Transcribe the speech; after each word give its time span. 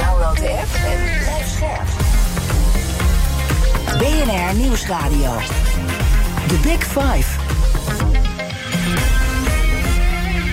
Download 0.00 0.36
de 0.36 0.48
app 0.48 0.74
en 0.74 1.18
blijf 1.18 1.48
scherp. 1.48 1.88
BNR 3.98 4.54
Nieuwsradio. 4.54 5.32
The 6.46 6.58
Big 6.62 6.84
Five. 6.84 7.38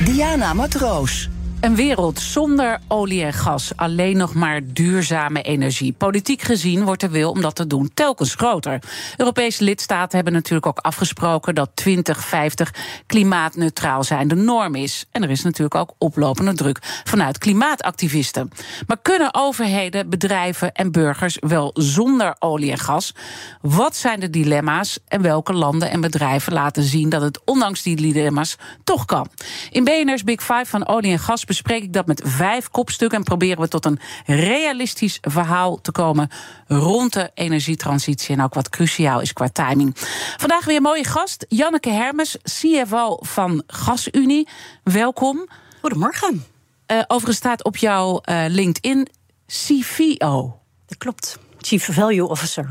Diana 0.05 0.53
Matroos. 0.53 1.29
Een 1.61 1.75
wereld 1.75 2.19
zonder 2.19 2.79
olie 2.87 3.23
en 3.23 3.33
gas, 3.33 3.71
alleen 3.75 4.17
nog 4.17 4.33
maar 4.33 4.61
duurzame 4.63 5.41
energie. 5.41 5.93
Politiek 5.93 6.41
gezien 6.41 6.83
wordt 6.83 7.01
de 7.01 7.09
wil 7.09 7.31
om 7.31 7.41
dat 7.41 7.55
te 7.55 7.67
doen 7.67 7.91
telkens 7.93 8.35
groter. 8.35 8.79
Europese 9.17 9.63
lidstaten 9.63 10.15
hebben 10.15 10.33
natuurlijk 10.33 10.65
ook 10.65 10.77
afgesproken 10.79 11.55
dat 11.55 11.69
2050 11.73 12.73
klimaatneutraal 13.05 14.03
zijn 14.03 14.27
de 14.27 14.35
norm 14.35 14.75
is. 14.75 15.05
En 15.11 15.23
er 15.23 15.29
is 15.29 15.43
natuurlijk 15.43 15.75
ook 15.75 15.93
oplopende 15.97 16.53
druk 16.53 16.79
vanuit 17.03 17.37
klimaatactivisten. 17.37 18.51
Maar 18.87 18.99
kunnen 19.01 19.33
overheden, 19.33 20.09
bedrijven 20.09 20.73
en 20.73 20.91
burgers 20.91 21.37
wel 21.39 21.71
zonder 21.73 22.35
olie 22.39 22.71
en 22.71 22.77
gas? 22.77 23.15
Wat 23.61 23.95
zijn 23.95 24.19
de 24.19 24.29
dilemma's 24.29 24.99
en 25.07 25.21
welke 25.21 25.53
landen 25.53 25.89
en 25.91 26.01
bedrijven 26.01 26.53
laten 26.53 26.83
zien 26.83 27.09
dat 27.09 27.21
het 27.21 27.41
ondanks 27.45 27.81
die 27.81 27.95
dilemma's 27.95 28.57
toch 28.83 29.05
kan? 29.05 29.27
In 29.71 29.83
BNR's 29.83 30.23
Big 30.23 30.41
Five 30.41 30.65
van 30.65 30.87
olie 30.87 31.11
en 31.11 31.19
gas 31.19 31.45
bespreek 31.47 31.83
ik 31.83 31.93
dat 31.93 32.05
met 32.07 32.21
vijf 32.25 32.69
kopstukken 32.69 33.17
en 33.17 33.23
proberen 33.23 33.61
we 33.61 33.67
tot 33.67 33.85
een 33.85 33.99
realistisch 34.25 35.17
verhaal 35.21 35.81
te 35.81 35.91
komen 35.91 36.29
rond 36.67 37.13
de 37.13 37.31
energietransitie 37.33 38.35
en 38.35 38.43
ook 38.43 38.53
wat 38.53 38.69
cruciaal 38.69 39.21
is 39.21 39.33
qua 39.33 39.49
timing. 39.49 39.91
Vandaag 40.37 40.65
weer 40.65 40.75
een 40.75 40.81
mooie 40.81 41.05
gast, 41.05 41.45
Janneke 41.49 41.89
Hermes, 41.89 42.37
CFO 42.43 43.17
van 43.21 43.63
GasUnie. 43.67 44.47
Welkom. 44.83 45.47
Goedemorgen. 45.81 46.45
Uh, 46.91 47.01
overigens 47.07 47.37
staat 47.37 47.63
op 47.63 47.77
jouw 47.77 48.21
uh, 48.25 48.45
LinkedIn 48.47 49.07
CVO. 49.47 50.59
Dat 50.85 50.97
klopt. 50.97 51.37
Chief 51.57 51.89
Value 51.91 52.27
Officer. 52.27 52.67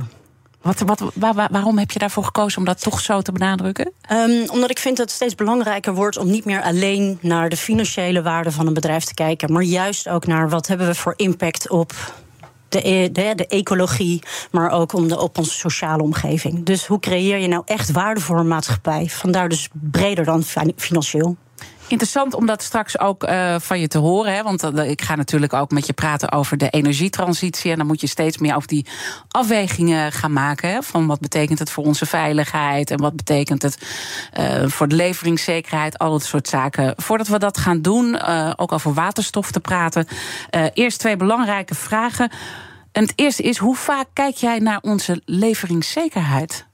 Waarom 1.50 1.78
heb 1.78 1.91
je 1.91 1.98
daarvoor 1.98 2.25
gekozen 2.25 2.59
om 2.59 2.64
dat 2.64 2.83
toch 2.83 3.00
zo 3.00 3.20
te 3.20 3.33
benadrukken? 3.33 3.92
Um, 4.12 4.50
omdat 4.50 4.70
ik 4.70 4.78
vind 4.78 4.97
dat 4.97 5.06
het 5.06 5.14
steeds 5.14 5.34
belangrijker 5.34 5.95
wordt 5.95 6.17
om 6.17 6.31
niet 6.31 6.45
meer 6.45 6.62
alleen 6.62 7.19
naar 7.20 7.48
de 7.48 7.56
financiële 7.56 8.22
waarde 8.22 8.53
van 8.53 8.67
een 8.67 8.75
bedrijf 8.75 9.05
te 9.05 9.14
kijken, 9.14 9.53
maar 9.53 9.62
juist 9.62 10.09
ook 10.09 10.27
naar 10.27 10.48
wat 10.48 10.67
hebben 10.67 10.87
we 10.87 10.94
voor 10.94 11.14
impact 11.17 11.70
op 11.70 11.92
de, 12.69 13.09
de, 13.12 13.33
de, 13.34 13.47
ecologie, 13.47 14.22
maar 14.50 14.70
ook 14.70 14.92
om 14.92 15.09
de, 15.09 15.20
op 15.20 15.39
onze 15.39 15.50
sociale 15.50 16.03
omgeving. 16.03 16.64
Dus 16.64 16.87
hoe 16.87 17.00
creëer 17.00 17.39
je 17.39 17.48
nou 17.48 17.62
echt 17.64 17.91
waarde 17.91 18.20
voor 18.20 18.39
een 18.39 18.48
maatschappij? 18.48 19.06
Vandaar 19.09 19.48
dus 19.48 19.69
breder 19.72 20.25
dan 20.25 20.42
financieel. 20.77 21.37
Interessant 21.89 22.34
om 22.34 22.47
dat 22.47 22.62
straks 22.62 22.98
ook 22.98 23.29
uh, 23.29 23.56
van 23.59 23.81
je 23.81 23.89
te 23.89 23.98
horen. 23.98 24.34
Hè? 24.34 24.42
Want 24.42 24.65
uh, 24.65 24.91
ik 24.91 25.03
ga 25.03 25.15
natuurlijk 25.15 25.53
ook 25.53 25.70
met 25.70 25.87
je 25.87 25.93
praten 25.93 26.33
over 26.33 26.56
de 26.56 26.70
energietransitie. 26.70 27.70
En 27.70 27.77
dan 27.77 27.87
moet 27.87 28.01
je 28.01 28.06
steeds 28.06 28.39
meer 28.39 28.56
over 28.56 28.69
die 28.69 28.87
afwegingen 29.28 30.12
gaan 30.12 30.33
maken. 30.33 30.70
Hè? 30.70 30.83
Van 30.83 31.06
wat 31.06 31.20
betekent 31.20 31.59
het 31.59 31.70
voor 31.70 31.84
onze 31.84 32.06
veiligheid? 32.06 32.91
En 32.91 33.01
wat 33.01 33.17
betekent 33.17 33.62
het 33.62 33.78
uh, 34.39 34.67
voor 34.67 34.89
de 34.89 34.95
leveringszekerheid? 34.95 35.99
Al 35.99 36.11
dat 36.11 36.25
soort 36.25 36.49
zaken. 36.49 36.94
Voordat 36.97 37.28
we 37.28 37.38
dat 37.38 37.59
gaan 37.59 37.83
doen, 37.83 38.22
ook 38.56 38.72
over 38.72 38.94
waterstof 38.94 39.50
te 39.50 39.61
praten. 39.61 40.06
eerst 40.72 40.99
twee 40.99 41.16
belangrijke 41.16 41.75
vragen. 41.75 42.31
En 42.93 43.03
het 43.03 43.12
eerste 43.16 43.43
is: 43.43 43.59
hoe 43.59 43.77
vaak 43.77 44.06
kijk 44.12 44.37
jij 44.37 44.59
naar 44.59 44.78
onze 44.82 45.22
leveringszekerheid? 45.25 46.66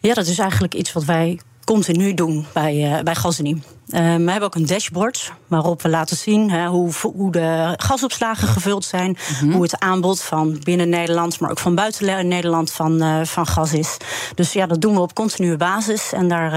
Ja, 0.00 0.14
dat 0.14 0.26
is 0.26 0.38
eigenlijk 0.38 0.74
iets 0.74 0.92
wat 0.92 1.04
wij 1.04 1.40
continu 1.64 2.14
doen 2.14 2.46
bij, 2.52 2.74
uh, 2.74 3.02
bij 3.02 3.14
Gasunie. 3.14 3.62
Uh, 3.94 4.00
we 4.00 4.30
hebben 4.30 4.42
ook 4.42 4.54
een 4.54 4.66
dashboard 4.66 5.32
waarop 5.46 5.82
we 5.82 5.88
laten 5.88 6.16
zien 6.16 6.50
hè, 6.50 6.66
hoe, 6.66 6.92
hoe 7.14 7.32
de 7.32 7.74
gasopslagen 7.76 8.48
gevuld 8.48 8.84
zijn. 8.84 9.16
Mm-hmm. 9.30 9.52
Hoe 9.52 9.62
het 9.62 9.78
aanbod 9.78 10.22
van 10.22 10.58
binnen 10.62 10.88
Nederland, 10.88 11.40
maar 11.40 11.50
ook 11.50 11.58
van 11.58 11.74
buiten 11.74 12.28
Nederland 12.28 12.72
van, 12.72 13.02
uh, 13.02 13.24
van 13.24 13.46
gas 13.46 13.72
is. 13.72 13.96
Dus 14.34 14.52
ja, 14.52 14.66
dat 14.66 14.80
doen 14.80 14.94
we 14.94 15.00
op 15.00 15.14
continue 15.14 15.56
basis. 15.56 16.12
En 16.12 16.28
daar, 16.28 16.52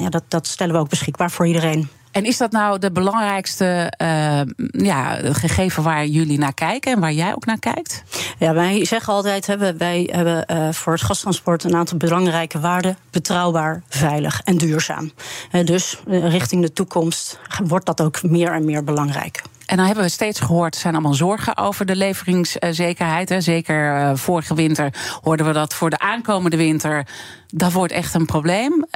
ja, 0.00 0.08
dat, 0.08 0.22
dat 0.28 0.46
stellen 0.46 0.74
we 0.74 0.80
ook 0.80 0.88
beschikbaar 0.88 1.30
voor 1.30 1.46
iedereen. 1.46 1.88
En 2.10 2.24
is 2.24 2.36
dat 2.36 2.52
nou 2.52 2.78
de 2.78 2.90
belangrijkste 2.90 3.92
uh, 4.02 4.40
ja, 4.70 5.18
gegeven 5.22 5.82
waar 5.82 6.06
jullie 6.06 6.38
naar 6.38 6.54
kijken 6.54 6.92
en 6.92 7.00
waar 7.00 7.12
jij 7.12 7.34
ook 7.34 7.46
naar 7.46 7.58
kijkt? 7.58 8.02
Ja, 8.38 8.54
wij 8.54 8.84
zeggen 8.84 9.12
altijd: 9.12 9.46
hè, 9.46 9.76
wij 9.76 10.08
hebben 10.12 10.44
uh, 10.50 10.72
voor 10.72 10.92
het 10.92 11.02
gastransport 11.02 11.64
een 11.64 11.76
aantal 11.76 11.96
belangrijke 11.96 12.60
waarden: 12.60 12.96
betrouwbaar, 13.10 13.82
veilig 13.88 14.40
en 14.44 14.56
duurzaam. 14.56 15.12
Uh, 15.52 15.64
dus 15.64 15.98
richting 16.06 16.62
de 16.62 16.72
toekomst 16.72 17.38
wordt 17.64 17.86
dat 17.86 18.00
ook 18.00 18.22
meer 18.22 18.52
en 18.52 18.64
meer 18.64 18.84
belangrijk. 18.84 19.42
En 19.66 19.76
dan 19.76 19.86
hebben 19.86 20.04
we 20.04 20.10
steeds 20.10 20.40
gehoord, 20.40 20.74
er 20.74 20.80
zijn 20.80 20.94
allemaal 20.94 21.14
zorgen 21.14 21.56
over 21.56 21.86
de 21.86 21.96
leveringszekerheid. 21.96 23.34
Zeker 23.38 24.18
vorige 24.18 24.54
winter 24.54 24.94
hoorden 25.22 25.46
we 25.46 25.52
dat 25.52 25.74
voor 25.74 25.90
de 25.90 25.98
aankomende 25.98 26.56
winter. 26.56 27.06
Dat 27.48 27.72
wordt 27.72 27.92
echt 27.92 28.14
een 28.14 28.26
probleem. 28.26 28.86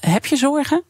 Heb 0.00 0.26
je 0.26 0.36
zorgen? 0.36 0.82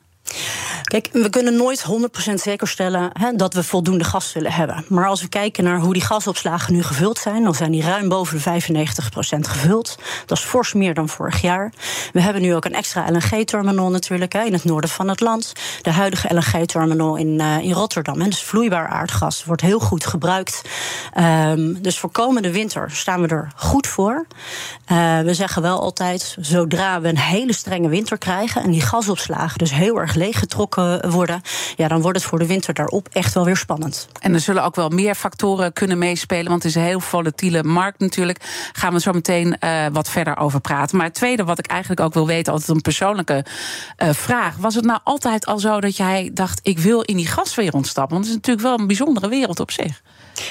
Kijk, 0.82 1.08
we 1.12 1.30
kunnen 1.30 1.56
nooit 1.56 1.84
100% 2.30 2.34
zeker 2.34 2.68
stellen 2.68 3.10
hè, 3.12 3.32
dat 3.32 3.54
we 3.54 3.62
voldoende 3.62 4.04
gas 4.04 4.30
zullen 4.30 4.52
hebben. 4.52 4.84
Maar 4.88 5.06
als 5.06 5.22
we 5.22 5.28
kijken 5.28 5.64
naar 5.64 5.78
hoe 5.78 5.92
die 5.92 6.02
gasopslagen 6.02 6.72
nu 6.72 6.82
gevuld 6.82 7.18
zijn, 7.18 7.42
dan 7.42 7.54
zijn 7.54 7.70
die 7.70 7.82
ruim 7.82 8.08
boven 8.08 8.42
de 8.42 8.62
95% 8.62 9.38
gevuld. 9.40 9.98
Dat 10.26 10.38
is 10.38 10.44
fors 10.44 10.72
meer 10.72 10.94
dan 10.94 11.08
vorig 11.08 11.40
jaar. 11.40 11.72
We 12.12 12.20
hebben 12.20 12.42
nu 12.42 12.54
ook 12.54 12.64
een 12.64 12.74
extra 12.74 13.10
LNG-terminal 13.10 13.90
natuurlijk 13.90 14.32
hè, 14.32 14.42
in 14.42 14.52
het 14.52 14.64
noorden 14.64 14.90
van 14.90 15.08
het 15.08 15.20
land. 15.20 15.52
De 15.82 15.90
huidige 15.90 16.34
LNG-terminal 16.34 17.16
in, 17.16 17.28
uh, 17.40 17.58
in 17.58 17.72
Rotterdam. 17.72 18.20
Hè, 18.20 18.28
dus 18.28 18.42
vloeibaar 18.42 18.88
aardgas 18.88 19.44
wordt 19.44 19.62
heel 19.62 19.80
goed 19.80 20.06
gebruikt. 20.06 20.62
Um, 21.18 21.82
dus 21.82 21.98
voor 21.98 22.10
komende 22.10 22.52
winter 22.52 22.90
staan 22.92 23.20
we 23.20 23.28
er 23.28 23.52
goed 23.56 23.86
voor. 23.86 24.26
Uh, 24.92 25.20
we 25.20 25.34
zeggen 25.34 25.62
wel 25.62 25.80
altijd, 25.80 26.36
zodra 26.40 27.00
we 27.00 27.08
een 27.08 27.18
hele 27.18 27.52
strenge 27.52 27.88
winter 27.88 28.18
krijgen 28.18 28.62
en 28.62 28.70
die 28.70 28.80
gasopslagen 28.80 29.58
dus 29.58 29.72
heel 29.72 30.00
erg 30.00 30.14
leeggetrokken 30.20 31.10
worden, 31.10 31.40
ja, 31.76 31.88
dan 31.88 32.00
wordt 32.00 32.18
het 32.18 32.26
voor 32.26 32.38
de 32.38 32.46
winter 32.46 32.74
daarop 32.74 33.08
echt 33.12 33.34
wel 33.34 33.44
weer 33.44 33.56
spannend. 33.56 34.08
En 34.20 34.34
er 34.34 34.40
zullen 34.40 34.64
ook 34.64 34.74
wel 34.74 34.88
meer 34.88 35.14
factoren 35.14 35.72
kunnen 35.72 35.98
meespelen, 35.98 36.48
want 36.48 36.62
het 36.62 36.70
is 36.70 36.74
een 36.74 36.88
heel 36.88 37.00
volatiele 37.00 37.62
markt 37.62 38.00
natuurlijk. 38.00 38.70
Gaan 38.72 38.92
we 38.92 39.00
zo 39.00 39.12
meteen 39.12 39.56
uh, 39.60 39.86
wat 39.92 40.08
verder 40.08 40.36
over 40.36 40.60
praten. 40.60 40.96
Maar 40.96 41.06
het 41.06 41.14
tweede 41.14 41.44
wat 41.44 41.58
ik 41.58 41.66
eigenlijk 41.66 42.00
ook 42.00 42.14
wil 42.14 42.26
weten, 42.26 42.52
altijd 42.52 42.70
een 42.70 42.80
persoonlijke 42.80 43.44
uh, 44.02 44.08
vraag. 44.12 44.56
Was 44.56 44.74
het 44.74 44.84
nou 44.84 45.00
altijd 45.04 45.46
al 45.46 45.58
zo 45.58 45.80
dat 45.80 45.96
jij 45.96 46.30
dacht, 46.34 46.60
ik 46.62 46.78
wil 46.78 47.00
in 47.00 47.16
die 47.16 47.26
gaswereld 47.26 47.86
stappen? 47.86 48.14
Want 48.14 48.24
het 48.24 48.34
is 48.34 48.40
natuurlijk 48.40 48.66
wel 48.66 48.78
een 48.78 48.86
bijzondere 48.86 49.28
wereld 49.28 49.60
op 49.60 49.70
zich. 49.70 50.02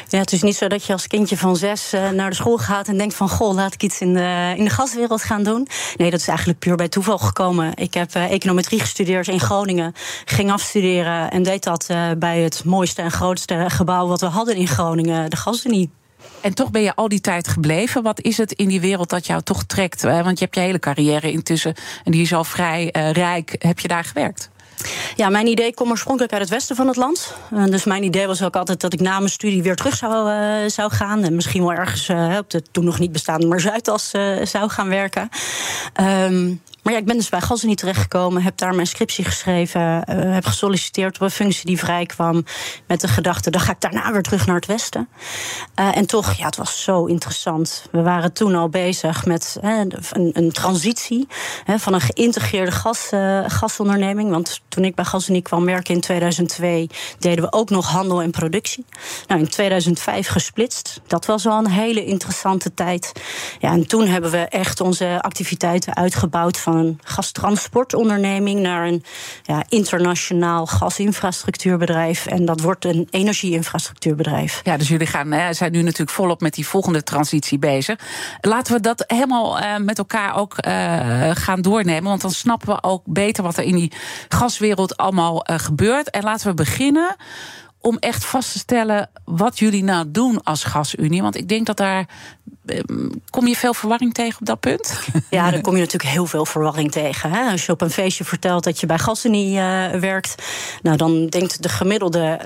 Ja, 0.08 0.20
het 0.20 0.32
is 0.32 0.42
niet 0.42 0.56
zo 0.56 0.68
dat 0.68 0.86
je 0.86 0.94
als 0.94 1.08
kindje 1.08 1.38
van 1.38 1.56
zes 1.56 1.94
uh, 1.94 2.10
naar 2.10 2.30
de 2.30 2.36
school 2.36 2.58
gaat 2.58 2.88
en 2.88 2.98
denkt 2.98 3.16
van 3.16 3.30
goh, 3.30 3.54
laat 3.54 3.74
ik 3.74 3.84
iets 3.84 4.02
in 4.02 4.14
de, 4.14 4.54
in 4.58 4.64
de 4.64 4.70
gaswereld 4.70 5.24
gaan 5.24 5.44
doen. 5.44 5.68
Nee, 5.96 6.12
dat 6.12 6.20
is 6.20 6.28
eigenlijk 6.28 6.60
puur 6.60 6.76
bij 6.76 6.88
toeval 6.88 7.18
gekomen. 7.18 7.72
Ik 7.76 7.94
heb 7.94 8.16
uh, 8.16 8.32
econometrie 8.32 8.80
gestudeerd 8.80 9.28
in 9.28 9.40
Groningen, 9.40 9.94
ging 10.26 10.52
afstuderen 10.52 11.32
en 11.32 11.44
deed 11.44 11.64
dat 11.64 11.88
uh, 11.92 12.10
bij 12.18 12.40
het 12.40 12.64
mooiste 12.66 13.02
en 13.02 13.12
grootste 13.12 13.66
gebouw 13.68 14.08
wat 14.08 14.22
we 14.22 14.28
hadden 14.28 14.56
in 14.56 14.68
Groningen, 14.68 15.30
de 15.30 15.36
Gasunie. 15.36 15.90
En 16.42 16.54
toch 16.54 16.72
ben 16.72 16.82
je 16.82 16.96
al 16.96 17.08
die 17.08 17.22
tijd 17.22 17.48
gebleven. 17.48 18.04
Wat 18.04 18.22
is 18.22 18.38
het 18.38 18.52
in 18.52 18.68
die 18.68 18.82
wereld 18.82 19.10
dat 19.10 19.28
jou 19.28 19.42
toch 19.42 19.64
trekt? 19.64 20.02
Want 20.02 20.40
je 20.40 20.44
hebt 20.44 20.56
je 20.56 20.62
hele 20.62 20.80
carrière 20.80 21.32
intussen, 21.32 21.75
en 22.04 22.12
die 22.12 22.22
is 22.22 22.34
al 22.34 22.44
vrij 22.44 22.90
rijk, 23.12 23.56
heb 23.60 23.80
je 23.80 23.88
daar 23.88 24.04
gewerkt? 24.04 24.50
Ja, 25.15 25.30
mijn 25.30 25.47
idee 25.47 25.74
komt 25.74 25.89
oorspronkelijk 25.89 26.33
uit 26.33 26.41
het 26.41 26.51
westen 26.51 26.75
van 26.75 26.88
het 26.88 26.95
land. 26.95 27.33
Uh, 27.53 27.65
dus 27.65 27.83
mijn 27.83 28.03
idee 28.03 28.27
was 28.27 28.44
ook 28.44 28.56
altijd 28.56 28.81
dat 28.81 28.94
ik 28.94 29.00
na 29.00 29.18
mijn 29.18 29.31
studie 29.31 29.63
weer 29.63 29.75
terug 29.75 29.95
zou, 29.95 30.31
uh, 30.31 30.69
zou 30.69 30.91
gaan. 30.91 31.24
En 31.24 31.36
misschien 31.36 31.62
wel 31.62 31.74
ergens 31.74 32.09
uh, 32.09 32.36
op 32.38 32.50
de 32.50 32.62
toen 32.71 32.86
nog 32.86 33.00
niet 33.00 33.12
bestaande 33.12 33.47
maar 33.47 33.59
Zuidas 33.59 34.09
zou 34.44 34.69
gaan 34.69 34.89
werken. 34.89 35.30
Um, 36.01 36.62
maar 36.84 36.94
ja, 36.94 37.00
ik 37.00 37.06
ben 37.06 37.16
dus 37.18 37.30
bij 37.30 37.42
GasUnie 37.42 37.76
terechtgekomen, 37.76 38.42
heb 38.42 38.58
daar 38.58 38.76
mijn 38.76 38.88
scriptie 38.88 39.26
geschreven, 39.26 39.81
uh, 39.81 40.34
heb 40.34 40.46
gesolliciteerd 40.46 41.16
op 41.16 41.22
een 41.22 41.31
functie 41.31 41.66
die 41.66 41.78
vrij 41.78 42.06
kwam. 42.06 42.46
Met 42.88 43.02
de 43.02 43.08
gedachte, 43.08 43.50
dan 43.50 43.62
ga 43.62 43.72
ik 43.72 43.81
daarna 43.81 44.12
weer 44.12 44.22
terug 44.22 44.46
naar 44.46 44.56
het 44.56 44.66
Westen. 44.66 45.10
Uh, 45.80 45.98
en 45.98 46.06
toch, 46.06 46.34
ja, 46.34 46.46
het 46.46 46.56
was 46.56 46.84
zo 46.84 47.06
interessant. 47.06 47.84
We 47.92 48.02
waren 48.02 48.34
toen 48.34 48.56
al 48.56 48.70
bezig 48.70 49.26
met 49.26 49.58
een, 49.62 49.94
een, 50.34 50.52
transitie 50.52 51.28
van 51.78 51.94
een 51.94 52.02
geïntegreerde 52.02 52.72
gas, 52.72 53.10
gasonderneming. 53.48 54.30
Want 54.30 54.62
toen 54.68 54.84
ik 54.86 54.96
bij 54.96 55.06
GasUnie 55.06 55.42
kwam 55.42 55.66
werken 55.66 55.94
in 55.94 56.02
2002, 56.02 56.90
deden 57.20 57.44
we 57.44 57.52
ook 57.52 57.70
nog 57.70 57.88
handel 57.88 58.22
en 58.22 58.32
productie. 58.32 58.86
Nou, 59.28 59.42
in 59.42 59.50
2005 59.50 60.28
gesplitst. 60.28 61.02
Dat 61.08 61.25
was 61.25 61.48
al 61.48 61.58
een 61.58 61.70
hele 61.70 62.06
interessante 62.06 62.74
tijd. 62.74 63.12
Ja, 63.60 63.72
en 63.72 63.88
toen 63.88 64.08
hebben 64.08 64.32
we 64.32 64.38
echt 64.38 64.82
onze 64.82 65.22
activiteiten 65.22 65.96
uitgebouwd 65.96 66.58
van 66.71 66.77
een 66.86 67.00
gastransportonderneming 67.04 68.60
naar 68.60 68.88
een 68.88 69.04
ja, 69.44 69.63
internationaal 69.69 70.66
gasinfrastructuurbedrijf. 70.66 72.25
En 72.25 72.45
dat 72.45 72.62
wordt 72.62 72.86
een 72.86 73.07
energieinfrastructuurbedrijf. 73.10 74.62
Ja, 74.63 74.77
dus 74.77 74.88
jullie 74.88 75.07
gaan, 75.07 75.31
hè, 75.31 75.54
zijn 75.54 75.71
nu 75.71 75.81
natuurlijk 75.81 76.10
volop 76.10 76.42
met 76.42 76.54
die 76.54 76.68
volgende 76.68 77.04
transitie 77.04 77.60
bezig. 77.60 78.00
Laten 78.42 78.74
we 78.74 78.80
dat 78.80 79.04
helemaal 79.07 79.60
uh, 79.60 79.77
met 79.77 79.98
elkaar 79.98 80.36
ook 80.36 80.56
uh, 80.68 81.30
gaan 81.33 81.62
doornemen. 81.62 82.10
Want 82.10 82.21
dan 82.21 82.31
snappen 82.31 82.68
we 82.68 82.83
ook 82.83 83.04
beter 83.06 83.44
wat 83.44 83.57
er 83.57 83.63
in 83.63 83.75
die 83.75 83.92
gaswereld 84.30 84.98
allemaal 84.98 85.50
uh, 85.50 85.60
gebeurt. 85.60 86.10
En 86.10 86.24
laten 86.24 86.48
we 86.48 86.54
beginnen 86.54 87.15
om 87.81 87.98
echt 87.98 88.25
vast 88.25 88.51
te 88.51 88.57
stellen 88.57 89.10
wat 89.25 89.60
jullie 89.60 89.83
nou 89.83 90.12
doen 90.12 90.44
als 90.44 90.63
gasunie. 90.63 91.22
Want 91.22 91.36
ik 91.36 91.48
denk 91.48 91.65
dat 91.65 91.77
daar 91.77 92.07
kom 93.30 93.48
je 93.48 93.56
veel 93.56 93.74
verwarring 93.74 94.13
tegen 94.13 94.39
op 94.39 94.45
dat 94.45 94.60
punt? 94.60 94.94
Ja, 95.30 95.51
daar 95.51 95.62
kom 95.62 95.74
je 95.74 95.80
natuurlijk 95.80 96.12
heel 96.12 96.25
veel 96.25 96.45
verwarring 96.45 96.92
tegen. 96.92 97.31
Hè? 97.31 97.51
Als 97.51 97.66
je 97.66 97.71
op 97.71 97.81
een 97.81 97.89
feestje 97.89 98.24
vertelt 98.24 98.63
dat 98.63 98.80
je 98.80 98.86
bij 98.86 98.98
GasUnie 98.98 99.57
uh, 99.57 99.89
werkt, 99.89 100.36
nou, 100.81 100.98
dan 100.98 101.27
denkt 101.27 101.63
de 101.63 101.69
gemiddelde 101.69 102.39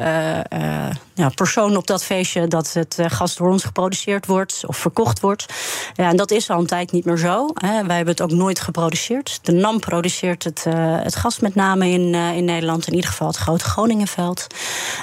uh, 0.54 0.90
ja, 1.14 1.30
persoon 1.36 1.78
op 1.78 1.88
dat 1.88 2.04
feestje 2.04 2.48
dat 2.48 2.74
het 2.74 2.98
gas 3.08 3.36
door 3.36 3.50
ons 3.50 3.64
geproduceerd 3.64 4.26
wordt 4.26 4.64
of 4.66 4.78
verkocht 4.78 5.20
wordt. 5.20 5.46
Ja, 5.94 6.10
en 6.10 6.18
dat 6.18 6.32
is 6.32 6.50
al 6.50 6.60
een 6.60 6.66
tijd 6.66 6.92
niet 6.92 7.06
meer 7.06 7.18
zo. 7.18 7.48
Hè? 7.54 7.86
Wij 7.86 7.96
hebben 7.96 8.14
het 8.14 8.22
ook 8.22 8.32
nooit 8.32 8.60
geproduceerd. 8.60 9.40
De 9.42 9.52
NAM 9.52 9.80
produceert 9.80 10.44
het, 10.44 10.64
het 11.04 11.16
gas 11.16 11.40
met 11.40 11.56
name 11.56 11.90
in, 11.90 12.16
in 12.16 12.46
Nederland, 12.46 12.88
in 12.88 12.94
ieder 12.94 13.10
geval 13.10 13.28
het 13.28 13.38
grote 13.38 13.66
Groningenveld. 13.66 14.48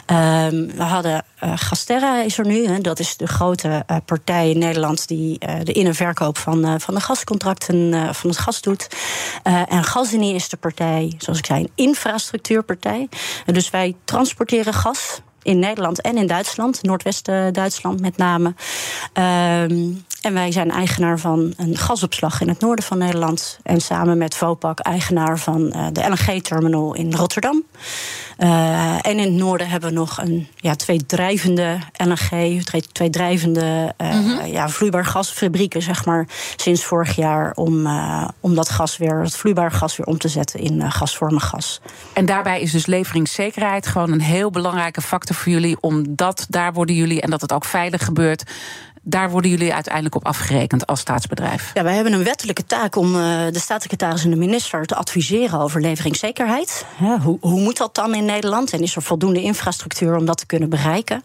Ehm, 0.07 0.67
we 0.67 0.83
hadden 0.83 1.25
Gasterra 1.37 2.23
is 2.23 2.39
er 2.39 2.47
nu, 2.47 2.67
hè? 2.67 2.81
dat 2.81 2.99
is 2.99 3.17
de 3.17 3.27
grote 3.27 3.85
partij 4.05 4.51
in 4.51 4.59
Nederland 4.59 5.09
die 5.17 5.39
uh, 5.49 5.55
de 5.63 5.73
in- 5.73 5.87
en 5.87 5.95
verkoop 5.95 6.39
van, 6.39 6.67
uh, 6.67 6.75
van 6.79 6.95
de 6.95 7.01
gascontracten 7.01 7.77
uh, 7.77 8.13
van 8.13 8.31
het 8.31 8.39
gas 8.39 8.61
doet. 8.61 8.89
en 9.69 9.85
Gasunie 9.85 10.35
is 10.35 10.49
de 10.49 10.57
partij, 10.57 11.15
zoals 11.19 11.39
ik 11.39 11.47
zei, 11.47 11.61
een 11.61 11.71
infrastructuurpartij. 11.75 13.09
dus 13.47 13.71
wij 13.71 13.97
transporteren 14.05 14.75
gas 14.75 15.21
in 15.43 15.59
Nederland 15.59 16.01
en 16.01 16.17
in 16.17 16.27
Duitsland, 16.27 16.83
Noordwest-Duitsland 16.83 18.01
met 18.01 18.17
name. 18.17 18.55
Ehm, 19.13 19.93
en 20.21 20.35
wij 20.35 20.53
zijn 20.53 20.71
eigenaar 20.71 21.19
van 21.19 21.53
een 21.57 21.77
gasopslag 21.77 22.41
in 22.41 22.49
het 22.49 22.61
noorden 22.61 22.85
van 22.85 22.99
Nederland. 22.99 23.59
En 23.63 23.81
samen 23.81 24.19
met 24.19 24.35
Vopak 24.35 24.79
eigenaar 24.79 25.39
van 25.39 25.71
de 25.93 26.09
LNG-terminal 26.09 26.95
in 26.95 27.15
Rotterdam. 27.15 27.65
Uh, 28.41 29.07
en 29.07 29.19
in 29.19 29.19
het 29.19 29.33
noorden 29.33 29.69
hebben 29.69 29.89
we 29.89 29.95
nog 29.95 30.19
een, 30.19 30.49
ja, 30.57 30.75
twee 30.75 31.07
drijvende 31.07 31.79
LNG, 31.97 32.63
twee, 32.65 32.83
twee 32.93 33.11
drijvende 33.11 33.95
uh, 33.99 34.15
mm 34.15 34.25
-hmm. 34.25 34.47
ja, 34.47 34.69
vloeibaar 34.69 35.05
gasfabrieken, 35.05 35.83
zeg 35.83 36.05
maar, 36.05 36.27
sinds 36.57 36.85
vorig 36.85 37.17
jaar. 37.17 37.53
Om, 37.55 37.87
uh, 37.87 38.29
om 38.41 38.55
dat 38.55 38.69
gas 38.69 38.97
weer, 38.97 39.23
dat 39.23 39.37
vloeibaar 39.37 39.73
gas 39.73 39.97
weer 39.97 40.07
om 40.07 40.19
te 40.19 40.29
zetten 40.29 40.61
in 40.61 40.93
gasvormig 40.93 41.45
gas. 41.45 41.81
En 42.13 42.27
daarbij 42.27 42.61
is 42.61 42.73
dus 42.73 42.87
leveringszekerheid 42.87 43.87
gewoon 43.87 44.13
een 44.13 44.21
heel 44.21 44.51
belangrijke 44.51 45.01
factor 45.01 45.37
voor 45.37 45.53
jullie, 45.53 45.77
omdat 45.81 46.47
daar 46.49 46.73
worden 46.73 46.95
jullie 46.95 47.21
en 47.21 47.31
dat 47.31 47.41
het 47.41 47.53
ook 47.53 47.65
veilig 47.65 48.05
gebeurt 48.05 48.45
daar 49.03 49.31
worden 49.31 49.51
jullie 49.51 49.75
uiteindelijk 49.75 50.15
op 50.15 50.27
afgerekend 50.27 50.87
als 50.87 51.01
staatsbedrijf? 51.01 51.71
Ja, 51.75 51.83
wij 51.83 51.95
hebben 51.95 52.13
een 52.13 52.25
wettelijke 52.25 52.65
taak 52.65 52.97
om 52.97 53.15
uh, 53.15 53.21
de 53.51 53.59
staatssecretaris 53.59 54.25
en 54.25 54.31
de 54.31 54.37
minister 54.37 54.87
te 54.87 54.95
adviseren 54.95 55.61
over 55.61 55.81
leveringszekerheid. 55.81 56.87
Hoe, 57.23 57.39
hoe, 57.41 57.61
moet 57.61 57.77
dat 57.77 57.95
dan 57.95 58.15
in 58.15 58.25
Nederland? 58.25 58.73
En 58.73 58.83
is 58.83 58.97
er 58.97 59.03
voldoende 59.03 59.43
infrastructuur 59.43 60.17
om 60.17 60.25
dat 60.25 60.39
te 60.39 60.47
kunnen 60.47 60.69
bereiken? 60.69 61.23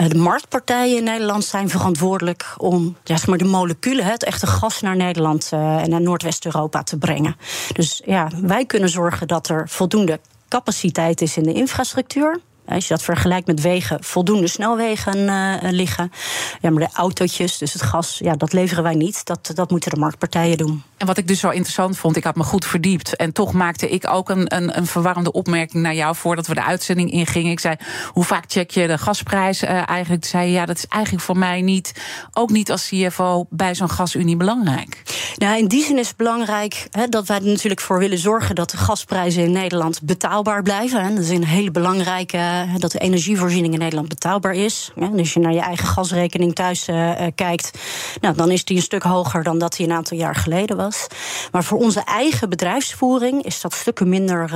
Uh, 0.00 0.08
de 0.08 0.16
marktpartijen 0.16 0.96
in 0.96 1.04
Nederland 1.04 1.44
zijn 1.44 1.68
verantwoordelijk 1.68 2.54
om 2.56 2.96
ja, 3.04 3.16
zeg 3.16 3.26
maar 3.26 3.38
de 3.38 3.44
moleculen, 3.44 4.04
het 4.04 4.24
echte 4.24 4.46
gas 4.46 4.80
naar 4.80 4.96
Nederland 4.96 5.50
uh, 5.54 5.82
en 5.82 5.90
naar 5.90 6.00
Noordwest-Europa 6.00 6.82
te 6.82 6.98
brengen. 6.98 7.36
Dus 7.72 8.02
ja, 8.04 8.28
wij 8.40 8.64
kunnen 8.64 8.88
zorgen 8.88 9.28
dat 9.28 9.48
er 9.48 9.68
voldoende 9.68 10.20
capaciteit 10.48 11.20
is 11.20 11.36
in 11.36 11.42
de 11.42 11.52
infrastructuur. 11.52 12.40
Als 12.66 12.88
je 12.88 12.94
dat 12.94 13.02
vergelijkt 13.02 13.46
met 13.46 13.60
wegen, 13.60 14.04
voldoende 14.04 14.48
snelwegen 14.48 15.18
uh, 15.18 15.54
liggen. 15.60 16.12
Ja, 16.60 16.70
maar 16.70 16.82
de 16.82 16.94
autootjes, 16.94 17.58
dus 17.58 17.72
het 17.72 17.82
gas, 17.82 18.18
ja, 18.18 18.36
dat 18.36 18.52
leveren 18.52 18.82
wij 18.82 18.94
niet. 18.94 19.24
Dat, 19.24 19.50
dat 19.54 19.70
moeten 19.70 19.90
de 19.90 19.96
marktpartijen 19.96 20.56
doen. 20.56 20.82
En 20.96 21.06
wat 21.06 21.18
ik 21.18 21.28
dus 21.28 21.40
zo 21.40 21.48
interessant 21.48 21.98
vond, 21.98 22.16
ik 22.16 22.24
had 22.24 22.36
me 22.36 22.42
goed 22.42 22.64
verdiept. 22.64 23.16
En 23.16 23.32
toch 23.32 23.52
maakte 23.52 23.88
ik 23.88 24.08
ook 24.08 24.28
een, 24.28 24.56
een, 24.56 24.76
een 24.76 24.86
verwarrende 24.86 25.32
opmerking 25.32 25.82
naar 25.82 25.94
jou 25.94 26.16
voordat 26.16 26.46
we 26.46 26.54
de 26.54 26.64
uitzending 26.64 27.10
ingingen. 27.10 27.50
Ik 27.50 27.60
zei: 27.60 27.76
Hoe 28.08 28.24
vaak 28.24 28.44
check 28.46 28.70
je 28.70 28.86
de 28.86 28.98
gasprijs 28.98 29.62
uh, 29.62 29.88
eigenlijk? 29.88 30.24
Zei 30.24 30.46
je: 30.46 30.52
Ja, 30.52 30.66
dat 30.66 30.76
is 30.76 30.86
eigenlijk 30.86 31.24
voor 31.24 31.38
mij 31.38 31.60
niet, 31.60 31.92
ook 32.32 32.50
niet 32.50 32.70
als 32.70 32.88
CFO 32.88 33.46
bij 33.50 33.74
zo'n 33.74 33.90
gasunie 33.90 34.36
belangrijk. 34.36 35.02
Nou, 35.36 35.58
in 35.58 35.68
die 35.68 35.84
zin 35.84 35.98
is 35.98 36.08
het 36.08 36.16
belangrijk 36.16 36.86
hè, 36.90 37.06
dat 37.06 37.26
wij 37.26 37.36
er 37.36 37.44
natuurlijk 37.44 37.80
voor 37.80 37.98
willen 37.98 38.18
zorgen 38.18 38.54
dat 38.54 38.70
de 38.70 38.76
gasprijzen 38.76 39.42
in 39.42 39.52
Nederland 39.52 40.02
betaalbaar 40.02 40.62
blijven. 40.62 41.04
Hè. 41.04 41.14
Dat 41.14 41.24
is 41.24 41.28
een 41.28 41.44
hele 41.44 41.70
belangrijke 41.70 42.51
dat 42.78 42.92
de 42.92 42.98
energievoorziening 42.98 43.72
in 43.72 43.78
Nederland 43.78 44.08
betaalbaar 44.08 44.54
is. 44.54 44.90
En 44.96 45.18
als 45.18 45.32
je 45.32 45.40
naar 45.40 45.52
je 45.52 45.60
eigen 45.60 45.86
gasrekening 45.86 46.54
thuis 46.54 46.88
uh, 46.88 47.12
kijkt, 47.34 47.78
nou, 48.20 48.34
dan 48.34 48.50
is 48.50 48.64
die 48.64 48.76
een 48.76 48.82
stuk 48.82 49.02
hoger 49.02 49.42
dan 49.42 49.58
dat 49.58 49.76
die 49.76 49.86
een 49.86 49.92
aantal 49.92 50.16
jaar 50.16 50.34
geleden 50.34 50.76
was. 50.76 51.06
Maar 51.52 51.64
voor 51.64 51.78
onze 51.78 52.00
eigen 52.00 52.48
bedrijfsvoering 52.48 53.42
is 53.42 53.60
dat 53.60 53.74
stukken 53.74 54.08
minder 54.08 54.50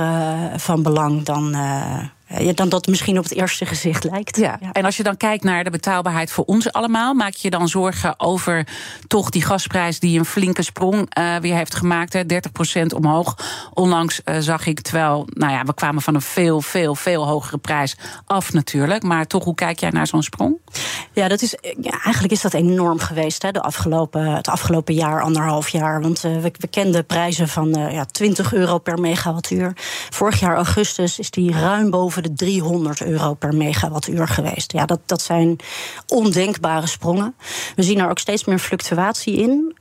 van 0.57 0.83
belang 0.83 1.23
dan. 1.23 1.55
Uh, 2.31 2.45
ja, 2.45 2.53
dan 2.53 2.69
dat 2.69 2.87
misschien 2.87 3.17
op 3.17 3.23
het 3.23 3.33
eerste 3.33 3.65
gezicht 3.65 4.03
lijkt. 4.03 4.37
Ja. 4.37 4.57
ja. 4.61 4.71
En 4.71 4.85
als 4.85 4.97
je 4.97 5.03
dan 5.03 5.17
kijkt 5.17 5.43
naar 5.43 5.63
de 5.63 5.69
betaalbaarheid 5.69 6.31
voor 6.31 6.43
ons 6.43 6.71
allemaal, 6.71 7.13
maak 7.13 7.33
je 7.33 7.49
dan 7.49 7.67
zorgen 7.67 8.19
over 8.19 8.67
toch 9.07 9.29
die 9.29 9.41
gasprijs 9.41 9.99
die 9.99 10.19
een 10.19 10.25
flinke 10.25 10.63
sprong 10.63 11.17
uh, 11.17 11.35
weer 11.35 11.55
heeft 11.55 11.75
gemaakt, 11.75 12.13
hè, 12.13 12.23
30% 12.23 12.95
omhoog. 12.95 13.37
Onlangs 13.73 14.21
uh, 14.25 14.35
zag 14.39 14.65
ik, 14.65 14.81
terwijl, 14.81 15.27
nou 15.29 15.51
ja, 15.51 15.63
we 15.63 15.73
kwamen 15.73 16.01
van 16.01 16.15
een 16.15 16.21
veel, 16.21 16.61
veel, 16.61 16.95
veel 16.95 17.27
hogere 17.27 17.57
prijs 17.57 17.95
af 18.25 18.53
natuurlijk. 18.53 19.03
Maar 19.03 19.27
toch, 19.27 19.43
hoe 19.43 19.55
kijk 19.55 19.79
jij 19.79 19.89
naar 19.89 20.07
zo'n 20.07 20.23
sprong? 20.23 20.57
Ja, 21.11 21.27
dat 21.27 21.41
is, 21.41 21.55
ja, 21.61 21.91
eigenlijk 22.03 22.33
is 22.33 22.41
dat 22.41 22.53
enorm 22.53 22.99
geweest 22.99 23.41
hè, 23.41 23.51
de 23.51 23.61
afgelopen, 23.61 24.35
het 24.35 24.47
afgelopen 24.47 24.93
jaar, 24.93 25.21
anderhalf 25.21 25.69
jaar. 25.69 26.01
Want 26.01 26.23
uh, 26.23 26.41
we, 26.41 26.51
we 26.59 26.67
kenden 26.67 27.05
prijzen 27.05 27.47
van 27.47 27.69
ja, 27.91 28.05
20 28.05 28.53
euro 28.53 28.77
per 28.77 28.99
megawattuur. 28.99 29.73
Vorig 30.09 30.39
jaar 30.39 30.55
augustus 30.55 31.19
is 31.19 31.31
die 31.31 31.51
ruim 31.51 31.89
boven 31.89 32.16
de 32.23 32.33
300 32.33 33.01
euro 33.01 33.33
per 33.33 33.55
megawattuur 33.55 34.27
geweest. 34.27 34.71
Ja, 34.71 34.85
dat, 34.85 34.99
dat 35.05 35.21
zijn 35.21 35.55
ondenkbare 36.07 36.87
sprongen. 36.87 37.35
We 37.75 37.83
zien 37.83 37.99
er 37.99 38.09
ook 38.09 38.19
steeds 38.19 38.45
meer 38.45 38.59
fluctuatie 38.59 39.35
in. 39.35 39.75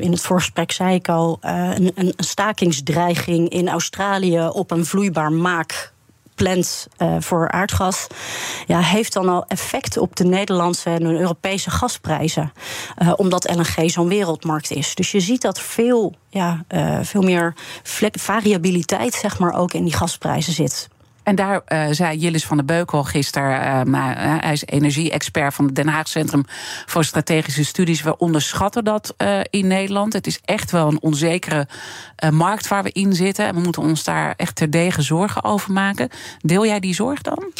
In 0.00 0.10
het 0.10 0.20
voorgesprek 0.20 0.72
zei 0.72 0.94
ik 0.94 1.08
al, 1.08 1.38
een, 1.40 1.92
een 1.94 2.12
stakingsdreiging 2.16 3.48
in 3.48 3.68
Australië 3.68 4.48
op 4.48 4.70
een 4.70 4.86
vloeibaar 4.86 5.32
maak 5.32 5.92
plant 6.42 6.86
uh, 6.98 7.16
voor 7.18 7.50
aardgas, 7.50 8.06
ja, 8.66 8.80
heeft 8.80 9.12
dan 9.12 9.28
al 9.28 9.44
effect 9.46 9.96
op 9.96 10.16
de 10.16 10.24
Nederlandse 10.24 10.90
en 10.90 11.04
Europese 11.04 11.70
gasprijzen. 11.70 12.52
Uh, 12.98 13.12
omdat 13.16 13.54
LNG 13.54 13.90
zo'n 13.90 14.08
wereldmarkt 14.08 14.70
is. 14.70 14.94
Dus 14.94 15.10
je 15.10 15.20
ziet 15.20 15.42
dat 15.42 15.60
veel, 15.60 16.14
ja, 16.28 16.64
veel 17.02 17.22
meer 17.22 17.54
variabiliteit 18.10 19.14
zeg 19.14 19.38
maar, 19.38 19.54
ook 19.54 19.72
in 19.72 19.84
die 19.84 19.94
gasprijzen 19.94 20.52
zit. 20.52 20.88
En 21.30 21.36
daar 21.36 21.62
uh, 21.68 21.86
zei 21.90 22.18
Jillis 22.18 22.46
van 22.46 22.56
der 22.56 22.66
Beukel 22.66 23.04
gisteren, 23.04 23.90
maar, 23.90 24.16
uh, 24.16 24.34
hij 24.40 24.52
is 24.52 24.66
energie-expert 24.66 25.54
van 25.54 25.64
het 25.64 25.74
Den 25.74 25.88
Haag 25.88 26.08
Centrum 26.08 26.44
voor 26.86 27.04
Strategische 27.04 27.64
Studies. 27.64 28.02
We 28.02 28.16
onderschatten 28.16 28.84
dat 28.84 29.14
in 29.50 29.66
Nederland. 29.66 30.12
Het 30.12 30.26
is 30.26 30.40
echt 30.44 30.70
wel 30.70 30.88
een 30.88 31.00
onzekere 31.00 31.68
markt 32.30 32.68
waar 32.68 32.82
we 32.82 32.90
in 32.92 33.12
zitten. 33.12 33.46
En 33.46 33.54
we 33.54 33.60
moeten 33.60 33.82
ons 33.82 34.04
daar 34.04 34.34
echt 34.36 34.56
terdege 34.56 35.02
zorgen 35.02 35.44
over 35.44 35.72
maken. 35.72 36.08
Deel 36.40 36.66
jij 36.66 36.80
die 36.80 36.94
zorg 36.94 37.20
dan? 37.20 37.52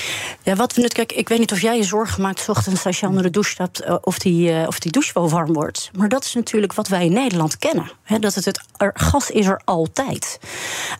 Ja, 0.43 0.55
wat 0.55 0.75
we 0.75 0.89
kijk, 0.89 1.13
ik 1.13 1.29
weet 1.29 1.39
niet 1.39 1.53
of 1.53 1.61
jij 1.61 1.77
je 1.77 1.85
zorgen 1.85 2.23
maakt, 2.23 2.49
ochtends 2.49 2.87
als 2.87 3.01
je 3.01 3.07
onder 3.07 3.23
de 3.23 3.31
douche 3.31 3.51
stapt, 3.51 4.05
of 4.05 4.19
die, 4.19 4.67
of 4.67 4.79
die 4.79 4.93
douche 4.93 5.11
wel 5.15 5.29
warm 5.29 5.53
wordt. 5.53 5.91
Maar 5.97 6.09
dat 6.09 6.25
is 6.25 6.35
natuurlijk 6.35 6.73
wat 6.73 6.89
wij 6.89 7.05
in 7.05 7.13
Nederland 7.13 7.59
kennen. 7.59 7.91
Dat 8.21 8.35
het, 8.35 8.45
het 8.45 8.61
gas 8.95 9.31
is 9.31 9.47
er 9.47 9.61
altijd. 9.65 10.39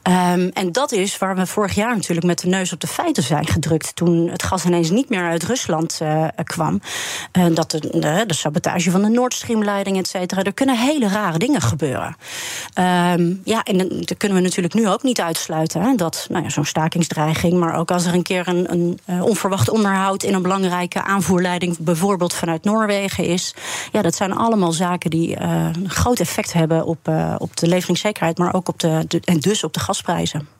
Um, 0.09 0.49
en 0.49 0.73
dat 0.73 0.93
is 0.93 1.19
waar 1.19 1.37
we 1.37 1.47
vorig 1.47 1.75
jaar 1.75 1.95
natuurlijk 1.95 2.27
met 2.27 2.39
de 2.39 2.49
neus 2.49 2.59
op 2.73 2.81
de 2.81 2.87
feiten 2.87 3.23
zijn 3.23 3.47
gedrukt 3.47 3.97
toen 3.97 4.29
het 4.29 4.43
gas 4.43 4.65
ineens 4.65 4.91
niet 4.91 5.09
meer 5.09 5.29
uit 5.29 5.43
Rusland 5.43 5.99
uh, 6.03 6.27
kwam. 6.45 6.81
Uh, 7.39 7.55
dat 7.55 7.71
de, 7.71 7.79
de, 7.81 8.25
de, 8.27 8.35
sabotage 8.35 8.91
van 8.91 9.03
de 9.03 9.09
Nord 9.09 9.35
Stream-leiding, 9.35 9.99
et 9.99 10.09
cetera. 10.09 10.43
Er 10.43 10.53
kunnen 10.53 10.79
hele 10.79 11.09
rare 11.09 11.39
dingen 11.39 11.61
gebeuren. 11.61 12.17
Uh, 12.79 13.13
ja, 13.45 13.63
en 13.63 13.79
dat 13.79 14.17
kunnen 14.17 14.39
we 14.39 14.45
natuurlijk 14.45 14.75
nu 14.75 14.89
ook 14.89 15.03
niet 15.03 15.21
uitsluiten. 15.21 15.83
Hè, 15.83 15.95
dat 15.95 16.27
nou 16.31 16.43
ja, 16.43 16.51
zo'n 16.51 16.65
stakingsdreiging, 16.65 17.53
maar 17.53 17.75
ook 17.75 17.91
als 17.91 18.05
er 18.05 18.15
een 18.15 18.23
keer 18.23 18.49
een, 18.49 18.73
een 18.73 19.23
onverwacht 19.23 19.69
onderhoud 19.69 20.23
in 20.23 20.35
een 20.35 20.43
belangrijke 20.43 21.03
aanvoerleiding, 21.03 21.79
bijvoorbeeld 21.79 22.35
vanuit 22.35 22.65
Noorwegen, 22.65 23.25
is. 23.25 23.55
Ja, 23.93 24.03
dat 24.03 24.15
zijn 24.15 24.33
allemaal 24.33 24.73
zaken 24.73 25.11
die 25.11 25.41
een 25.41 25.91
groot 25.91 26.21
effect 26.21 26.53
hebben 26.53 26.85
op, 26.85 27.11
op 27.39 27.57
de 27.57 27.67
leveringszekerheid, 27.67 28.39
maar 28.39 28.55
ook 28.55 28.69
op 28.69 28.79
de, 28.79 29.21
en 29.25 29.39
dus 29.39 29.65
op 29.65 29.73
de 29.73 29.81
gasprijzen. 29.81 30.60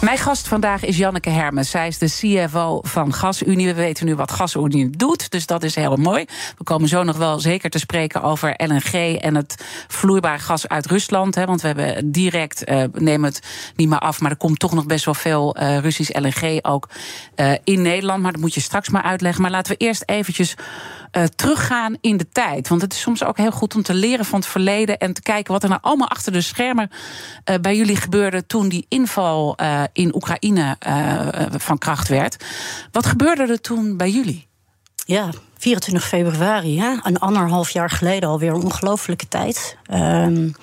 Mijn 0.00 0.18
gast 0.18 0.48
vandaag 0.48 0.84
is 0.84 0.96
Janneke 0.96 1.30
Hermes. 1.30 1.70
Zij 1.70 1.86
is 1.86 1.98
de 1.98 2.06
CFO 2.06 2.80
van 2.82 3.14
GasUnie. 3.14 3.66
We 3.66 3.74
weten 3.74 4.06
nu 4.06 4.14
wat 4.14 4.30
GasUnie 4.30 4.90
doet, 4.90 5.30
dus 5.30 5.46
dat 5.46 5.62
is 5.62 5.74
heel 5.74 5.96
mooi. 5.96 6.24
We 6.58 6.64
komen 6.64 6.88
zo 6.88 7.02
nog 7.02 7.16
wel 7.16 7.40
zeker 7.40 7.70
te 7.70 7.78
spreken 7.78 8.22
over 8.22 8.54
LNG 8.56 9.16
en 9.18 9.34
het 9.34 9.64
vloeibaar 9.88 10.38
gas 10.38 10.68
uit 10.68 10.86
Rusland. 10.86 11.34
Hè, 11.34 11.46
want 11.46 11.60
we 11.60 11.66
hebben 11.66 12.12
direct, 12.12 12.70
uh, 12.70 12.84
neem 12.92 13.24
het 13.24 13.40
niet 13.76 13.88
meer 13.88 13.98
af, 13.98 14.20
maar 14.20 14.30
er 14.30 14.36
komt 14.36 14.58
toch 14.58 14.72
nog 14.72 14.86
best 14.86 15.04
wel 15.04 15.14
veel 15.14 15.56
uh, 15.60 15.78
Russisch 15.78 16.18
LNG 16.18 16.58
ook 16.62 16.88
uh, 17.36 17.52
in 17.64 17.82
Nederland. 17.82 18.22
Maar 18.22 18.32
dat 18.32 18.40
moet 18.40 18.54
je 18.54 18.60
straks 18.60 18.88
maar 18.88 19.02
uitleggen. 19.02 19.42
Maar 19.42 19.50
laten 19.50 19.72
we 19.72 19.84
eerst 19.84 20.02
eventjes 20.06 20.54
teruggaan 21.34 21.96
in 22.00 22.16
de 22.16 22.28
tijd. 22.28 22.68
Want 22.68 22.82
het 22.82 22.92
is 22.92 23.00
soms 23.00 23.24
ook 23.24 23.36
heel 23.36 23.50
goed 23.50 23.74
om 23.74 23.82
te 23.82 23.94
leren 23.94 24.24
van 24.24 24.38
het 24.38 24.48
verleden 24.48 24.98
en 24.98 25.12
te 25.12 25.22
kijken 25.22 25.52
wat 25.52 25.62
er 25.62 25.68
nou 25.68 25.80
allemaal 25.82 26.08
achter 26.08 26.32
de 26.32 26.40
schermen 26.40 26.90
bij 27.60 27.76
jullie 27.76 27.96
gebeurde 27.96 28.46
toen 28.46 28.68
die 28.68 28.86
inval 28.88 29.56
in 29.92 30.14
Oekraïne 30.14 30.76
van 31.50 31.78
kracht 31.78 32.08
werd. 32.08 32.44
Wat 32.92 33.06
gebeurde 33.06 33.42
er 33.42 33.60
toen 33.60 33.96
bij 33.96 34.10
jullie? 34.10 34.48
Ja, 35.04 35.30
24 35.58 36.06
februari, 36.06 36.80
hè? 36.80 36.96
een 37.02 37.18
anderhalf 37.18 37.70
jaar 37.70 37.90
geleden 37.90 38.28
alweer, 38.28 38.54
een 38.54 38.62
ongelofelijke 38.62 39.28
tijd. 39.28 39.76
Um, 39.92 40.54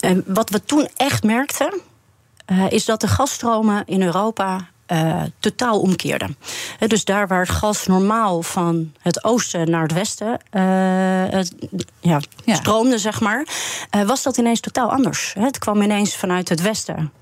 en 0.00 0.24
wat 0.26 0.50
we 0.50 0.64
toen 0.64 0.88
echt 0.96 1.22
merkten, 1.22 1.80
uh, 2.52 2.70
is 2.70 2.84
dat 2.84 3.00
de 3.00 3.08
gasstromen 3.08 3.82
in 3.86 4.02
Europa 4.02 4.68
uh, 4.92 5.22
totaal 5.38 5.80
omkeerde. 5.80 6.28
dus 6.86 7.04
daar 7.04 7.26
waar 7.26 7.46
gas 7.46 7.86
normaal 7.86 8.42
van 8.42 8.92
het 8.98 9.24
oosten 9.24 9.70
naar 9.70 9.82
het 9.82 9.92
westen 9.92 10.28
uh, 10.28 10.60
het, 11.38 11.54
ja, 12.00 12.20
ja. 12.44 12.54
stroomde, 12.54 12.98
zeg 12.98 13.20
maar, 13.20 13.46
uh, 13.96 14.02
was 14.02 14.22
dat 14.22 14.36
ineens 14.36 14.60
totaal 14.60 14.90
anders. 14.90 15.34
Het 15.38 15.58
kwam 15.58 15.82
ineens 15.82 16.16
vanuit 16.16 16.48
het 16.48 16.62
westen 16.62 17.12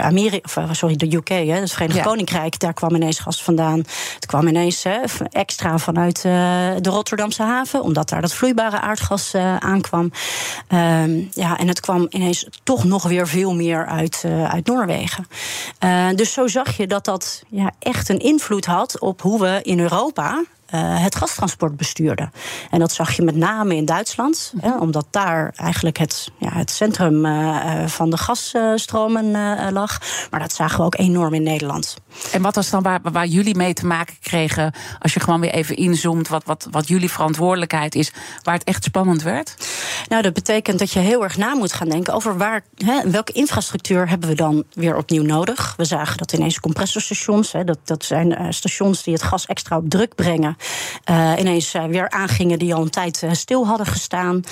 Amerika, 0.00 0.62
of, 0.62 0.76
sorry, 0.76 0.96
de 0.96 1.16
UK, 1.16 1.28
hè, 1.28 1.34
het 1.44 1.72
Verenigd 1.72 1.98
ja. 1.98 2.04
Koninkrijk, 2.04 2.58
daar 2.58 2.72
kwam 2.72 2.94
ineens 2.94 3.18
gas 3.18 3.42
vandaan. 3.42 3.78
Het 4.14 4.26
kwam 4.26 4.46
ineens 4.46 4.82
hè, 4.82 4.98
extra 5.30 5.78
vanuit 5.78 6.16
uh, 6.16 6.22
de 6.80 6.90
Rotterdamse 6.90 7.42
haven, 7.42 7.82
omdat 7.82 8.08
daar 8.08 8.20
dat 8.20 8.34
vloeibare 8.34 8.80
aardgas 8.80 9.34
uh, 9.34 9.56
aankwam. 9.56 10.10
Um, 10.68 11.28
ja, 11.32 11.58
en 11.58 11.68
het 11.68 11.80
kwam 11.80 12.06
ineens 12.10 12.48
toch 12.62 12.84
nog 12.84 13.02
weer 13.02 13.28
veel 13.28 13.54
meer 13.54 13.86
uit, 13.86 14.22
uh, 14.26 14.52
uit 14.52 14.66
Noorwegen. 14.66 15.26
dus 16.14 16.32
zo 16.32 16.46
zag 16.46 16.76
je 16.76 16.86
dat 16.86 17.04
dat 17.04 17.42
ja, 17.48 17.70
echt 17.78 18.08
een 18.08 18.18
invloed 18.18 18.64
had 18.64 19.00
op 19.00 19.22
hoe 19.22 19.40
we 19.40 19.60
in 19.62 19.80
Europa 19.80 20.44
het 20.76 21.14
gastransport 21.14 21.76
bestuurde. 21.76 22.30
En 22.70 22.78
dat 22.78 22.92
zag 22.92 23.12
je 23.12 23.22
met 23.22 23.36
name 23.36 23.76
in 23.76 23.84
Duitsland, 23.84 24.52
mm 24.54 24.60
-hmm. 24.60 24.70
hè, 24.70 24.78
omdat 24.78 25.06
daar 25.10 25.52
eigenlijk 25.56 25.98
het, 25.98 26.30
ja, 26.38 26.52
het 26.52 26.70
centrum 26.70 27.24
uh, 27.26 27.86
van 27.86 28.10
de 28.10 28.16
gasstromen 28.16 29.30
lag. 29.72 30.00
Maar 30.30 30.40
dat 30.40 30.52
zagen 30.52 30.78
we 30.78 30.84
ook 30.84 30.98
enorm 30.98 31.34
in 31.34 31.42
Nederland. 31.42 31.96
En 32.32 32.42
wat 32.42 32.54
was 32.54 32.70
dan 32.70 32.82
waar, 32.82 33.00
waar, 33.02 33.26
jullie 33.26 33.56
mee 33.56 33.74
te 33.74 33.86
maken 33.86 34.14
kregen, 34.20 34.72
als 34.98 35.14
je 35.14 35.20
gewoon 35.20 35.40
weer 35.40 35.50
even 35.50 35.76
inzoomt, 35.76 36.28
wat, 36.28 36.44
wat, 36.44 36.68
wat 36.70 36.88
jullie 36.88 37.10
verantwoordelijkheid 37.10 37.94
is, 37.94 38.12
waar 38.42 38.54
het 38.54 38.64
echt 38.64 38.84
spannend 38.84 39.22
werd? 39.22 39.56
Nou, 40.08 40.22
dat 40.22 40.32
betekent 40.32 40.78
dat 40.78 40.92
je 40.92 40.98
heel 40.98 41.22
erg 41.22 41.36
na 41.36 41.54
moet 41.54 41.72
gaan 41.72 41.88
denken 41.88 42.14
over 42.14 42.36
waar, 42.36 42.64
hè, 42.76 43.10
welke 43.10 43.32
infrastructuur 43.32 44.08
hebben 44.08 44.28
we 44.28 44.34
dan 44.34 44.64
weer 44.72 44.96
opnieuw 44.96 45.22
nodig. 45.22 45.74
We 45.76 45.84
zagen 45.84 46.16
dat 46.16 46.32
ineens 46.32 46.60
compressorstations, 46.60 47.52
hè, 47.52 47.64
dat, 47.64 47.78
dat 47.84 48.04
zijn 48.04 48.54
stations 48.54 49.02
die 49.02 49.12
het 49.12 49.22
gas 49.22 49.46
extra 49.46 49.76
op 49.76 49.90
druk 49.90 50.14
brengen. 50.14 50.56
Uh, 51.10 51.32
ineens 51.38 51.74
uh, 51.74 51.84
weer 51.84 52.10
aangingen 52.10 52.58
die 52.58 52.74
al 52.74 52.82
een 52.82 52.90
tijd 52.90 53.26
stil 53.32 53.66
hadden 53.66 53.86
gestaan. 53.86 54.42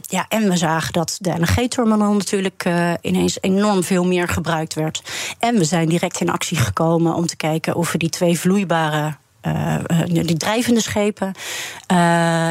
ja, 0.00 0.26
en 0.28 0.48
we 0.48 0.56
zagen 0.56 0.92
dat 0.92 1.16
de 1.20 1.30
LNG-terminal 1.30 2.12
natuurlijk 2.12 2.68
ineens 3.00 3.38
enorm 3.40 3.82
veel 3.82 4.04
meer 4.04 4.28
gebruikt 4.28 4.74
werd. 4.74 5.02
En 5.38 5.58
we 5.58 5.64
zijn 5.64 5.88
direct 5.88 6.11
in 6.20 6.30
actie 6.30 6.56
gekomen 6.56 7.14
om 7.14 7.26
te 7.26 7.36
kijken 7.36 7.74
of 7.74 7.92
we 7.92 7.98
die 7.98 8.08
twee 8.08 8.38
vloeibare 8.38 9.14
uh, 9.46 9.76
die 10.06 10.36
drijvende 10.36 10.80
schepen 10.80 11.26
uh, 11.26 11.96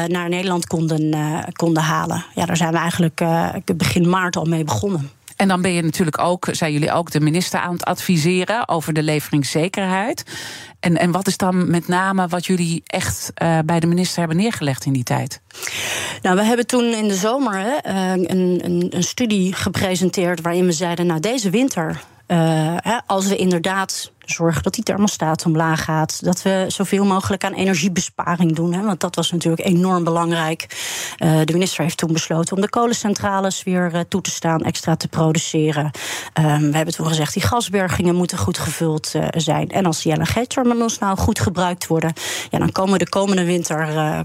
naar 0.06 0.28
Nederland 0.28 0.66
konden, 0.66 1.14
uh, 1.14 1.38
konden 1.52 1.82
halen. 1.82 2.24
Ja, 2.34 2.46
daar 2.46 2.56
zijn 2.56 2.72
we 2.72 2.78
eigenlijk 2.78 3.20
begin 3.76 4.08
maart 4.08 4.36
al 4.36 4.44
mee 4.44 4.64
begonnen. 4.64 5.10
En 5.36 5.48
dan 5.48 5.62
ben 5.62 5.72
je 5.72 5.82
natuurlijk 5.82 6.18
ook, 6.18 6.48
zijn 6.50 6.72
jullie 6.72 6.92
ook 6.92 7.10
de 7.10 7.20
minister 7.20 7.60
aan 7.60 7.72
het 7.72 7.84
adviseren 7.84 8.68
over 8.68 8.92
de 8.92 9.02
leveringszekerheid. 9.02 10.24
En, 10.80 10.98
en 10.98 11.10
wat 11.10 11.26
is 11.26 11.36
dan 11.36 11.70
met 11.70 11.88
name 11.88 12.28
wat 12.28 12.46
jullie 12.46 12.82
echt 12.86 13.32
bij 13.64 13.80
de 13.80 13.86
minister 13.86 14.18
hebben 14.18 14.36
neergelegd 14.36 14.84
in 14.84 14.92
die 14.92 15.02
tijd? 15.02 15.40
Nou, 16.22 16.36
we 16.36 16.44
hebben 16.44 16.66
toen 16.66 16.84
in 16.84 17.08
de 17.08 17.14
zomer 17.14 17.58
hè, 17.58 17.76
een, 17.82 18.30
een, 18.64 18.86
een 18.90 19.02
studie 19.02 19.52
gepresenteerd 19.52 20.40
waarin 20.40 20.66
we 20.66 20.72
zeiden: 20.72 21.06
Nou, 21.06 21.20
deze 21.20 21.50
winter 21.50 22.00
uh, 22.32 22.98
als 23.06 23.28
we 23.28 23.36
inderdaad 23.36 24.12
zorgen 24.32 24.62
dat 24.62 24.74
die 24.74 24.84
thermostaat 24.84 25.46
omlaag 25.46 25.84
gaat. 25.84 26.24
Dat 26.24 26.42
we 26.42 26.64
zoveel 26.68 27.04
mogelijk 27.04 27.44
aan 27.44 27.52
energiebesparing 27.52 28.54
doen. 28.54 28.72
Hè, 28.72 28.82
want 28.82 29.00
dat 29.00 29.14
was 29.14 29.30
natuurlijk 29.30 29.66
enorm 29.66 30.04
belangrijk. 30.04 30.66
Uh, 31.18 31.40
de 31.44 31.52
minister 31.52 31.82
heeft 31.82 31.96
toen 31.96 32.12
besloten 32.12 32.56
om 32.56 32.62
de 32.62 32.68
kolencentrales 32.68 33.62
weer 33.62 33.90
uh, 33.94 34.00
toe 34.08 34.20
te 34.20 34.30
staan, 34.30 34.60
extra 34.60 34.96
te 34.96 35.08
produceren. 35.08 35.90
Um, 36.40 36.70
we 36.70 36.76
hebben 36.76 36.94
toen 36.94 37.06
gezegd, 37.06 37.32
die 37.32 37.42
gasbergingen 37.42 38.14
moeten 38.14 38.38
goed 38.38 38.58
gevuld 38.58 39.12
uh, 39.16 39.24
zijn. 39.30 39.68
En 39.68 39.86
als 39.86 40.02
die 40.02 40.14
LNG-terminals 40.14 40.98
nou 40.98 41.18
goed 41.18 41.40
gebruikt 41.40 41.86
worden, 41.86 42.12
ja, 42.50 42.58
dan 42.58 42.72
komen 42.72 42.92
we 42.92 42.98
de 42.98 43.08
komende 43.08 43.44
winter 43.44 43.70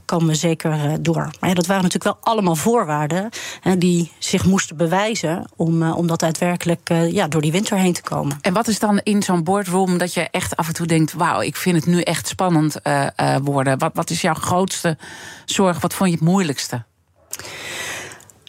komen 0.06 0.28
we 0.28 0.36
zeker 0.36 1.02
door. 1.02 1.30
Maar 1.40 1.50
ja, 1.50 1.56
dat 1.56 1.66
waren 1.66 1.84
natuurlijk 1.84 2.16
wel 2.16 2.34
allemaal 2.34 2.56
voorwaarden 2.56 3.30
hè, 3.62 3.78
die 3.78 4.12
zich 4.18 4.46
moesten 4.46 4.78
bewijzen 4.78 5.46
om, 5.56 5.92
om 5.92 6.08
dat 6.08 6.20
daadwerkelijk 6.20 6.90
ja, 7.10 7.28
door 7.28 7.42
die 7.42 7.52
winter 7.52 7.78
heen 7.78 7.94
te 7.94 8.02
komen. 8.02 8.38
En 8.42 8.54
wat 8.54 8.68
is 8.68 8.80
dan 8.80 9.00
in 9.04 9.24
zo'n 9.24 9.44
boardroom 9.44 9.97
dat 9.98 10.14
je 10.14 10.28
echt 10.32 10.56
af 10.56 10.68
en 10.68 10.74
toe 10.74 10.86
denkt: 10.86 11.14
wauw, 11.14 11.42
ik 11.42 11.56
vind 11.56 11.76
het 11.76 11.86
nu 11.86 12.02
echt 12.02 12.28
spannend 12.28 12.76
uh, 12.84 13.08
uh, 13.22 13.36
worden? 13.42 13.78
Wat, 13.78 13.92
wat 13.94 14.10
is 14.10 14.22
jouw 14.22 14.34
grootste 14.34 14.98
zorg? 15.46 15.80
Wat 15.80 15.94
vond 15.94 16.10
je 16.10 16.16
het 16.16 16.26
moeilijkste? 16.26 16.84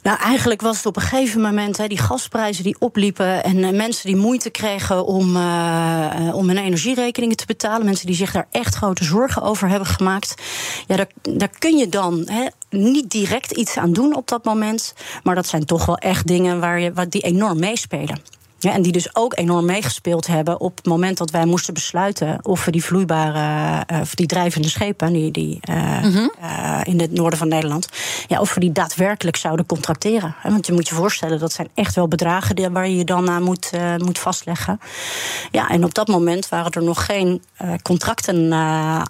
Nou, 0.02 0.18
eigenlijk 0.20 0.60
was 0.60 0.76
het 0.76 0.86
op 0.86 0.96
een 0.96 1.02
gegeven 1.02 1.40
moment 1.40 1.88
die 1.88 1.98
gasprijzen 1.98 2.64
die 2.64 2.76
opliepen 2.78 3.44
en 3.44 3.56
uh, 3.56 3.70
mensen 3.70 4.06
die 4.06 4.16
moeite 4.16 4.50
kregen 4.50 5.06
om, 5.06 5.36
om 6.32 6.48
hun 6.48 6.58
energierekeningen 6.58 7.36
te 7.36 7.46
betalen. 7.46 7.84
Mensen 7.84 8.06
die 8.06 8.16
zich 8.16 8.32
daar 8.32 8.46
echt 8.50 8.74
grote 8.74 9.04
zorgen 9.04 9.42
over 9.42 9.68
hebben 9.68 9.88
gemaakt. 9.88 10.34
Ja, 10.86 10.96
daar, 10.96 11.10
daar 11.22 11.50
kun 11.58 11.76
je 11.76 11.88
dan 11.88 12.28
niet 12.70 13.10
direct 13.10 13.50
iets 13.50 13.76
aan 13.76 13.92
doen 13.92 14.16
op 14.16 14.28
dat 14.28 14.44
moment. 14.44 14.94
Maar 15.22 15.34
dat 15.34 15.46
zijn 15.46 15.64
toch 15.64 15.86
wel 15.86 15.98
echt 15.98 16.26
dingen 16.26 16.60
waar 16.60 16.80
je, 16.80 16.92
waar 16.92 17.08
die 17.08 17.22
enorm 17.22 17.58
meespelen. 17.58 18.37
Ja, 18.60 18.72
en 18.72 18.82
die 18.82 18.92
dus 18.92 19.14
ook 19.14 19.36
enorm 19.36 19.64
meegespeeld 19.64 20.26
hebben 20.26 20.60
op 20.60 20.76
het 20.76 20.86
moment 20.86 21.18
dat 21.18 21.30
wij 21.30 21.44
moesten 21.44 21.74
besluiten 21.74 22.38
of 22.42 22.64
we 22.64 22.70
die 22.70 22.84
vloeibare, 22.84 23.84
uh, 23.92 24.00
of 24.00 24.14
die 24.14 24.26
drijvende 24.26 24.68
schepen, 24.68 25.12
die, 25.12 25.30
die 25.30 25.60
uh, 25.70 26.02
mm 26.02 26.12
-hmm. 26.12 26.32
uh, 26.42 26.80
in 26.84 27.00
het 27.00 27.12
noorden 27.12 27.38
van 27.38 27.48
Nederland, 27.48 27.88
ja, 28.26 28.40
of 28.40 28.54
we 28.54 28.60
die 28.60 28.72
daadwerkelijk 28.72 29.36
zouden 29.36 29.66
contracteren. 29.66 30.34
Want 30.42 30.66
je 30.66 30.72
moet 30.72 30.88
je 30.88 30.94
voorstellen, 30.94 31.38
dat 31.38 31.52
zijn 31.52 31.68
echt 31.74 31.94
wel 31.94 32.08
bedragen 32.08 32.72
waar 32.72 32.88
je 32.88 32.96
je 32.96 33.04
dan 33.04 33.30
aan 33.30 33.42
moet, 33.42 33.70
moet 33.96 34.18
vastleggen. 34.18 34.80
Ja, 35.50 35.68
en 35.68 35.84
op 35.84 35.94
dat 35.94 36.08
moment 36.08 36.48
waren 36.48 36.72
er 36.72 36.82
nog 36.82 37.04
geen 37.04 37.42
contracten 37.82 38.52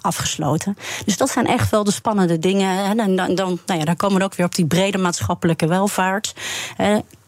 afgesloten. 0.01 0.77
Dus 1.05 1.17
dat 1.17 1.29
zijn 1.29 1.47
echt 1.47 1.71
wel 1.71 1.83
de 1.83 1.91
spannende 1.91 2.39
dingen. 2.39 2.99
En 2.99 3.15
dan, 3.15 3.35
dan, 3.35 3.59
nou 3.65 3.79
ja, 3.79 3.85
dan 3.85 3.95
komen 3.95 4.17
we 4.17 4.23
ook 4.23 4.35
weer 4.35 4.45
op 4.45 4.55
die 4.55 4.65
brede 4.65 4.97
maatschappelijke 4.97 5.67
welvaart 5.67 6.33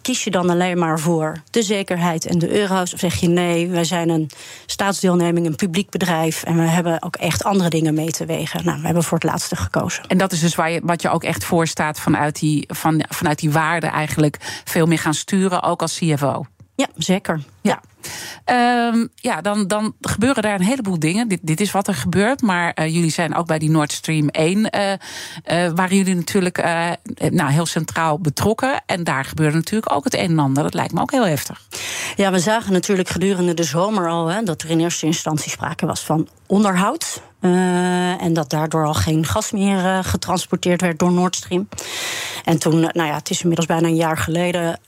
kies 0.01 0.24
je 0.24 0.31
dan 0.31 0.50
alleen 0.50 0.77
maar 0.77 1.00
voor 1.00 1.41
de 1.50 1.63
zekerheid 1.63 2.25
en 2.25 2.39
de 2.39 2.60
euro's? 2.60 2.93
Of 2.93 3.00
zeg 3.00 3.15
je 3.15 3.27
nee, 3.27 3.70
wij 3.70 3.84
zijn 3.84 4.10
een 4.10 4.29
staatsdeelneming, 4.65 5.46
een 5.46 5.55
publiek 5.55 5.89
bedrijf 5.89 6.43
en 6.43 6.55
we 6.55 6.62
hebben 6.62 7.01
ook 7.03 7.15
echt 7.15 7.43
andere 7.43 7.70
dingen 7.70 7.93
mee 7.93 8.12
te 8.12 8.25
wegen? 8.25 8.65
Nou, 8.65 8.79
we 8.79 8.86
hebben 8.86 9.03
voor 9.03 9.17
het 9.17 9.27
laatste 9.27 9.55
gekozen. 9.55 10.03
En 10.08 10.17
dat 10.17 10.31
is 10.31 10.39
dus 10.39 10.55
waar 10.55 10.72
je, 10.72 10.81
wat 10.84 11.01
je 11.01 11.10
ook 11.10 11.24
echt 11.24 11.43
voor 11.43 11.67
staat 11.67 12.00
vanuit 12.00 12.39
die, 12.39 12.63
van, 12.67 13.03
vanuit 13.10 13.39
die 13.39 13.51
waarde 13.51 13.88
eigenlijk 13.88 14.38
veel 14.63 14.86
meer 14.86 15.00
gaan 15.00 15.13
sturen, 15.13 15.63
ook 15.63 15.81
als 15.81 15.98
CFO. 15.98 16.46
Ja, 16.75 16.88
zeker. 16.96 17.41
Ja. 17.62 17.81
Um, 18.51 19.10
ja, 19.15 19.41
dan, 19.41 19.67
dan 19.67 19.96
gebeuren 20.01 20.43
daar 20.43 20.60
een 20.60 20.65
heleboel 20.65 21.00
dingen. 21.00 21.27
Dit, 21.27 21.39
dit 21.41 21.62
is 21.62 21.72
wat 21.72 21.88
er 21.88 21.93
gebeurt. 21.93 22.41
Maar 22.41 22.77
uh, 22.79 22.93
jullie 22.93 23.12
zijn 23.12 23.36
ook 23.36 23.48
bij 23.48 23.60
die 23.60 23.70
Nord 23.70 23.91
Stream 23.91 24.27
1. 24.27 24.58
Uh, 24.58 24.91
uh, 24.91 24.98
waren 25.75 25.98
jullie 25.98 26.15
natuurlijk 26.15 26.58
nou, 27.29 27.51
heel 27.51 27.65
centraal 27.65 28.20
betrokken. 28.20 28.81
En 28.86 29.03
daar 29.03 29.25
gebeurde 29.25 29.55
natuurlijk 29.55 29.93
ook 29.93 30.03
het 30.03 30.13
een 30.13 30.29
en 30.29 30.39
ander. 30.39 30.63
Dat 30.63 30.74
lijkt 30.74 30.93
me 30.93 31.01
ook 31.01 31.12
heel 31.12 31.25
heftig. 31.25 31.67
Ja, 32.15 32.31
we 32.31 32.39
zagen 32.39 32.74
natuurlijk 32.74 33.10
gedurende 33.10 33.53
de 33.53 33.63
zomer 33.63 34.10
al 34.10 34.27
hè, 34.27 34.43
dat 34.43 34.62
er 34.62 34.70
in 34.70 34.79
eerste 34.79 35.05
instantie 35.05 35.51
sprake 35.51 35.86
was 35.86 36.00
van 36.00 36.27
onderhoud. 36.48 37.22
Uh, 37.41 38.24
en 38.24 38.33
dat 38.33 38.50
daardoor 38.50 38.86
al 38.86 38.93
geen 38.93 39.25
gas 39.25 39.51
meer 39.51 39.77
uh, 39.77 40.00
getransporteerd 40.01 40.81
werd 40.81 41.00
door 41.00 41.12
Nord 41.12 41.36
Stream. 41.36 41.67
En 42.43 42.60
toen, 42.60 42.79
nou 42.79 43.03
ja, 43.03 43.13
het 43.13 43.29
is 43.29 43.41
inmiddels 43.41 43.67
bijna 43.67 43.88
een 43.88 43.95
jaar 43.95 44.17
geleden, 44.17 44.79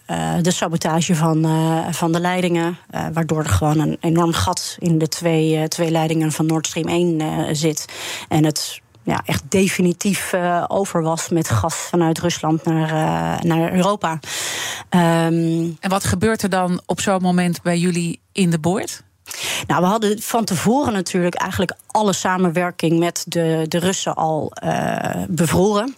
de 0.42 0.52
sabotage 0.52 1.16
van, 1.16 1.46
van 1.94 2.12
de 2.12 2.20
leidingen. 2.20 2.78
waardoor 3.14 3.40
er 3.40 3.50
gewoon 3.50 3.80
een 3.80 3.98
enorm 4.00 4.34
gat 4.34 4.76
in 4.80 4.98
de 4.98 5.08
twee, 5.08 5.68
twee 5.68 5.92
leidingen 5.92 6.32
van 6.32 6.46
Nord 6.46 6.68
Stream 6.68 6.88
1 6.88 7.56
zit. 7.56 7.86
En 8.28 8.46
het 8.46 8.82
ja, 9.04 9.22
echt 9.26 9.44
definitief 9.50 10.34
over 10.68 11.02
was 11.02 11.30
met 11.30 11.50
gas 11.50 11.76
vanuit 11.76 12.20
Rusland 12.20 12.66
naar, 12.66 13.46
naar 13.46 13.74
Europa. 13.74 14.20
Um, 14.90 15.78
en 15.80 15.90
wat 15.90 16.04
gebeurt 16.04 16.42
er 16.42 16.50
dan 16.50 16.82
op 16.86 17.02
zo'n 17.02 17.22
moment 17.22 17.62
bij 17.62 17.78
jullie 17.78 18.22
in 18.32 18.50
de 18.50 18.60
boord? 18.60 19.04
Nou, 19.68 19.82
we 19.82 19.88
hadden 19.88 20.22
van 20.22 20.46
tevoren 20.46 20.94
natuurlijk 20.94 21.36
eigenlijk 21.36 21.74
alle 21.88 22.14
samenwerking 22.14 23.00
met 23.00 23.24
de, 23.28 23.66
de 23.68 23.78
Russen 23.78 24.16
al 24.16 24.52
uh, 24.64 25.24
bevroren 25.28 25.96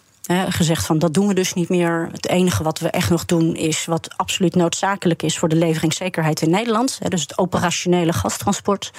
gezegd 0.48 0.86
van 0.86 0.98
dat 0.98 1.14
doen 1.14 1.26
we 1.26 1.34
dus 1.34 1.54
niet 1.54 1.68
meer. 1.68 2.08
Het 2.12 2.28
enige 2.28 2.62
wat 2.62 2.78
we 2.78 2.90
echt 2.90 3.10
nog 3.10 3.24
doen 3.24 3.56
is 3.56 3.84
wat 3.84 4.08
absoluut 4.16 4.54
noodzakelijk 4.54 5.22
is 5.22 5.38
voor 5.38 5.48
de 5.48 5.56
leveringszekerheid 5.56 6.42
in 6.42 6.50
Nederland. 6.50 6.98
dus 7.08 7.20
het 7.20 7.38
operationele 7.38 8.12
gastransport. 8.12 8.92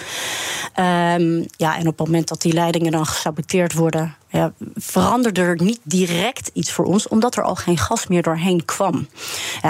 Um, 0.79 1.45
ja, 1.57 1.77
en 1.77 1.87
op 1.87 1.97
het 1.97 2.07
moment 2.07 2.27
dat 2.27 2.41
die 2.41 2.53
leidingen 2.53 2.91
dan 2.91 3.05
gesaboteerd 3.05 3.73
worden, 3.73 4.15
ja, 4.29 4.53
veranderde 4.75 5.41
er 5.41 5.61
niet 5.63 5.79
direct 5.83 6.49
iets 6.53 6.71
voor 6.71 6.85
ons, 6.85 7.07
omdat 7.07 7.35
er 7.35 7.43
al 7.43 7.55
geen 7.55 7.77
gas 7.77 8.07
meer 8.07 8.21
doorheen 8.21 8.65
kwam. 8.65 9.07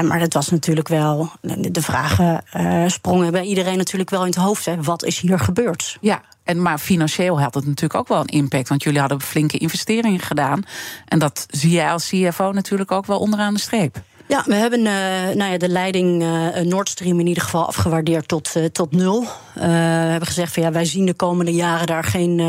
Maar 0.01 0.19
het 0.19 0.33
was 0.33 0.49
natuurlijk 0.49 0.87
wel, 0.87 1.31
de 1.71 1.81
vragen 1.81 2.43
uh, 2.57 2.87
sprongen 2.87 3.31
bij 3.31 3.43
iedereen 3.43 3.77
natuurlijk 3.77 4.09
wel 4.09 4.21
in 4.21 4.27
het 4.27 4.35
hoofd. 4.35 4.65
Hè. 4.65 4.81
Wat 4.81 5.03
is 5.03 5.19
hier 5.19 5.39
gebeurd? 5.39 5.97
Ja, 6.01 6.21
en, 6.43 6.61
maar 6.61 6.77
financieel 6.77 7.41
had 7.41 7.53
het 7.53 7.65
natuurlijk 7.65 7.99
ook 7.99 8.07
wel 8.07 8.19
een 8.19 8.25
impact. 8.25 8.69
Want 8.69 8.83
jullie 8.83 8.99
hadden 8.99 9.21
flinke 9.21 9.57
investeringen 9.57 10.19
gedaan. 10.19 10.63
En 11.05 11.19
dat 11.19 11.45
zie 11.49 11.71
jij 11.71 11.91
als 11.91 12.07
CFO 12.09 12.51
natuurlijk 12.51 12.91
ook 12.91 13.05
wel 13.05 13.19
onderaan 13.19 13.53
de 13.53 13.59
streep. 13.59 14.01
Ja, 14.27 14.43
we 14.45 14.55
hebben 14.55 14.79
uh, 14.79 15.35
nou 15.35 15.51
ja, 15.51 15.57
de 15.57 15.69
leiding 15.69 16.23
uh, 16.23 16.55
Nord 16.55 16.89
Stream 16.89 17.19
in 17.19 17.27
ieder 17.27 17.43
geval 17.43 17.67
afgewaardeerd 17.67 18.27
tot, 18.27 18.53
uh, 18.57 18.65
tot 18.65 18.91
nul. 18.91 19.25
we 19.53 19.65
hebben 19.65 20.27
gezegd 20.27 20.53
van 20.53 20.63
ja, 20.63 20.71
wij 20.71 20.85
zien 20.85 21.05
de 21.05 21.13
komende 21.13 21.53
jaren 21.53 21.87
daar 21.87 22.03
geen, 22.03 22.41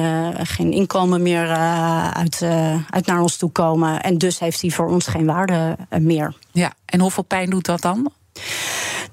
geen 0.46 0.72
inkomen 0.72 1.22
meer 1.22 1.48
uit, 2.12 2.42
uit 2.90 3.06
naar 3.06 3.20
ons 3.20 3.36
toe 3.36 3.50
komen. 3.50 4.02
En 4.02 4.18
dus 4.18 4.38
heeft 4.38 4.60
hij 4.60 4.70
voor 4.70 4.88
ons 4.88 5.06
geen 5.06 5.26
waarde 5.26 5.76
meer. 5.98 6.34
Ja, 6.52 6.72
en 6.84 7.00
hoeveel 7.00 7.22
pijn 7.22 7.50
doet 7.50 7.66
dat 7.66 7.80
dan? 7.80 8.12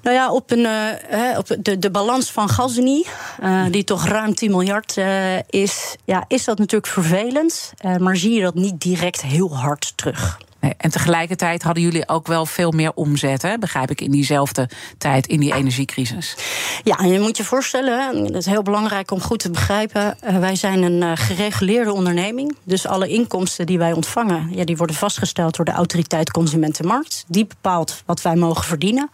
Nou 0.02 0.16
ja, 0.18 0.32
op, 0.32 0.52
een, 0.52 0.60
uh, 0.60 1.38
op 1.38 1.58
de, 1.60 1.80
de 1.80 1.92
balans 1.92 2.32
van 2.32 2.50
Gazini, 2.50 3.06
uh, 3.44 3.66
die 3.72 3.84
toch 3.84 4.08
ruim 4.08 4.36
10 4.36 4.52
miljard 4.52 4.98
uh, 4.98 5.38
is, 5.50 5.96
ja, 6.04 6.26
is 6.28 6.44
dat 6.44 6.58
natuurlijk 6.58 6.92
vervelend. 6.92 7.74
maar 8.00 8.18
zie 8.18 8.34
je 8.34 8.42
dat 8.42 8.56
niet 8.56 8.82
direct 8.82 9.22
heel 9.22 9.58
hard 9.58 9.94
terug. 9.96 10.38
En 10.78 10.92
tegelijkertijd 10.92 11.64
hadden 11.64 11.84
jullie 11.84 12.08
ook 12.08 12.28
wel 12.28 12.46
veel 12.46 12.72
meer 12.72 12.92
omzet, 12.94 13.42
hè? 13.42 13.58
begrijp 13.58 13.92
ik, 13.92 14.02
in 14.02 14.12
diezelfde 14.12 14.70
tijd, 14.98 15.28
in 15.28 15.40
die 15.40 15.54
energiecrisis. 15.54 16.36
Ja, 16.84 16.98
en 16.98 17.08
je 17.08 17.20
moet 17.20 17.38
je 17.38 17.44
voorstellen, 17.44 18.24
dat 18.24 18.36
is 18.36 18.46
heel 18.46 18.62
belangrijk 18.62 19.12
om 19.12 19.22
goed 19.22 19.40
te 19.40 19.52
begrijpen. 19.52 20.18
Uh, 20.24 20.38
wij 20.40 20.56
zijn 20.56 20.84
een 20.84 21.02
uh, 21.02 21.12
gereguleerde 21.16 21.94
onderneming. 21.94 22.56
Dus 22.64 22.88
alle 22.88 23.08
inkomsten 23.08 23.66
die 23.66 23.78
wij 23.78 23.94
ontvangen, 23.94 24.50
ja, 24.52 24.64
die 24.64 24.78
worden 24.78 24.96
vastgesteld 24.96 25.56
door 25.56 25.66
de 25.66 25.72
autoriteit 25.72 26.32
Consumentenmarkt. 26.32 27.26
Die 27.28 27.46
bepaalt 27.46 28.04
wat 28.06 28.22
wij 28.22 28.36
mogen 28.36 28.64
verdienen. 28.64 29.10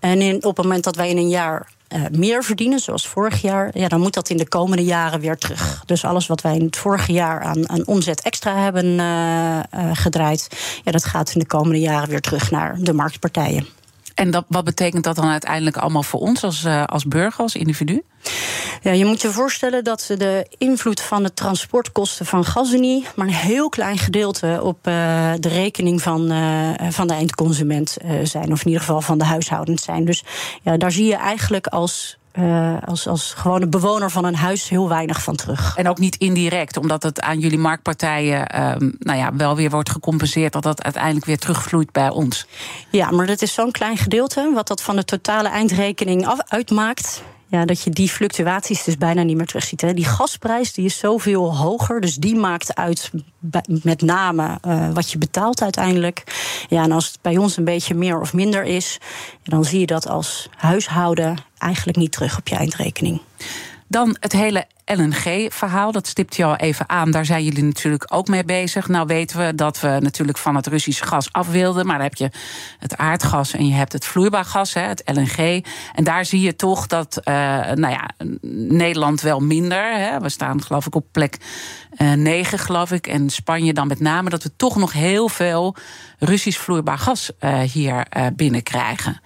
En 0.00 0.20
in, 0.20 0.36
op 0.36 0.56
het 0.56 0.64
moment 0.64 0.84
dat 0.84 0.96
wij 0.96 1.08
in 1.08 1.16
een 1.16 1.28
jaar 1.28 1.68
uh, 1.94 2.02
meer 2.10 2.44
verdienen, 2.44 2.78
zoals 2.78 3.08
vorig 3.08 3.42
jaar, 3.42 3.78
ja, 3.78 3.88
dan 3.88 4.00
moet 4.00 4.14
dat 4.14 4.28
in 4.28 4.36
de 4.36 4.48
komende 4.48 4.84
jaren 4.84 5.20
weer 5.20 5.36
terug. 5.36 5.82
Dus 5.86 6.04
alles 6.04 6.26
wat 6.26 6.40
wij 6.40 6.56
in 6.56 6.64
het 6.64 6.76
vorige 6.76 7.12
jaar 7.12 7.40
aan, 7.40 7.68
aan 7.68 7.86
omzet 7.86 8.22
extra 8.22 8.56
hebben 8.56 8.84
uh, 8.84 9.60
uh, 9.74 9.90
gedraaid, 9.92 10.48
ja, 10.84 10.92
dat 10.92 11.04
gaat 11.04 11.32
in 11.34 11.40
de 11.40 11.46
komende 11.46 11.80
jaren 11.80 12.08
weer 12.08 12.20
terug 12.20 12.50
naar 12.50 12.76
de 12.78 12.92
marktpartijen. 12.92 13.66
En 14.14 14.30
dat, 14.30 14.44
wat 14.48 14.64
betekent 14.64 15.04
dat 15.04 15.16
dan 15.16 15.28
uiteindelijk 15.28 15.76
allemaal 15.76 16.02
voor 16.02 16.20
ons 16.20 16.44
als, 16.44 16.66
als 16.86 17.04
burger, 17.04 17.42
als 17.42 17.54
individu? 17.54 18.02
Ja, 18.82 18.92
je 18.92 19.04
moet 19.04 19.20
je 19.20 19.30
voorstellen 19.30 19.84
dat 19.84 20.14
de 20.16 20.46
invloed 20.58 21.00
van 21.00 21.22
de 21.22 21.34
transportkosten 21.34 22.26
van 22.26 22.44
Gazini 22.44 23.04
maar 23.14 23.26
een 23.26 23.32
heel 23.32 23.68
klein 23.68 23.98
gedeelte 23.98 24.60
op 24.62 24.86
uh, 24.88 25.32
de 25.40 25.48
rekening 25.48 26.02
van, 26.02 26.32
uh, 26.32 26.70
van 26.90 27.06
de 27.06 27.14
eindconsument 27.14 27.96
uh, 28.04 28.10
zijn, 28.22 28.52
of 28.52 28.60
in 28.60 28.66
ieder 28.66 28.80
geval 28.80 29.00
van 29.00 29.18
de 29.18 29.24
huishoudens 29.24 29.82
zijn. 29.82 30.04
Dus 30.04 30.24
ja, 30.62 30.76
daar 30.76 30.92
zie 30.92 31.06
je 31.06 31.16
eigenlijk 31.16 31.66
als 31.66 32.18
uh, 32.38 32.76
als, 32.84 33.08
als 33.08 33.32
gewone 33.32 33.66
bewoner 33.66 34.10
van 34.10 34.24
een 34.24 34.34
huis 34.34 34.68
heel 34.68 34.88
weinig 34.88 35.22
van 35.22 35.36
terug. 35.36 35.76
En 35.76 35.88
ook 35.88 35.98
niet 35.98 36.16
indirect, 36.16 36.76
omdat 36.76 37.02
het 37.02 37.20
aan 37.20 37.38
jullie 37.38 37.58
marktpartijen 37.58 38.54
uh, 38.54 38.88
nou 38.98 39.18
ja, 39.18 39.34
wel 39.36 39.56
weer 39.56 39.70
wordt 39.70 39.90
gecompenseerd, 39.90 40.52
dat 40.52 40.62
dat 40.62 40.82
uiteindelijk 40.82 41.24
weer 41.24 41.38
terugvloeit 41.38 41.92
bij 41.92 42.08
ons. 42.08 42.46
Ja, 42.90 43.10
maar 43.10 43.26
dat 43.26 43.42
is 43.42 43.54
zo'n 43.54 43.70
klein 43.70 43.96
gedeelte, 43.96 44.50
wat 44.54 44.68
dat 44.68 44.82
van 44.82 44.96
de 44.96 45.04
totale 45.04 45.48
eindrekening 45.48 46.26
af, 46.26 46.38
uitmaakt 46.48 47.22
ja, 47.52 47.64
dat 47.64 47.82
je 47.82 47.90
die 47.90 48.08
fluctuaties 48.08 48.84
dus 48.84 48.96
bijna 48.96 49.22
niet 49.22 49.36
meer 49.36 49.46
terugziet. 49.46 49.80
Hè. 49.80 49.94
Die 49.94 50.04
gasprijs 50.04 50.72
die 50.72 50.84
is 50.84 50.98
zoveel 50.98 51.56
hoger, 51.56 52.00
dus 52.00 52.16
die 52.16 52.36
maakt 52.36 52.74
uit 52.74 53.10
met 53.82 54.00
name 54.00 54.58
uh, 54.66 54.88
wat 54.92 55.10
je 55.10 55.18
betaalt 55.18 55.62
uiteindelijk. 55.62 56.22
Ja, 56.68 56.82
en 56.82 56.92
als 56.92 57.06
het 57.06 57.18
bij 57.20 57.36
ons 57.36 57.56
een 57.56 57.64
beetje 57.64 57.94
meer 57.94 58.20
of 58.20 58.32
minder 58.32 58.64
is, 58.64 58.98
dan 59.42 59.64
zie 59.64 59.80
je 59.80 59.86
dat 59.86 60.08
als 60.08 60.48
huishouden 60.56 61.36
eigenlijk 61.58 61.98
niet 61.98 62.12
terug 62.12 62.38
op 62.38 62.48
je 62.48 62.56
eindrekening. 62.56 63.20
Dan 63.92 64.16
het 64.20 64.32
hele 64.32 64.66
LNG-verhaal, 64.84 65.92
dat 65.92 66.06
stipt 66.06 66.36
je 66.36 66.44
al 66.44 66.56
even 66.56 66.88
aan. 66.88 67.10
Daar 67.10 67.24
zijn 67.24 67.44
jullie 67.44 67.64
natuurlijk 67.64 68.04
ook 68.08 68.28
mee 68.28 68.44
bezig. 68.44 68.88
Nou 68.88 69.06
weten 69.06 69.38
we 69.46 69.54
dat 69.54 69.80
we 69.80 69.96
natuurlijk 70.00 70.38
van 70.38 70.56
het 70.56 70.66
Russische 70.66 71.06
gas 71.06 71.32
af 71.32 71.48
wilden. 71.48 71.86
Maar 71.86 71.94
dan 71.94 72.04
heb 72.04 72.14
je 72.14 72.30
het 72.78 72.96
aardgas 72.96 73.52
en 73.52 73.66
je 73.66 73.74
hebt 73.74 73.92
het 73.92 74.04
vloeibaar 74.04 74.44
gas, 74.44 74.74
het 74.74 75.02
LNG. 75.04 75.64
En 75.94 76.04
daar 76.04 76.24
zie 76.24 76.40
je 76.40 76.56
toch 76.56 76.86
dat 76.86 77.20
uh, 77.24 77.34
nou 77.74 77.92
ja, 77.92 78.10
Nederland 78.68 79.20
wel 79.20 79.40
minder. 79.40 79.96
Hè. 79.98 80.20
We 80.20 80.28
staan 80.28 80.62
geloof 80.62 80.86
ik 80.86 80.94
op 80.94 81.06
plek 81.12 81.36
uh, 81.98 82.12
9, 82.12 82.58
geloof 82.58 82.92
ik. 82.92 83.06
En 83.06 83.30
Spanje 83.30 83.72
dan 83.72 83.86
met 83.86 84.00
name. 84.00 84.30
Dat 84.30 84.42
we 84.42 84.56
toch 84.56 84.76
nog 84.76 84.92
heel 84.92 85.28
veel 85.28 85.76
Russisch 86.18 86.60
vloeibaar 86.60 86.98
gas 86.98 87.30
uh, 87.40 87.60
hier 87.60 88.06
binnenkrijgen. 88.36 89.20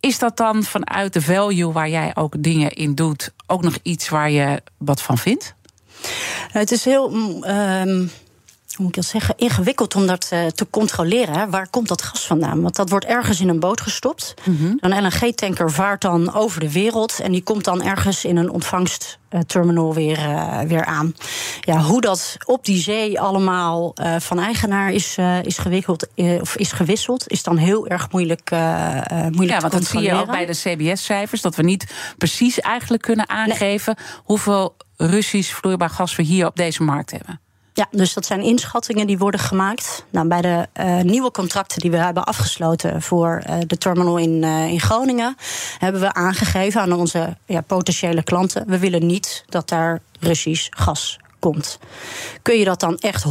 Is 0.00 0.18
dat 0.18 0.36
dan 0.36 0.62
vanuit 0.62 1.12
de 1.12 1.22
value 1.22 1.72
waar 1.72 1.88
jij 1.88 2.10
ook 2.14 2.34
dingen 2.38 2.70
in 2.70 2.94
doet, 2.94 3.32
ook 3.46 3.62
nog 3.62 3.78
iets 3.82 4.08
waar 4.08 4.30
je 4.30 4.62
wat 4.78 5.02
van 5.02 5.18
vindt? 5.18 5.54
Het 6.52 6.70
is 6.70 6.84
heel. 6.84 7.12
Um 7.46 8.10
hoe 8.74 8.84
moet 8.84 8.96
ik 8.96 9.02
dat 9.02 9.10
zeggen, 9.10 9.34
ingewikkeld 9.36 9.94
om 9.94 10.06
dat 10.06 10.30
uh, 10.32 10.46
te 10.46 10.66
controleren. 10.70 11.50
Waar 11.50 11.68
komt 11.68 11.88
dat 11.88 12.02
gas 12.02 12.26
vandaan? 12.26 12.62
Want 12.62 12.76
dat 12.76 12.90
wordt 12.90 13.04
ergens 13.04 13.40
in 13.40 13.48
een 13.48 13.60
boot 13.60 13.80
gestopt. 13.80 14.34
Mm 14.44 14.56
-hmm. 14.56 14.76
Een 14.80 15.02
LNG-tanker 15.02 15.70
vaart 15.70 16.00
dan 16.00 16.34
over 16.34 16.60
de 16.60 16.72
wereld 16.72 17.20
en 17.20 17.32
die 17.32 17.42
komt 17.42 17.64
dan 17.64 17.82
ergens 17.82 18.24
in 18.24 18.36
een 18.36 18.50
ontvangstterminal 18.50 19.94
weer, 19.94 20.18
uh, 20.18 20.60
weer 20.60 20.84
aan. 20.84 21.14
Ja, 21.60 21.80
hoe 21.80 22.00
dat 22.00 22.36
op 22.44 22.64
die 22.64 22.82
zee 22.82 23.20
allemaal 23.20 23.94
uh, 23.94 24.16
van 24.18 24.38
eigenaar 24.38 24.92
is, 24.92 25.16
is, 25.42 25.58
gewikkeld, 25.58 26.06
of 26.40 26.56
is 26.56 26.72
gewisseld, 26.72 27.28
is 27.28 27.42
dan 27.42 27.56
heel 27.56 27.86
erg 27.86 28.10
moeilijk, 28.10 28.50
moeilijk 28.50 29.50
ja, 29.50 29.60
want 29.60 29.72
dat 29.72 29.84
zie 29.84 30.00
je 30.00 30.14
ook 30.14 30.30
bij 30.30 30.46
de 30.46 30.52
CBS-cijfers, 30.52 31.40
dat 31.40 31.56
we 31.56 31.62
niet 31.62 31.92
precies 32.18 32.60
eigenlijk 32.60 33.02
kunnen 33.02 33.28
aangeven 33.28 33.94
nee. 33.96 34.22
hoeveel 34.24 34.76
Russisch 34.96 35.54
vloeibaar 35.54 35.90
gas 35.90 36.16
we 36.16 36.22
hier 36.22 36.46
op 36.46 36.56
deze 36.56 36.82
markt 36.82 37.10
hebben. 37.10 37.40
Ja, 37.80 37.86
dus 37.90 38.14
dat 38.14 38.26
zijn 38.26 38.42
inschattingen 38.42 39.06
die 39.06 39.18
worden 39.18 39.40
gemaakt. 39.40 40.04
Nou, 40.10 40.28
bij 40.28 40.40
de 40.40 40.68
uh, 40.80 41.00
nieuwe 41.00 41.30
contracten 41.30 41.80
die 41.80 41.90
we 41.90 41.96
hebben 41.96 42.24
afgesloten 42.24 43.02
voor 43.02 43.42
uh, 43.48 43.56
de 43.66 43.78
terminal 43.78 44.16
in, 44.16 44.42
uh, 44.42 44.66
in 44.66 44.80
Groningen, 44.80 45.36
hebben 45.78 46.00
we 46.00 46.12
aangegeven 46.12 46.80
aan 46.80 46.92
onze 46.92 47.36
ja, 47.46 47.60
potentiële 47.60 48.22
klanten: 48.22 48.66
we 48.66 48.78
willen 48.78 49.06
niet 49.06 49.44
dat 49.48 49.68
daar 49.68 50.00
Russisch 50.18 50.66
gas 50.70 51.18
komt. 51.38 51.78
Kun 52.42 52.58
je 52.58 52.64
dat 52.64 52.80
dan 52.80 52.98
echt 52.98 53.24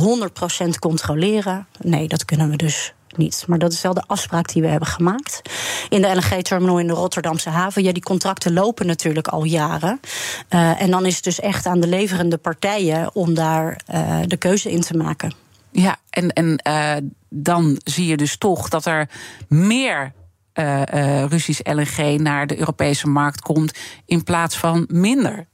100% 0.66 0.70
controleren? 0.80 1.68
Nee, 1.80 2.08
dat 2.08 2.26
kunnen 2.26 2.50
we 2.50 2.56
dus 2.56 2.94
niet. 3.20 3.44
Maar 3.48 3.60
dat 3.60 3.74
is 3.74 3.82
wel 3.82 3.94
de 3.94 4.04
afspraak 4.08 4.54
die 4.54 4.62
we 4.62 4.68
hebben 4.68 4.88
gemaakt. 4.88 5.42
In 5.90 6.02
de 6.02 6.08
LNG-terminal 6.08 6.80
in 6.80 6.88
de 6.88 6.94
Rotterdamse 6.94 7.50
haven. 7.50 7.84
Ja, 7.84 7.92
die 7.92 8.04
contracten 8.04 8.54
lopen 8.54 8.86
natuurlijk 8.86 9.28
al 9.28 9.44
jaren. 9.44 10.00
Uh, 10.50 10.82
en 10.82 10.92
dan 10.92 11.06
is 11.06 11.16
het 11.16 11.24
dus 11.24 11.40
echt 11.40 11.66
aan 11.66 11.80
de 11.80 11.88
leverende 11.88 12.38
partijen 12.38 13.16
om 13.16 13.34
daar 13.34 13.82
uh, 13.94 14.20
de 14.26 14.38
keuze 14.38 14.72
in 14.72 14.82
te 14.82 14.98
maken. 14.98 15.34
Ja, 15.72 15.98
en, 16.10 16.34
en 16.34 16.62
uh, 16.68 16.96
dan 17.30 17.82
zie 17.84 18.08
je 18.08 18.18
dus 18.18 18.38
toch 18.38 18.70
dat 18.70 18.86
er 18.86 19.10
meer 19.48 20.14
Russisch 21.28 21.62
LNG 21.64 22.20
naar 22.20 22.48
de 22.48 22.60
Europese 22.60 23.08
markt 23.08 23.42
komt 23.42 23.78
in 24.06 24.24
plaats 24.24 24.58
van 24.58 24.86
minder? 24.92 25.48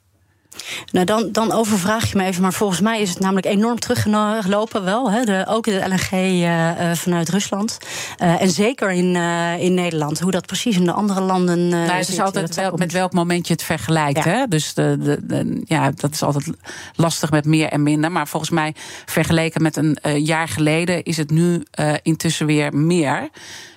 Nou, 0.92 1.06
dan, 1.06 1.32
dan 1.32 1.52
overvraag 1.52 2.12
je 2.12 2.18
me 2.18 2.24
even. 2.24 2.42
Maar 2.42 2.54
volgens 2.54 2.80
mij 2.80 3.02
is 3.02 3.10
het 3.10 3.20
namelijk 3.20 3.46
enorm 3.46 3.80
teruggelopen 3.80 4.84
wel. 4.84 5.12
Hè, 5.12 5.24
de, 5.24 5.46
ook 5.48 5.64
de 5.64 5.86
LNG 5.88 6.12
uh, 6.12 6.92
eh, 6.92 6.98
vanuit 6.98 7.30
Rusland. 7.30 7.78
Uh, 8.24 8.42
en 8.42 8.50
zeker 8.50 8.92
in, 8.92 9.16
uh, 9.16 9.60
in 9.60 9.74
Nederland. 9.74 10.20
Hoe 10.20 10.32
dat 10.32 10.46
precies 10.46 10.76
in 10.76 10.86
de 10.86 10.92
andere 10.92 11.22
landen. 11.22 11.68
nou, 11.68 11.92
het 11.92 12.10
is 12.10 12.20
altijd 12.20 12.56
wel, 12.56 12.72
met 12.78 12.92
welk 12.92 13.14
moment 13.14 13.48
je 13.48 13.54
het 13.54 13.64
vergelijkt. 13.64 14.24
Ja. 14.24 14.32
Hè? 14.32 14.48
Dus 14.48 14.74
de, 14.74 14.98
de, 15.00 15.20
de, 15.22 15.62
ja, 15.66 15.92
dat 15.96 16.12
is 16.12 16.24
altijd 16.24 16.50
lastig 16.96 17.32
met 17.32 17.46
meer 17.46 17.68
en 17.68 17.84
minder. 17.84 18.12
Maar 18.12 18.28
volgens 18.28 18.52
mij, 18.52 18.74
vergeleken 19.06 19.62
met 19.62 19.76
een 19.76 19.98
jaar 20.24 20.48
geleden, 20.48 21.04
is 21.04 21.18
het 21.18 21.30
nu 21.30 21.64
intussen 22.02 22.46
weer 22.46 22.76
meer. 22.76 23.30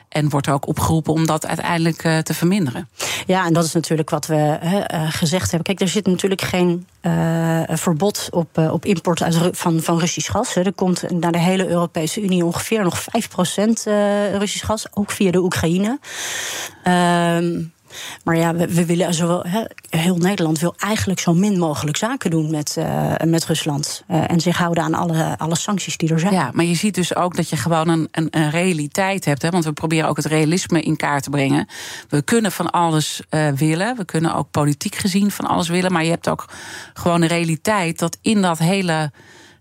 En 0.08 0.28
wordt 0.28 0.46
er 0.46 0.52
ook 0.52 0.66
opgeroepen 0.68 1.12
om 1.12 1.26
dat 1.26 1.46
uiteindelijk 1.46 2.04
uh, 2.04 2.18
te 2.18 2.34
verminderen. 2.34 2.88
Ja, 3.26 3.46
en 3.46 3.52
dat 3.52 3.64
is 3.64 3.72
natuurlijk 3.72 4.10
wat 4.10 4.26
we 4.26 4.58
uh, 4.62 5.12
gezegd 5.12 5.50
hebben. 5.50 5.62
Kijk, 5.62 5.80
er 5.80 5.88
zit 5.88 6.06
natuurlijk 6.06 6.42
geen 6.42 6.86
uh, 7.02 7.62
verbod 7.66 8.28
op, 8.30 8.58
op 8.58 8.84
import 8.84 9.22
uit, 9.22 9.36
van, 9.52 9.80
van 9.80 9.98
Russisch 9.98 10.30
gas. 10.30 10.56
Er 10.56 10.72
komt 10.72 11.10
naar 11.10 11.32
de 11.32 11.38
hele 11.38 11.68
Europese 11.68 12.22
Unie 12.22 12.44
ongeveer 12.44 12.82
nog 12.82 13.00
5% 13.00 13.04
Russisch 14.38 14.66
gas, 14.66 14.86
ook 14.90 15.10
via 15.10 15.30
de 15.30 15.42
Oekraïne. 15.42 15.98
Ehm, 16.82 17.60
maar 18.24 18.36
ja, 18.36 18.54
we, 18.54 18.74
we 18.74 18.86
willen 18.86 19.14
zowel, 19.14 19.44
heel 19.90 20.16
Nederland 20.16 20.58
wil 20.58 20.74
eigenlijk 20.76 21.20
zo 21.20 21.34
min 21.34 21.58
mogelijk 21.58 21.96
zaken 21.96 22.30
doen 22.30 22.50
met, 22.50 22.76
uh, 22.78 23.14
met 23.24 23.46
Rusland. 23.46 24.04
Uh, 24.10 24.30
en 24.30 24.40
zich 24.40 24.56
houden 24.56 24.82
aan 24.82 24.94
alle, 24.94 25.38
alle 25.38 25.56
sancties 25.56 25.96
die 25.96 26.12
er 26.12 26.20
zijn. 26.20 26.32
Ja, 26.32 26.50
maar 26.52 26.64
je 26.64 26.74
ziet 26.74 26.94
dus 26.94 27.14
ook 27.14 27.36
dat 27.36 27.48
je 27.48 27.56
gewoon 27.56 27.88
een, 27.88 28.08
een, 28.10 28.28
een 28.30 28.50
realiteit 28.50 29.24
hebt. 29.24 29.42
Hè, 29.42 29.50
want 29.50 29.64
we 29.64 29.72
proberen 29.72 30.08
ook 30.08 30.16
het 30.16 30.26
realisme 30.26 30.82
in 30.82 30.96
kaart 30.96 31.22
te 31.22 31.30
brengen. 31.30 31.68
We 32.08 32.22
kunnen 32.22 32.52
van 32.52 32.70
alles 32.70 33.22
uh, 33.30 33.48
willen. 33.48 33.96
We 33.96 34.04
kunnen 34.04 34.34
ook 34.34 34.50
politiek 34.50 34.94
gezien 34.94 35.30
van 35.30 35.44
alles 35.44 35.68
willen. 35.68 35.92
Maar 35.92 36.04
je 36.04 36.10
hebt 36.10 36.28
ook 36.28 36.48
gewoon 36.94 37.22
een 37.22 37.28
realiteit 37.28 37.98
dat 37.98 38.18
in 38.22 38.42
dat 38.42 38.58
hele 38.58 39.12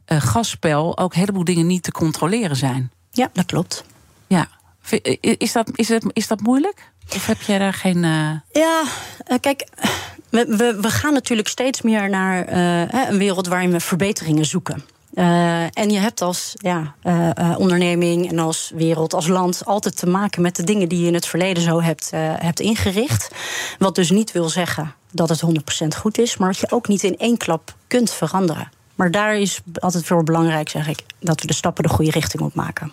gasspel 0.05 0.97
ook 0.97 1.13
een 1.13 1.19
heleboel 1.19 1.43
dingen 1.43 1.67
niet 1.67 1.83
te 1.83 1.91
controleren 1.91 2.55
zijn. 2.55 2.91
Ja, 3.11 3.29
dat 3.33 3.45
klopt. 3.45 3.83
Ja. 4.27 4.47
Is 5.21 5.51
dat, 5.51 5.71
is 5.75 5.89
het, 5.89 6.05
is 6.13 6.27
dat 6.27 6.41
moeilijk? 6.41 6.91
Of 7.15 7.25
heb 7.25 7.41
je 7.41 7.59
daar 7.59 7.73
geen. 7.73 7.97
Uh... 8.03 8.31
Ja, 8.51 8.83
uh, 9.27 9.37
kijk. 9.39 9.67
We, 10.29 10.45
we, 10.47 10.77
we, 10.81 10.89
gaan 10.89 11.13
natuurlijk 11.13 11.47
steeds 11.47 11.81
meer 11.81 12.09
naar 12.09 12.53
uh, 12.53 13.09
een 13.09 13.17
wereld 13.17 13.47
waarin 13.47 13.71
we 13.71 13.79
verbeteringen 13.79 14.45
zoeken. 14.45 14.83
en 15.73 15.89
je 15.89 15.99
hebt 15.99 16.21
als 16.21 16.53
ja, 16.53 16.95
onderneming 17.57 18.29
en 18.29 18.39
als 18.39 18.71
wereld, 18.75 19.13
als 19.13 19.27
land 19.27 19.65
altijd 19.65 19.97
te 19.97 20.07
maken 20.07 20.41
met 20.41 20.55
de 20.55 20.63
dingen 20.63 20.89
die 20.89 21.01
je 21.01 21.07
in 21.07 21.13
het 21.13 21.25
verleden 21.25 21.63
zo 21.63 21.81
hebt, 21.81 22.11
hebt 22.15 22.59
ingericht. 22.59 23.29
Wat 23.79 23.95
dus 23.95 24.09
niet 24.09 24.31
wil 24.31 24.49
zeggen 24.49 24.93
dat 25.11 25.29
het 25.29 25.43
100% 25.83 25.87
goed 25.97 26.17
is, 26.17 26.37
maar 26.37 26.51
dat 26.51 26.59
je 26.59 26.71
ook 26.71 26.87
niet 26.87 27.03
in 27.03 27.17
één 27.17 27.37
klap 27.37 27.75
kunt 27.87 28.11
veranderen. 28.11 28.69
Maar 28.97 29.11
daar 29.11 29.37
is 29.37 29.59
altijd 29.73 30.05
veel 30.05 30.23
belangrijk, 30.23 30.69
zeg 30.69 30.87
ik, 30.87 31.03
dat 31.19 31.41
we 31.41 31.47
de 31.47 31.53
stappen 31.53 31.83
de 31.83 31.89
goede 31.89 32.11
richting 32.11 32.43
op 32.43 32.53
maken. 32.53 32.91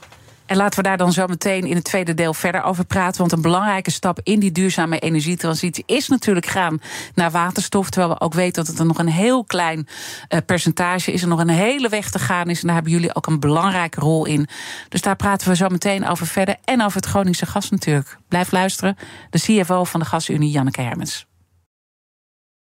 En 0.54 0.60
laten 0.60 0.82
we 0.82 0.88
daar 0.88 0.96
dan 0.96 1.12
zo 1.12 1.26
meteen 1.26 1.66
in 1.66 1.74
het 1.74 1.84
tweede 1.84 2.14
deel 2.14 2.34
verder 2.34 2.62
over 2.62 2.84
praten. 2.84 3.18
Want 3.18 3.32
een 3.32 3.42
belangrijke 3.42 3.90
stap 3.90 4.20
in 4.22 4.40
die 4.40 4.52
duurzame 4.52 4.98
energietransitie 4.98 5.82
is 5.86 6.08
natuurlijk 6.08 6.46
gaan 6.46 6.80
naar 7.14 7.30
waterstof. 7.30 7.90
Terwijl 7.90 8.12
we 8.12 8.20
ook 8.20 8.34
weten 8.34 8.52
dat 8.52 8.66
het 8.66 8.78
er 8.78 8.86
nog 8.86 8.98
een 8.98 9.08
heel 9.08 9.44
klein 9.44 9.86
uh, 10.28 10.38
percentage 10.46 11.12
is. 11.12 11.22
Er 11.22 11.28
nog 11.28 11.40
een 11.40 11.48
hele 11.48 11.88
weg 11.88 12.10
te 12.10 12.18
gaan 12.18 12.50
is. 12.50 12.60
En 12.60 12.66
daar 12.66 12.74
hebben 12.74 12.92
jullie 12.92 13.14
ook 13.14 13.26
een 13.26 13.40
belangrijke 13.40 14.00
rol 14.00 14.26
in. 14.26 14.48
Dus 14.88 15.02
daar 15.02 15.16
praten 15.16 15.48
we 15.48 15.56
zo 15.56 15.68
meteen 15.68 16.08
over 16.08 16.26
verder. 16.26 16.56
En 16.64 16.82
over 16.82 16.96
het 16.96 17.06
Groningse 17.06 17.46
gas 17.46 17.70
natuurlijk. 17.70 18.18
Blijf 18.28 18.52
luisteren. 18.52 18.96
De 19.30 19.40
CFO 19.40 19.84
van 19.84 20.00
de 20.00 20.06
Gasunie, 20.06 20.50
Janneke 20.50 20.80
Hermens. 20.80 21.26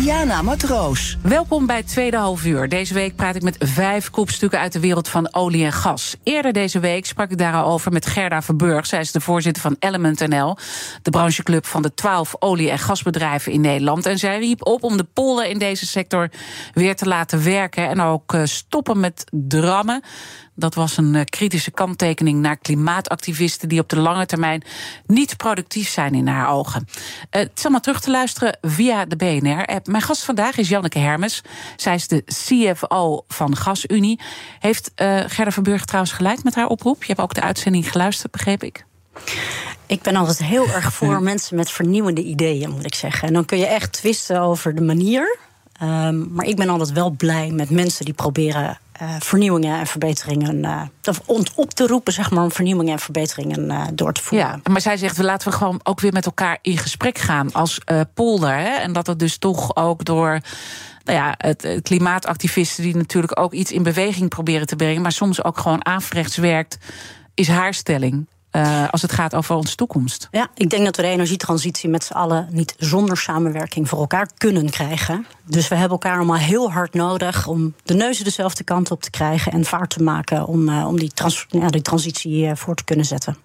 Diana 0.00 0.42
Matroos. 0.42 1.16
Welkom 1.22 1.66
bij 1.66 1.82
tweede 1.82 2.16
half 2.16 2.44
uur. 2.44 2.68
Deze 2.68 2.94
week 2.94 3.16
praat 3.16 3.34
ik 3.34 3.42
met 3.42 3.56
vijf 3.58 4.10
kopstukken 4.10 4.58
uit 4.58 4.72
de 4.72 4.80
wereld 4.80 5.08
van 5.08 5.34
olie 5.34 5.64
en 5.64 5.72
gas. 5.72 6.16
Eerder 6.22 6.52
deze 6.52 6.80
week 6.80 7.06
sprak 7.06 7.30
ik 7.30 7.38
daarover 7.38 7.92
met 7.92 8.06
Gerda 8.06 8.42
Verburg. 8.42 8.86
Zij 8.86 9.00
is 9.00 9.12
de 9.12 9.20
voorzitter 9.20 9.62
van 9.62 9.76
Element 9.78 10.28
NL, 10.28 10.56
de 11.02 11.10
brancheclub 11.10 11.66
van 11.66 11.82
de 11.82 11.94
twaalf 11.94 12.34
olie- 12.38 12.70
en 12.70 12.78
gasbedrijven 12.78 13.52
in 13.52 13.60
Nederland. 13.60 14.06
En 14.06 14.18
zij 14.18 14.38
riep 14.38 14.66
op 14.66 14.82
om 14.82 14.96
de 14.96 15.04
polder 15.04 15.46
in 15.46 15.58
deze 15.58 15.86
sector 15.86 16.30
weer 16.72 16.96
te 16.96 17.06
laten 17.06 17.44
werken 17.44 17.88
en 17.88 18.00
ook 18.00 18.34
eh, 18.34 18.44
stoppen 18.44 19.00
met 19.00 19.24
drammen. 19.30 20.02
Dat 20.60 20.74
was 20.74 20.96
een 20.96 21.14
eh, 21.14 21.24
kritische 21.24 21.70
kanttekening 21.70 22.40
naar 22.40 22.56
klimaatactivisten 22.56 23.68
die 23.68 23.80
op 23.80 23.88
de 23.88 23.98
lange 23.98 24.26
termijn 24.26 24.62
niet 25.06 25.36
productief 25.36 25.88
zijn 25.88 26.14
in 26.14 26.26
haar 26.26 26.50
ogen. 26.50 26.88
Uh, 26.90 26.96
het 27.30 27.50
is 27.54 27.62
allemaal 27.62 27.80
terug 27.80 28.00
te 28.00 28.10
luisteren 28.10 28.58
via 28.62 29.04
de 29.04 29.16
BNR-app. 29.16 29.86
Mijn 29.86 30.02
gast 30.02 30.24
vandaag 30.24 30.56
is 30.56 30.68
Janneke 30.68 30.98
Hermes. 30.98 31.42
Zij 31.76 31.94
is 31.94 32.08
de 32.08 32.24
CFO 32.24 33.24
van 33.28 33.56
GasUnie. 33.56 34.20
Heeft 34.58 34.90
uh, 34.96 35.20
Gerda 35.26 35.50
Verburg 35.50 35.84
trouwens 35.84 36.12
gelijk 36.12 36.42
met 36.42 36.54
haar 36.54 36.66
oproep? 36.66 37.00
Je 37.00 37.08
hebt 37.08 37.20
ook 37.20 37.34
de 37.34 37.42
uitzending 37.42 37.90
geluisterd, 37.90 38.32
begreep 38.32 38.62
ik. 38.62 38.84
Ik 39.86 40.02
ben 40.02 40.16
altijd 40.16 40.38
heel 40.38 40.68
erg 40.68 40.92
voor 40.92 41.22
mensen 41.32 41.56
met 41.56 41.70
vernieuwende 41.70 42.22
ideeën, 42.22 42.70
moet 42.70 42.84
ik 42.84 42.94
zeggen. 42.94 43.28
En 43.28 43.34
dan 43.34 43.44
kun 43.44 43.58
je 43.58 43.66
echt 43.66 43.92
twisten 43.92 44.40
over 44.40 44.74
de 44.74 44.82
manier. 44.82 45.38
Um, 45.82 46.28
maar 46.32 46.46
ik 46.46 46.56
ben 46.56 46.68
altijd 46.68 46.92
wel 46.92 47.10
blij 47.10 47.50
met 47.50 47.70
mensen 47.70 48.04
die 48.04 48.14
proberen 48.14 48.78
uh, 49.02 49.14
vernieuwingen 49.18 49.78
en 49.78 49.86
verbeteringen 49.86 50.64
uh, 50.64 50.82
op 51.54 51.70
te 51.70 51.86
roepen, 51.86 52.12
zeg 52.12 52.30
maar, 52.30 52.44
om 52.44 52.52
vernieuwingen 52.52 52.92
en 52.92 52.98
verbeteringen 52.98 53.64
uh, 53.64 53.86
door 53.92 54.12
te 54.12 54.22
voeren. 54.22 54.48
Ja, 54.48 54.70
maar 54.70 54.80
zij 54.80 54.96
zegt, 54.96 55.16
we 55.16 55.24
laten 55.24 55.50
we 55.50 55.56
gewoon 55.56 55.80
ook 55.82 56.00
weer 56.00 56.12
met 56.12 56.26
elkaar 56.26 56.58
in 56.62 56.78
gesprek 56.78 57.18
gaan 57.18 57.52
als 57.52 57.78
polder. 58.14 58.54
Hè? 58.54 58.68
En 58.68 58.92
dat 58.92 59.06
het 59.06 59.18
dus 59.18 59.38
toch 59.38 59.76
ook 59.76 60.04
door 60.04 60.40
nou 61.04 61.18
ja, 61.18 61.34
het, 61.38 61.80
klimaatactivisten 61.82 62.82
die 62.82 62.96
natuurlijk 62.96 63.40
ook 63.40 63.52
iets 63.52 63.72
in 63.72 63.82
beweging 63.82 64.28
proberen 64.28 64.66
te 64.66 64.76
brengen, 64.76 65.02
maar 65.02 65.12
soms 65.12 65.44
ook 65.44 65.58
gewoon 65.58 65.86
averechts 65.86 66.36
werkt, 66.36 66.78
is 67.34 67.48
haar 67.48 67.74
stelling. 67.74 68.26
Uh, 68.52 68.88
als 68.90 69.02
het 69.02 69.12
gaat 69.12 69.34
over 69.34 69.54
onze 69.54 69.74
toekomst. 69.74 70.28
Ja, 70.30 70.48
ik 70.54 70.70
denk 70.70 70.84
dat 70.84 70.96
we 70.96 71.02
de 71.02 71.08
energietransitie 71.08 71.88
met 71.88 72.04
z'n 72.04 72.12
allen 72.12 72.48
niet 72.50 72.74
zonder 72.78 73.16
samenwerking 73.16 73.88
voor 73.88 73.98
elkaar 73.98 74.28
kunnen 74.38 74.70
krijgen. 74.70 75.26
Dus 75.44 75.68
we 75.68 75.74
hebben 75.74 75.92
elkaar 75.92 76.16
allemaal 76.16 76.36
heel 76.36 76.72
hard 76.72 76.94
nodig 76.94 77.46
om 77.46 77.74
de 77.82 77.94
neuzen 77.94 78.24
dezelfde 78.24 78.64
kant 78.64 78.90
op 78.90 79.02
te 79.02 79.10
krijgen 79.10 79.52
en 79.52 79.64
vaart 79.64 79.90
te 79.90 80.02
maken 80.02 80.46
om, 80.46 80.68
uh, 80.68 80.86
om 80.86 80.98
die, 80.98 81.10
trans 81.14 81.46
ja, 81.48 81.68
die 81.68 81.82
transitie 81.82 82.46
uh, 82.46 82.50
voor 82.54 82.74
te 82.74 82.84
kunnen 82.84 83.04
zetten. 83.04 83.36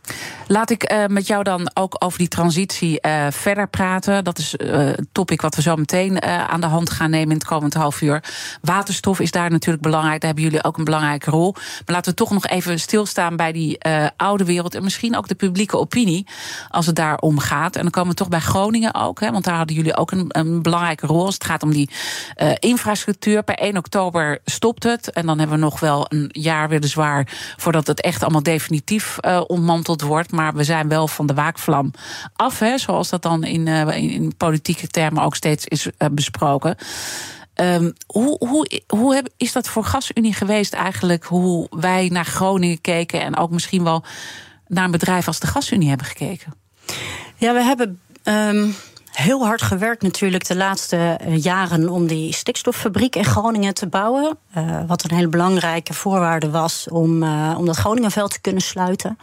Laat 0.48 0.70
ik 0.70 1.06
met 1.08 1.28
jou 1.28 1.44
dan 1.44 1.72
ook 1.74 1.96
over 2.00 2.20
die 2.20 2.28
transitie 2.28 3.00
verder 3.30 3.68
praten. 3.68 4.24
Dat 4.24 4.38
is 4.38 4.54
een 4.58 5.08
topic 5.12 5.42
wat 5.42 5.56
we 5.56 5.62
zo 5.62 5.76
meteen 5.76 6.22
aan 6.24 6.62
de 6.62 6.68
hand 6.68 6.90
gaan 6.90 7.10
nemen 7.10 7.30
in 7.30 7.38
het 7.38 7.46
komend 7.46 7.74
half 7.74 8.02
uur. 8.02 8.24
Waterstof 8.62 9.20
is 9.20 9.32
daar 9.32 9.50
natuurlijk 9.50 9.84
belangrijk. 9.84 10.22
Daar 10.22 10.34
hebben 10.34 10.50
jullie 10.50 10.64
ook 10.64 10.78
een 10.78 10.84
belangrijke 10.84 11.30
rol. 11.30 11.52
Maar 11.54 11.96
laten 11.96 12.12
we 12.12 12.18
toch 12.18 12.32
nog 12.32 12.48
even 12.48 12.80
stilstaan 12.80 13.36
bij 13.36 13.52
die 13.52 13.78
oude 14.18 14.46
wereld. 14.46 14.76
En 14.76 14.84
misschien 14.96 15.18
ook 15.18 15.28
de 15.28 15.46
publieke 15.46 15.78
opinie 15.78 16.28
als 16.70 16.86
het 16.86 16.96
daar 16.96 17.18
om 17.18 17.40
gaat. 17.40 17.76
En 17.76 17.82
dan 17.82 17.92
komen 17.92 18.10
we 18.10 18.16
toch 18.16 18.30
bij 18.30 18.40
Groningen 18.40 18.94
ook, 18.94 19.20
hè, 19.20 19.32
want 19.32 19.44
daar 19.44 19.56
hadden 19.56 19.76
jullie 19.76 19.98
ook 19.98 20.12
een, 20.12 20.26
een 20.28 20.62
belangrijke 20.62 21.08
rol 21.08 21.26
als 21.26 21.34
het 21.34 21.44
gaat 21.44 21.64
om 21.64 21.72
die 21.72 21.90
uh, 22.38 22.52
infrastructuur. 22.60 23.44
Per 23.44 23.56
1 23.56 23.78
oktober 23.78 24.40
stopt 24.46 24.84
het. 24.84 25.12
En 25.12 25.26
dan 25.26 25.40
hebben 25.40 25.58
we 25.58 25.64
nog 25.64 25.80
wel 25.80 26.06
een 26.10 26.30
jaar 26.32 26.70
weer 26.70 26.84
zwaar 26.84 27.28
voordat 27.58 27.88
het 27.88 28.02
echt 28.02 28.22
allemaal 28.22 28.44
definitief 28.44 29.18
uh, 29.22 29.42
ontmanteld 29.48 30.02
wordt. 30.02 30.32
Maar 30.32 30.54
we 30.54 30.64
zijn 30.64 30.88
wel 30.88 31.08
van 31.08 31.26
de 31.26 31.34
waakvlam 31.34 31.92
af, 32.36 32.60
hè, 32.60 32.78
zoals 32.78 33.10
dat 33.10 33.22
dan 33.22 33.44
in, 33.44 33.68
uh, 33.68 33.98
in, 33.98 34.38
politieke 34.38 34.88
termen 34.88 35.24
ook 35.24 35.36
steeds 35.36 35.66
is 35.66 35.90
besproken. 36.12 36.78
Um, 37.62 37.94
hoe, 38.08 38.38
hoe, 38.48 38.82
hoe 38.88 39.24
is 39.38 39.52
dat 39.52 39.68
voor 39.68 39.84
GasUnie 39.84 40.34
geweest 40.34 40.74
eigenlijk? 40.74 41.24
Hoe 41.24 41.68
wij 41.70 42.10
naar 42.12 42.26
Groningen 42.26 42.82
keken 42.82 43.22
en 43.22 43.38
ook 43.38 43.50
misschien 43.50 43.84
wel 43.84 44.04
naar 44.68 44.86
een 44.86 44.92
bedrijf 44.92 45.28
als 45.28 45.40
de 45.40 45.48
GasUnie 45.48 45.90
hebben 45.90 46.08
gekeken? 46.08 46.54
Ja, 47.36 47.54
we 47.54 47.64
hebben. 47.64 48.00
Um 48.24 48.76
heel 49.16 49.46
hard 49.46 49.62
gewerkt 49.62 50.02
natuurlijk 50.02 50.48
de 50.48 50.56
laatste 50.56 50.96
eh, 50.96 51.44
jaren 51.44 51.90
om 51.90 52.08
die 52.08 52.34
stikstoffabriek 52.34 53.16
in 53.16 53.26
Groningen 53.26 53.74
te 53.74 53.88
bouwen. 53.88 54.38
Uh, 54.58 54.80
wat 54.88 55.04
een 55.04 55.16
hele 55.16 55.28
belangrijke 55.28 55.94
voorwaarde 55.94 56.50
was 56.50 56.88
om, 56.90 57.24
uh, 57.24 57.56
om 57.58 57.66
dat 57.66 57.76
Groningenveld 57.76 58.32
te 58.32 58.42
kunnen 58.42 58.62
sluiten. 58.62 59.18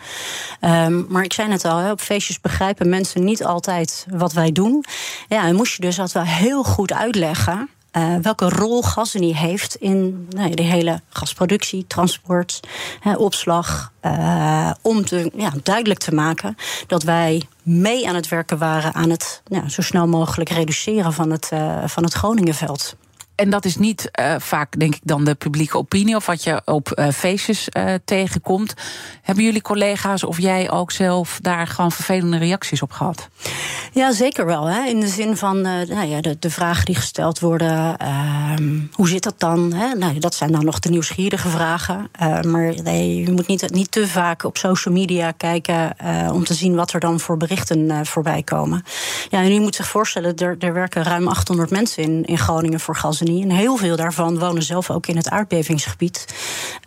Um, 0.61 1.07
maar 1.09 1.25
ik 1.25 1.33
zei 1.33 1.49
net 1.49 1.65
al, 1.65 1.91
op 1.91 2.01
feestjes 2.01 2.41
begrijpen 2.41 2.89
mensen 2.89 3.25
niet 3.25 3.45
altijd 3.45 4.07
wat 4.11 4.33
wij 4.33 4.53
doen. 4.53 4.85
Ja, 5.29 5.45
en 5.45 5.55
moest 5.55 5.77
je 5.77 5.83
dus 5.83 5.97
dat 5.97 6.13
wel 6.13 6.25
heel 6.25 6.65
goed 6.65 6.93
uitleggen. 6.93 7.69
Uh, 7.97 8.17
welke 8.23 8.49
rol 8.49 8.83
Gasunie 8.83 9.37
heeft 9.37 9.75
in 9.75 10.27
nou, 10.31 10.55
de 10.55 10.63
hele 10.63 11.01
gasproductie, 11.09 11.87
transport, 11.87 12.61
hè, 13.01 13.15
opslag. 13.15 13.93
Uh, 14.03 14.71
om 14.83 15.05
te, 15.05 15.31
ja, 15.35 15.53
duidelijk 15.63 16.01
te 16.01 16.15
maken 16.15 16.57
dat 16.87 17.03
wij 17.03 17.43
mee 17.63 18.09
aan 18.09 18.15
het 18.15 18.29
werken 18.29 18.59
waren 18.59 18.95
aan 18.95 19.11
het 19.11 19.43
ja, 19.47 19.69
zo 19.69 19.83
snel 19.83 20.07
mogelijk 20.07 20.51
reduceren 20.51 21.13
van 21.13 21.31
het, 21.31 21.51
uh, 21.53 21.83
van 21.87 22.05
het 22.05 22.13
Groningenveld. 22.13 22.97
En 23.35 23.51
dat 23.51 23.65
is 23.65 23.77
niet 23.77 24.11
uh, 24.21 24.35
vaak, 24.39 24.79
denk 24.79 24.95
ik, 24.95 25.01
dan 25.05 25.25
de 25.25 25.35
publieke 25.35 25.77
opinie 25.77 26.17
of 26.17 26.27
wat 26.27 26.45
je 26.45 26.63
op 26.65 26.93
uh, 26.99 27.09
feestjes 27.09 27.69
uh, 27.77 27.95
tegenkomt. 28.05 28.75
Hebben 29.23 29.45
jullie 29.45 29.63
collega's 29.63 30.25
of 30.25 30.41
jij 30.41 30.71
ook 30.71 30.91
zelf 30.91 31.39
daar 31.43 31.67
gewoon 31.67 31.93
vervelende 31.93 32.37
reacties 32.37 32.83
op 32.83 32.93
gehad? 32.93 33.29
Ja, 33.93 34.13
zeker 34.13 34.47
wel. 34.47 34.65
Hè? 34.65 34.85
In 34.85 35.01
de 35.01 35.09
zin 35.09 35.37
van 35.37 35.61
nou 35.61 36.05
ja, 36.05 36.21
de, 36.21 36.37
de, 36.39 36.51
vragen 36.51 36.85
die 36.85 36.95
gesteld 36.95 37.41
worden. 37.41 37.97
Ehm, 37.97 38.79
hoe 38.93 39.09
zit 39.09 39.23
dat 39.23 39.35
dan? 39.41 39.73
Hè? 39.73 39.95
Nou, 39.95 40.19
dat 40.19 40.35
zijn 40.35 40.53
dan 40.53 40.65
nog 40.65 40.79
de 40.79 40.91
nieuwsgierige 40.91 41.49
vragen. 41.49 42.11
maar 42.47 42.75
nee, 42.83 43.17
je 43.17 43.31
moet 43.31 43.47
niet, 43.47 43.71
niet 43.71 43.91
te 43.91 44.09
vaak 44.09 44.45
op 44.45 44.57
social 44.57 44.95
media 44.95 45.31
kijken 45.31 45.97
om 46.33 46.45
te 46.45 46.55
zien 46.55 46.75
wat 46.75 46.93
er 46.93 47.01
dan 47.01 47.21
voor 47.21 47.37
berichten 47.37 48.07
voorbij 48.07 48.43
komen. 48.43 48.85
Ja, 49.29 49.43
en 49.43 49.53
u 49.53 49.61
moet 49.61 49.75
zich 49.75 49.89
voorstellen, 49.89 50.37
er, 50.37 50.57
er 50.59 50.73
werken 50.73 51.03
ruim 51.03 51.29
800 51.29 51.71
mensen 51.71 52.03
in, 52.03 52.25
in 52.25 52.39
Groningen 52.39 52.81
voor 52.81 52.97
gas 52.97 53.21
en 53.27 53.51
heel 53.51 53.77
veel 53.77 53.97
daarvan 53.97 54.39
wonen 54.39 54.63
zelf 54.63 54.91
ook 54.91 55.07
in 55.07 55.17
het 55.17 55.29
aardbevingsgebied. 55.29 56.27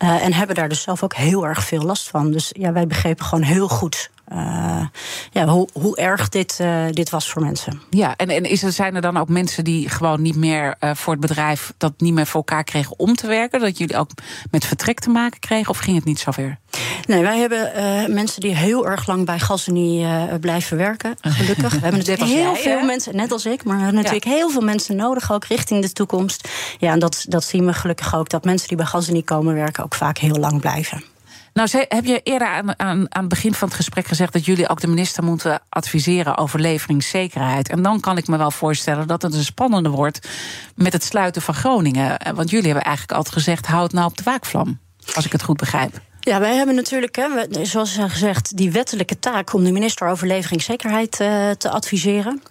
Uh, 0.04 0.24
en 0.24 0.34
hebben 0.34 0.56
daar 0.56 0.70
dus 0.70 0.82
zelf 0.82 1.04
ook 1.04 1.16
heel 1.16 1.48
erg 1.48 1.64
veel 1.64 1.82
last 1.82 2.10
van. 2.10 2.32
Dus 2.32 2.52
ja, 2.58 2.72
wij 2.72 2.88
begrepen 2.88 3.26
gewoon 3.26 3.44
heel 3.44 3.68
goed 3.68 4.10
uh, 4.34 4.86
ja, 5.32 5.46
hoe, 5.46 5.70
hoe 5.74 5.98
erg 5.98 6.30
dit, 6.30 6.58
uh, 6.62 6.86
dit 6.92 7.10
was 7.10 7.30
voor 7.30 7.42
mensen. 7.42 7.82
Ja, 7.90 8.16
en, 8.16 8.30
en 8.30 8.44
is 8.44 8.64
er, 8.64 8.72
zijn 8.72 8.96
er 8.96 9.02
dan 9.02 9.18
ook 9.18 9.30
mensen 9.30 9.64
die 9.64 9.90
gewoon 9.90 10.22
niet 10.22 10.36
meer 10.36 10.76
uh, 10.80 10.92
voor 10.94 11.14
het 11.14 11.22
bedrijf 11.22 11.74
dat 11.78 11.94
niet 11.98 12.14
meer 12.14 12.26
voor 12.26 12.36
elkaar 12.36 12.64
kregen 12.64 13.00
om 13.00 13.16
te 13.16 13.28
werken? 13.28 13.60
Dat 13.60 13.78
jullie 13.78 13.98
ook 13.98 14.10
met 14.52 14.66
vertrek 14.66 15.00
te 15.00 15.10
maken 15.10 15.40
kregen? 15.40 15.70
Of 15.70 15.78
ging 15.78 15.96
het 15.96 16.06
niet 16.06 16.20
zover? 16.20 16.58
Nee, 17.08 17.22
wij 17.22 17.40
hebben 17.40 18.14
mensen 18.14 18.42
die 18.42 18.56
heel 18.56 18.88
erg 18.88 19.08
lang 19.08 19.26
bij 19.26 19.40
Gasunie 19.40 20.08
blijven 20.40 20.78
werken. 20.78 21.16
Gelukkig. 21.22 21.74
We 21.74 21.80
hebben 21.80 22.00
natuurlijk 22.06 22.30
heel 22.30 22.54
jij, 22.54 22.62
veel 22.62 22.80
hè? 22.80 22.86
mensen, 22.86 23.16
net 23.16 23.32
als 23.32 23.46
ik, 23.46 23.64
maar 23.64 23.76
we 23.76 23.84
hebben 23.84 24.02
natuurlijk 24.02 24.26
ja. 24.26 24.32
heel 24.32 24.50
veel 24.50 24.62
mensen 24.62 24.96
nodig 24.96 25.32
ook 25.32 25.46
richting 25.46 25.82
de 25.82 25.92
toekomst. 25.92 26.50
Ja, 26.78 26.92
en 26.92 27.00
dat, 27.00 27.26
dat 27.28 27.44
zien 27.44 27.66
we 27.66 27.74
gelukkig 27.74 28.16
ook. 28.16 28.30
Dat 28.30 28.46
mensen 28.46 28.68
die 28.68 28.78
bij 28.78 28.86
Gasunie 28.86 29.24
komen 29.24 29.54
werken 29.54 29.84
ook 29.84 29.96
vaak 29.96 30.18
heel 30.18 30.36
lang 30.36 30.60
blijven. 30.60 31.04
Nou, 31.56 31.70
heb 31.88 32.06
je 32.06 32.22
eerder 32.24 32.48
aan, 32.48 32.80
aan, 32.80 33.06
aan 33.10 33.20
het 33.20 33.30
begin 33.30 33.54
van 33.54 33.68
het 33.68 33.78
gesprek 33.78 34.08
gezegd 34.08 34.34
dat 34.34 34.46
jullie 34.46 34.70
ook 34.70 34.82
de 34.82 34.88
minister 34.88 35.24
moeten 35.24 35.62
adviseren 35.70 36.38
over 36.38 36.60
leveringszekerheid. 36.60 37.70
En 37.70 37.82
dan 37.82 38.00
kan 38.00 38.18
ik 38.18 38.28
me 38.28 38.38
wel 38.38 38.52
voorstellen 38.52 39.08
dat 39.08 39.22
het 39.22 39.34
een 39.34 39.44
spannende 39.44 39.90
wordt 39.90 40.28
met 40.76 40.94
het 40.94 41.04
sluiten 41.04 41.42
van 41.42 41.54
Groningen. 41.54 42.18
Want 42.36 42.50
jullie 42.50 42.66
hebben 42.66 42.84
eigenlijk 42.84 43.18
altijd 43.18 43.36
gezegd: 43.36 43.66
houd 43.66 43.92
nou 43.92 44.08
op 44.08 44.18
de 44.18 44.24
waakvlam. 44.24 44.80
Als 45.14 45.26
ik 45.26 45.32
het 45.32 45.44
goed 45.44 45.58
begrijp. 45.58 46.02
Ja, 46.20 46.40
wij 46.40 46.56
hebben 46.56 46.76
natuurlijk, 46.76 47.16
hè, 47.16 47.66
zoals 47.66 47.98
gezegd, 48.08 48.58
die 48.58 48.72
wettelijke 48.72 49.20
taak 49.20 49.54
om 49.54 49.64
de 49.64 49.72
minister 49.72 50.08
over 50.08 50.28
leveringszekerheid 50.28 51.20
uh, 51.20 51.50
te 51.50 51.70
adviseren. 51.70 52.42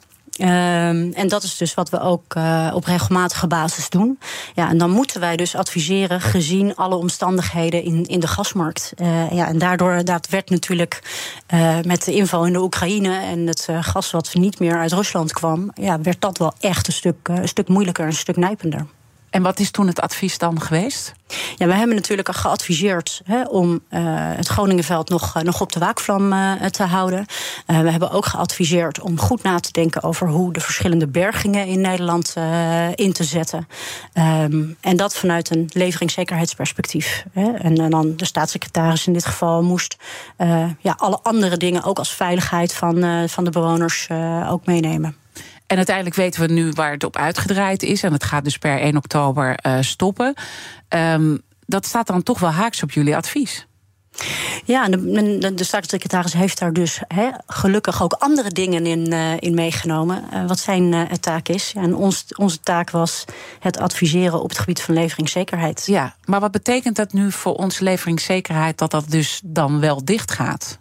Um, 0.41 1.13
en 1.13 1.29
dat 1.29 1.43
is 1.43 1.57
dus 1.57 1.75
wat 1.75 1.91
we 1.91 2.01
ook 2.01 2.35
uh, 2.35 2.71
op 2.75 2.85
regelmatige 2.85 3.47
basis 3.47 3.89
doen. 3.89 4.19
Ja, 4.55 4.69
en 4.69 4.79
dan 4.79 4.91
moeten 4.91 5.21
wij 5.21 5.37
dus 5.37 5.55
adviseren 5.55 6.21
gezien 6.21 6.77
alle 6.77 6.95
omstandigheden 6.95 7.83
in, 7.83 8.05
in 8.05 8.21
de 8.21 8.27
gasmarkt. 8.27 8.93
Uh, 8.97 9.33
ja, 9.33 9.47
en 9.47 9.59
daardoor 9.59 10.05
dat 10.05 10.29
werd 10.29 10.51
natuurlijk 10.51 11.03
uh, 11.55 11.77
met 11.81 12.05
de 12.05 12.15
inval 12.15 12.47
in 12.47 12.53
de 12.53 12.63
Oekraïne 12.63 13.19
en 13.19 13.47
het 13.47 13.69
gas 13.81 14.11
wat 14.11 14.35
niet 14.35 14.59
meer 14.59 14.79
uit 14.79 14.93
Rusland 14.93 15.33
kwam, 15.33 15.71
ja, 15.75 16.01
werd 16.01 16.21
dat 16.21 16.39
wel 16.39 16.53
echt 16.61 16.87
een 16.87 16.93
stuk, 16.93 17.29
een 17.29 17.49
stuk 17.49 17.69
moeilijker, 17.69 18.07
een 18.07 18.13
stuk 18.13 18.37
nijpender. 18.37 18.87
En 19.35 19.43
wat 19.43 19.59
is 19.59 19.71
toen 19.71 19.87
het 19.87 20.01
advies 20.01 20.39
dan 20.39 20.61
geweest? 20.61 21.13
Ja, 21.57 21.67
we 21.67 21.75
hebben 21.75 21.97
natuurlijk 21.97 22.35
geadviseerd 22.35 23.21
hè, 23.25 23.43
om 23.43 23.73
uh, 23.73 23.79
het 24.13 24.49
Groningenveld 24.49 25.09
nog, 25.09 25.37
uh, 25.37 25.43
nog 25.43 25.61
op 25.61 25.73
de 25.73 25.79
waakvlam 25.79 26.33
uh, 26.33 26.53
te 26.53 26.83
houden. 26.83 27.27
we 27.67 27.91
hebben 27.91 28.11
ook 28.11 28.27
geadviseerd 28.27 29.01
om 29.01 29.19
goed 29.19 29.43
na 29.43 29.61
te 29.61 29.73
denken 29.73 30.03
over 30.03 30.29
hoe 30.29 30.53
de 30.53 30.61
verschillende 30.61 31.07
bergingen 31.07 31.67
in 31.67 31.81
Nederland 31.81 32.35
in 32.95 33.13
te 33.13 33.25
zetten. 33.25 33.69
Um, 34.15 34.77
en 34.81 34.97
dat 34.97 35.17
vanuit 35.17 35.51
een 35.51 35.71
leveringszekerheidsperspectief. 35.73 37.25
Hè. 37.33 37.53
En, 37.53 37.77
en, 37.77 37.91
dan 37.91 38.17
de 38.17 38.25
staatssecretaris 38.25 39.07
in 39.07 39.13
dit 39.13 39.27
geval 39.27 39.63
moest 39.63 39.97
ja, 40.81 40.95
alle 40.97 41.19
andere 41.23 41.57
dingen, 41.57 41.83
ook 41.83 41.99
als 41.99 42.15
veiligheid 42.15 42.75
van, 42.75 43.29
van 43.29 43.45
de 43.45 43.51
bewoners, 43.51 44.09
ook 44.49 44.67
meenemen. 44.67 45.24
En 45.75 45.81
uiteindelijk 45.81 46.17
weten 46.17 46.41
we 46.41 46.53
nu 46.53 46.71
waar 46.71 46.93
het 46.93 47.05
op 47.05 47.17
uitgedraaid 47.17 47.83
is. 47.83 48.03
En 48.03 48.13
het 48.13 48.25
gaat 48.25 48.45
dus 48.45 48.59
per 48.59 48.81
1 48.81 48.97
oktober 48.97 49.59
uh, 49.67 49.77
stoppen. 49.81 50.35
Um, 50.89 51.43
dat 51.67 51.87
staat 51.87 52.07
dan 52.07 52.23
toch 52.23 52.39
wel 52.39 52.51
haaks 52.51 52.83
op 52.83 52.91
jullie 52.91 53.17
advies. 53.17 53.67
Ja, 54.65 54.89
de, 54.89 55.39
de, 55.39 55.55
de 55.55 55.65
staatssecretaris 55.65 56.33
heeft 56.33 56.59
daar 56.59 56.73
dus 56.73 57.01
he, 57.09 57.31
gelukkig 57.47 58.03
ook 58.03 58.13
andere 58.13 58.51
dingen 58.51 58.87
in, 58.87 59.13
uh, 59.13 59.33
in 59.39 59.55
meegenomen. 59.55 60.25
Uh, 60.33 60.47
wat 60.47 60.59
zijn 60.59 60.93
uh, 60.93 61.03
taak 61.03 61.49
is. 61.49 61.73
Ja, 61.73 61.83
en 61.83 61.95
ons, 61.95 62.25
onze 62.37 62.61
taak 62.61 62.91
was 62.91 63.25
het 63.59 63.79
adviseren 63.79 64.43
op 64.43 64.49
het 64.49 64.59
gebied 64.59 64.83
van 64.83 64.95
leveringszekerheid. 64.95 65.87
Ja, 65.87 66.17
maar 66.25 66.41
wat 66.41 66.53
betekent 66.53 66.97
dat 66.97 67.13
nu 67.13 67.33
voor 67.33 67.55
onze 67.55 67.85
leveringszekerheid 67.85 68.79
dat 68.79 68.91
dat 68.91 69.11
dus 69.11 69.41
dan 69.45 69.81
wel 69.81 70.05
dicht 70.05 70.31
gaat? 70.33 70.79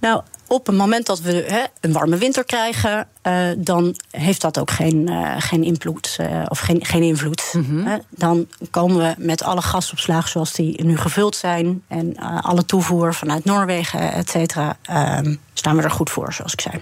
Nou, 0.00 0.22
op 0.48 0.66
het 0.66 0.76
moment 0.76 1.06
dat 1.06 1.20
we 1.20 1.44
hè, 1.48 1.64
een 1.80 1.92
warme 1.92 2.16
winter 2.16 2.44
krijgen, 2.44 3.08
uh, 3.22 3.48
dan 3.56 3.94
heeft 4.10 4.40
dat 4.40 4.58
ook 4.58 4.70
geen, 4.70 5.10
uh, 5.10 5.34
geen 5.38 5.64
invloed. 5.64 6.18
Uh, 6.20 6.42
of 6.48 6.58
geen, 6.58 6.84
geen 6.84 7.02
invloed. 7.02 7.52
Mm 7.52 7.64
-hmm. 7.64 8.02
dan 8.10 8.48
komen 8.70 8.96
we 8.96 9.14
met 9.18 9.42
alle 9.42 9.62
gasopslagen 9.62 10.30
zoals 10.30 10.52
die 10.52 10.84
nu 10.84 10.96
gevuld 10.96 11.36
zijn. 11.36 11.82
En 11.88 12.16
alle 12.42 12.64
toevoer 12.64 13.14
vanuit 13.14 13.44
Noorwegen, 13.44 14.12
et 14.12 14.30
cetera. 14.30 14.76
Ehm, 14.82 15.34
staan 15.52 15.76
we 15.76 15.82
er 15.82 15.90
goed 15.90 16.10
voor, 16.10 16.32
zoals 16.32 16.52
ik 16.52 16.60
zei. 16.60 16.80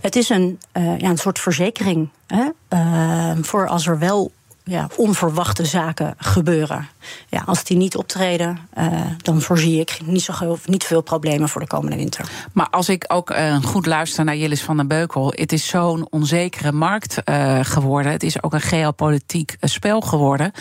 Het 0.00 0.16
is 0.16 0.28
een, 0.28 0.58
ja, 0.72 1.08
een 1.08 1.18
soort 1.18 1.38
verzekering 1.38 2.08
hè, 2.26 2.48
ehm, 2.68 3.42
voor 3.42 3.68
als 3.68 3.86
er 3.86 3.98
wel 3.98 4.32
ja, 4.64 4.88
onverwachte 4.96 5.64
zaken 5.64 6.14
gebeuren. 6.16 6.88
Ja, 7.28 7.42
als 7.46 7.64
die 7.64 7.76
niet 7.76 7.96
optreden, 7.96 8.58
uh, 8.78 9.00
dan 9.16 9.40
voorzie 9.40 9.80
ik 9.80 9.98
niet, 10.04 10.22
zo, 10.22 10.58
niet 10.66 10.84
veel 10.84 11.00
problemen 11.00 11.48
voor 11.48 11.60
de 11.60 11.66
komende 11.66 11.96
winter. 11.96 12.28
Maar 12.52 12.68
als 12.70 12.88
ik 12.88 13.04
ook 13.08 13.30
uh, 13.30 13.56
goed 13.62 13.86
luister 13.86 14.24
naar 14.24 14.36
Jillis 14.36 14.62
van 14.62 14.76
den 14.76 14.88
Beukel, 14.88 15.32
het 15.36 15.52
is 15.52 15.66
zo'n 15.66 16.06
onzekere 16.10 16.72
markt 16.72 17.18
uh, 17.24 17.58
geworden. 17.62 18.12
Het 18.12 18.22
is 18.22 18.42
ook 18.42 18.52
een 18.52 18.60
geopolitiek 18.60 19.56
spel 19.60 20.00
geworden. 20.00 20.52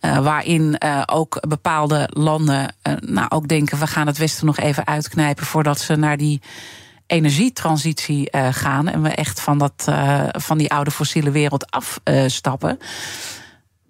waarin 0.00 0.80
ook 1.06 1.40
bepaalde 1.48 2.08
landen 2.12 2.74
nou, 3.00 3.28
ook 3.28 3.48
denken: 3.48 3.78
we 3.78 3.86
gaan 3.86 4.06
het 4.06 4.18
Westen 4.18 4.46
nog 4.46 4.58
even 4.58 4.86
uitknijpen 4.86 5.46
voordat 5.46 5.80
ze 5.80 5.96
naar 5.96 6.16
die 6.16 6.40
energietransitie 7.08 8.28
uh, 8.30 8.48
gaan 8.50 8.88
en 8.88 9.02
we 9.02 9.08
echt 9.08 9.40
van, 9.40 9.58
dat, 9.58 9.86
uh, 9.88 10.24
van 10.30 10.58
die 10.58 10.70
oude 10.70 10.90
fossiele 10.90 11.30
wereld 11.30 11.70
afstappen. 11.70 12.78
Uh, 12.80 12.86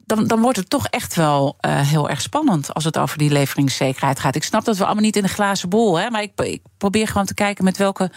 dan, 0.05 0.27
dan 0.27 0.41
wordt 0.41 0.57
het 0.57 0.71
toch 0.71 0.87
echt 0.87 1.15
wel 1.15 1.57
heel 1.63 2.09
erg 2.09 2.21
spannend 2.21 2.75
als 2.75 2.85
het 2.85 2.99
over 2.99 3.19
die 3.19 3.31
leveringszekerheid 3.31 4.21
gaat. 4.21 4.35
Ik 4.35 4.45
snap 4.45 4.65
dat 4.65 4.77
we 4.77 4.85
allemaal 4.85 5.03
niet 5.03 5.17
in 5.17 5.23
de 5.23 5.29
glazen 5.29 5.69
bol, 5.69 5.99
hè, 5.99 6.11
maar 6.11 6.23
ik, 6.23 6.33
ik 6.41 6.63
probeer 6.79 7.07
gewoon 7.07 7.27
te 7.27 7.35
kijken 7.35 7.65
met 7.65 7.77
welke 7.77 8.11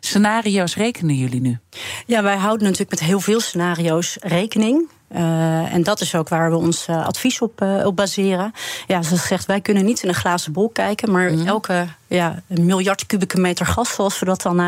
scenario's 0.00 0.76
rekenen 0.76 1.14
jullie 1.14 1.40
nu? 1.40 1.58
Ja, 2.06 2.22
wij 2.22 2.36
houden 2.36 2.62
natuurlijk 2.62 2.90
met 2.90 3.08
heel 3.08 3.20
veel 3.20 3.40
scenario's 3.40 4.16
rekening. 4.20 4.88
Uh, 5.14 5.74
en 5.74 5.82
dat 5.82 6.00
is 6.00 6.14
ook 6.14 6.28
waar 6.28 6.50
we 6.50 6.56
ons 6.56 6.86
uh, 6.88 7.06
advies 7.06 7.40
op, 7.40 7.62
uh, 7.62 7.86
op 7.86 7.96
baseren. 7.96 8.52
Ja, 8.86 9.02
zoals 9.02 9.20
gezegd, 9.20 9.46
wij 9.46 9.60
kunnen 9.60 9.84
niet 9.84 10.02
in 10.02 10.08
een 10.08 10.14
glazen 10.14 10.52
bol 10.52 10.68
kijken, 10.68 11.10
maar 11.10 11.30
mm 11.30 11.38
-hmm. 11.38 11.46
elke 11.46 11.86
ja, 12.06 12.42
miljard 12.46 13.06
kubieke 13.06 13.40
meter 13.40 13.66
gas, 13.66 13.94
zoals 13.94 14.18
we 14.18 14.24
dat 14.24 14.42
dan 14.42 14.60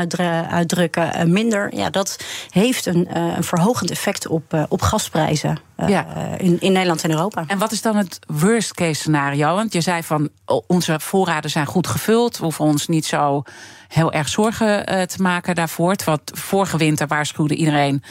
uitdrukken, 0.51 1.33
minder. 1.33 1.77
Ja, 1.77 1.91
dat 1.91 2.25
heeft 2.49 2.87
een, 2.87 3.17
een 3.17 3.45
verhogend 3.45 3.91
effect 3.91 4.27
op, 4.27 4.67
op 4.69 4.83
gasprijzen 4.83 5.59
ja. 5.87 6.07
in, 6.37 6.61
in 6.61 6.73
Nederland 6.73 7.05
en 7.05 7.11
Europa. 7.11 7.45
En 7.47 7.59
wat 7.59 7.73
is 7.73 7.83
dan 7.83 7.97
het 7.97 8.19
worst 8.27 8.75
case 8.75 8.95
scenario? 9.01 9.55
Want 9.55 9.73
je 9.73 9.81
zei 9.81 10.03
van 10.03 10.29
onze 10.67 11.01
voorraden 11.01 11.51
zijn 11.51 11.67
goed 11.67 11.87
gevuld, 11.87 12.37
we 12.37 12.43
hoeven 12.43 12.65
ons 12.65 12.87
niet 12.87 13.07
zo 13.07 13.43
heel 13.89 14.13
erg 14.13 14.29
zorgen 14.29 14.87
te 15.09 15.23
maken 15.23 15.55
daarvoor. 15.55 15.97
Want 16.05 16.21
vorige 16.25 16.77
winter 16.77 17.07
waarschuwde 17.07 17.55
iedereen 17.55 18.03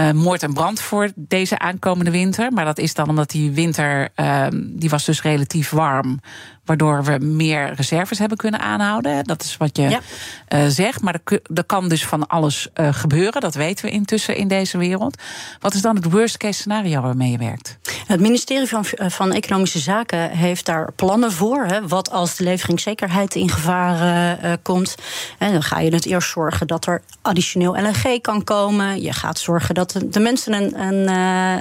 uh, 0.00 0.10
moord 0.10 0.42
en 0.42 0.52
brand 0.52 0.80
voor 0.80 1.10
deze 1.14 1.58
aankomende 1.58 2.10
winter. 2.10 2.52
Maar 2.52 2.64
dat 2.64 2.78
is 2.78 2.94
dan 2.94 3.08
omdat 3.08 3.30
die 3.30 3.50
winter, 3.50 4.08
uh, 4.16 4.46
die 4.64 4.90
was 4.90 5.04
dus 5.04 5.22
relatief 5.22 5.70
warm 5.70 6.20
waardoor 6.68 7.04
we 7.04 7.18
meer 7.18 7.72
reserves 7.74 8.18
hebben 8.18 8.36
kunnen 8.36 8.60
aanhouden. 8.60 9.24
Dat 9.24 9.42
is 9.42 9.56
wat 9.56 9.76
je 9.76 9.82
ja. 9.82 10.00
uh, 10.48 10.66
zegt. 10.68 11.02
Maar 11.02 11.20
er, 11.24 11.40
er, 11.54 11.64
kan 11.64 11.88
dus 11.88 12.06
van 12.06 12.26
alles 12.26 12.68
uh, 12.74 12.88
gebeuren. 12.92 13.40
Dat 13.40 13.54
weten 13.54 13.84
we 13.84 13.90
intussen 13.90 14.36
in 14.36 14.48
deze 14.48 14.78
wereld. 14.78 15.22
Wat 15.60 15.74
is 15.74 15.80
dan 15.80 15.96
het 15.96 16.10
worst 16.10 16.36
case 16.36 16.58
scenario 16.58 17.00
waarmee 17.00 17.30
je 17.30 17.38
werkt? 17.38 17.78
Het 18.06 18.20
ministerie 18.20 18.68
van, 18.68 18.84
van 18.96 19.32
Economische 19.32 19.78
Zaken 19.78 20.30
heeft 20.30 20.66
daar 20.66 20.92
plannen 20.92 21.32
voor. 21.32 21.64
Hè. 21.64 21.88
Wat 21.88 22.10
als 22.10 22.36
de 22.36 22.44
leveringszekerheid 22.44 23.34
in 23.34 23.50
gevaar 23.50 23.96
uh, 24.44 24.52
komt. 24.62 24.94
En 25.38 25.52
dan 25.52 25.62
ga 25.62 25.80
je 25.80 25.94
het 25.94 26.06
eerst 26.06 26.30
zorgen 26.30 26.66
dat 26.66 26.86
er 26.86 27.02
additioneel 27.22 27.72
LNG 27.72 28.20
kan 28.20 28.44
komen. 28.44 29.02
Je 29.02 29.12
gaat 29.12 29.38
zorgen 29.38 29.74
dat 29.74 30.00
de 30.04 30.20
mensen 30.20 30.52
een, 30.52 30.80
een, 30.80 31.08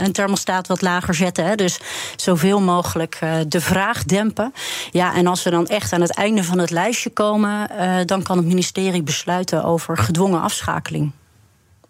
een 0.04 0.12
thermostaat 0.12 0.68
wat 0.68 0.82
lager 0.82 1.14
zetten. 1.14 1.46
Hè. 1.46 1.56
Dus 1.56 1.80
zoveel 2.16 2.62
mogelijk 2.62 3.20
de 3.48 3.62
vraag 3.62 4.04
dempen. 4.04 4.54
Ja, 4.98 5.16
en 5.16 5.28
als 5.28 5.44
we 5.44 5.50
dan 5.50 5.68
echt 5.68 5.94
aan 5.94 6.02
het 6.02 6.16
einde 6.16 6.44
van 6.44 6.58
het 6.58 6.70
lijstje 6.70 7.10
komen, 7.10 7.70
uh, 7.72 7.96
dan 8.06 8.24
kan 8.24 8.38
het 8.38 8.46
ministerie 8.46 9.04
besluiten 9.04 9.64
over 9.64 9.98
gedwongen 9.98 10.42
afschakeling 10.42 11.12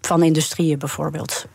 van 0.02 0.24
industrieën 0.24 0.80
bijvoorbeeld. 0.80 1.46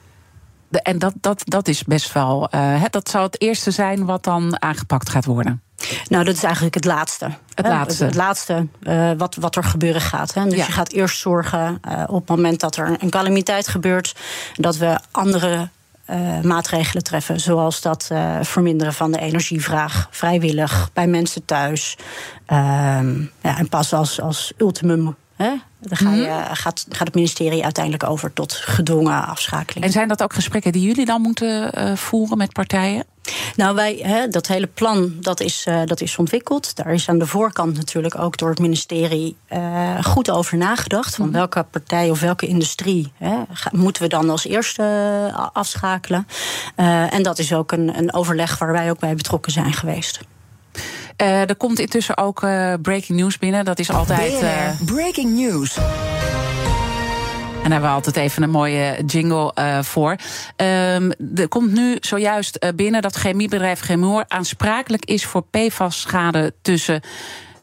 De, 0.68 0.82
en 0.82 0.98
dat, 0.98 1.12
dat, 1.20 1.42
dat 1.44 1.68
is 1.68 1.84
best 1.84 2.12
wel. 2.12 2.48
Uh, 2.54 2.84
dat 2.90 3.08
zou 3.08 3.24
het 3.24 3.40
eerste 3.40 3.70
zijn 3.70 4.04
wat 4.04 4.24
dan 4.24 4.62
aangepakt 4.62 5.08
gaat 5.08 5.24
worden. 5.24 5.62
Nou, 6.08 6.24
dat 6.24 6.34
is 6.34 6.42
eigenlijk 6.42 6.74
het 6.74 6.84
laatste. 6.84 7.30
Het 7.54 7.66
laatste. 7.66 8.04
Het, 8.04 8.14
het 8.14 8.22
laatste 8.22 8.66
uh, 8.82 9.10
wat, 9.16 9.34
wat 9.34 9.56
er 9.56 9.64
gebeuren 9.64 10.00
gaat. 10.00 10.34
Hè. 10.34 10.44
Dus 10.44 10.54
ja. 10.54 10.66
je 10.66 10.72
gaat 10.72 10.92
eerst 10.92 11.18
zorgen 11.18 11.80
uh, 11.88 12.02
op 12.06 12.20
het 12.20 12.28
moment 12.28 12.60
dat 12.60 12.76
er 12.76 12.96
een 12.98 13.10
calamiteit 13.10 13.68
gebeurt, 13.68 14.14
dat 14.54 14.76
we 14.76 15.00
andere 15.10 15.68
uh, 16.10 16.40
maatregelen 16.40 17.02
treffen. 17.02 17.40
Zoals 17.40 17.80
dat 17.80 18.08
uh, 18.12 18.38
verminderen 18.40 18.92
van 18.92 19.12
de 19.12 19.20
energievraag, 19.20 20.08
vrijwillig, 20.10 20.90
bij 20.92 21.06
mensen 21.06 21.44
thuis. 21.44 21.96
Uh, 22.52 22.58
ja, 23.42 23.58
en 23.58 23.68
pas 23.68 23.92
als, 23.92 24.20
als 24.20 24.52
ultimum. 24.56 25.16
Hè, 25.42 25.52
dan 25.78 25.96
ga 25.96 26.12
je, 26.12 26.22
mm-hmm. 26.22 26.54
gaat, 26.54 26.86
gaat 26.88 27.06
het 27.06 27.14
ministerie 27.14 27.64
uiteindelijk 27.64 28.04
over 28.04 28.32
tot 28.32 28.52
gedwongen 28.52 29.26
afschakeling. 29.26 29.84
En 29.84 29.92
zijn 29.92 30.08
dat 30.08 30.22
ook 30.22 30.32
gesprekken 30.32 30.72
die 30.72 30.86
jullie 30.86 31.04
dan 31.04 31.20
moeten 31.20 31.78
uh, 31.78 31.96
voeren 31.96 32.38
met 32.38 32.52
partijen? 32.52 33.04
Nou, 33.56 33.74
wij, 33.74 33.98
hè, 34.02 34.28
dat 34.28 34.46
hele 34.46 34.66
plan 34.66 35.12
dat 35.20 35.40
is, 35.40 35.66
uh, 35.68 35.80
dat 35.84 36.00
is 36.00 36.16
ontwikkeld. 36.16 36.76
Daar 36.76 36.92
is 36.92 37.08
aan 37.08 37.18
de 37.18 37.26
voorkant 37.26 37.76
natuurlijk 37.76 38.18
ook 38.18 38.36
door 38.36 38.48
het 38.50 38.58
ministerie 38.58 39.36
uh, 39.52 40.04
goed 40.04 40.30
over 40.30 40.56
nagedacht. 40.56 41.14
Van 41.14 41.32
welke 41.32 41.66
partij 41.70 42.10
of 42.10 42.20
welke 42.20 42.46
industrie 42.46 43.12
hè, 43.16 43.36
moeten 43.72 44.02
we 44.02 44.08
dan 44.08 44.30
als 44.30 44.46
eerste 44.46 45.50
afschakelen. 45.52 46.26
en 47.10 47.22
dat 47.22 47.38
is 47.38 47.52
ook 47.52 47.72
een, 47.72 47.98
een 47.98 48.12
overleg 48.12 48.58
waar 48.58 48.72
wij 48.72 48.90
ook 48.90 48.98
bij 48.98 49.14
betrokken 49.14 49.52
zijn 49.52 49.72
geweest. 49.72 50.20
Uh, 51.16 51.48
er 51.48 51.56
komt 51.56 51.78
intussen 51.78 52.16
ook 52.16 52.42
uh, 52.42 52.74
breaking 52.82 53.18
news 53.18 53.38
binnen. 53.38 53.64
Dat 53.64 53.78
is 53.78 53.90
altijd. 53.90 54.42
Uh... 54.42 54.70
Breaking 54.84 55.34
news. 55.34 55.76
En 57.62 57.68
daar 57.68 57.80
hebben 57.80 57.90
we 57.90 57.96
altijd 57.96 58.16
even 58.16 58.42
een 58.42 58.50
mooie 58.50 59.02
jingle 59.06 59.54
uh, 59.58 59.82
voor. 59.82 60.10
Um, 60.10 61.12
er 61.34 61.48
komt 61.48 61.72
nu 61.72 61.96
zojuist 62.00 62.74
binnen 62.76 63.02
dat 63.02 63.14
chemiebedrijf 63.14 63.80
Chemour 63.80 64.24
aansprakelijk 64.28 65.04
is 65.04 65.24
voor 65.24 65.44
PFAS-schade 65.50 66.54
tussen 66.62 67.00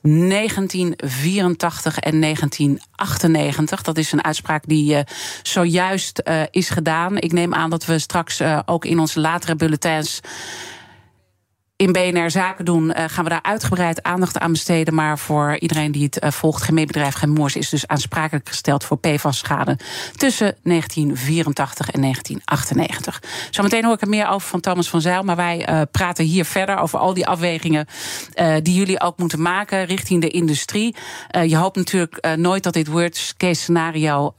1984 0.01 1.99
en 1.99 2.21
1998. 2.21 3.81
Dat 3.81 3.97
is 3.97 4.11
een 4.11 4.23
uitspraak 4.23 4.63
die 4.67 4.93
uh, 4.93 4.99
zojuist 5.43 6.21
uh, 6.23 6.41
is 6.51 6.69
gedaan. 6.69 7.17
Ik 7.17 7.31
neem 7.31 7.53
aan 7.53 7.69
dat 7.69 7.85
we 7.85 7.99
straks 7.99 8.41
ook 8.65 8.85
in 8.85 8.99
onze 8.99 9.19
latere 9.19 9.55
bulletins 9.55 10.19
in 11.79 11.91
BNR 11.91 12.31
Zaken 12.31 12.65
doen, 12.65 12.83
uh, 12.83 13.03
gaan 13.07 13.23
we 13.23 13.29
daar 13.29 13.41
uitgebreid 13.41 14.03
aandacht 14.03 14.39
aan 14.39 14.51
besteden. 14.51 14.93
Maar 14.93 15.19
voor 15.19 15.57
iedereen 15.59 15.91
die 15.91 16.03
het 16.03 16.23
uh, 16.23 16.31
volgt, 16.31 16.63
Gemeenbedrijf 16.63 17.13
Gemoers 17.13 17.55
is 17.55 17.69
dus 17.69 17.87
aansprakelijk 17.87 18.47
gesteld 18.47 18.83
voor 18.83 18.97
PFAS-schade 18.97 19.77
tussen 20.15 20.55
1984 20.63 21.89
en 21.89 22.01
1998. 22.01 23.21
Zometeen 23.49 23.83
hoor 23.83 23.93
ik 23.93 24.01
er 24.01 24.09
meer 24.09 24.27
over 24.27 24.47
van 24.47 24.59
Thomas 24.59 24.89
van 24.89 25.01
Zijl. 25.01 25.23
Maar 25.23 25.35
wij 25.35 25.69
uh, 25.69 25.81
praten 25.91 26.25
hier 26.25 26.45
verder 26.45 26.77
over 26.77 26.99
al 26.99 27.13
die 27.13 27.27
afwegingen 27.27 27.87
die 28.63 28.73
jullie 28.73 29.01
ook 29.01 29.17
moeten 29.17 29.41
maken 29.41 29.85
richting 29.85 30.21
de 30.21 30.29
industrie. 30.29 30.95
je 31.45 31.57
hoopt 31.57 31.75
natuurlijk 31.75 32.35
nooit 32.35 32.63
dat 32.63 32.73
dit 32.73 32.87
worst 32.87 33.37
case 33.37 33.61
scenario. 33.61 34.33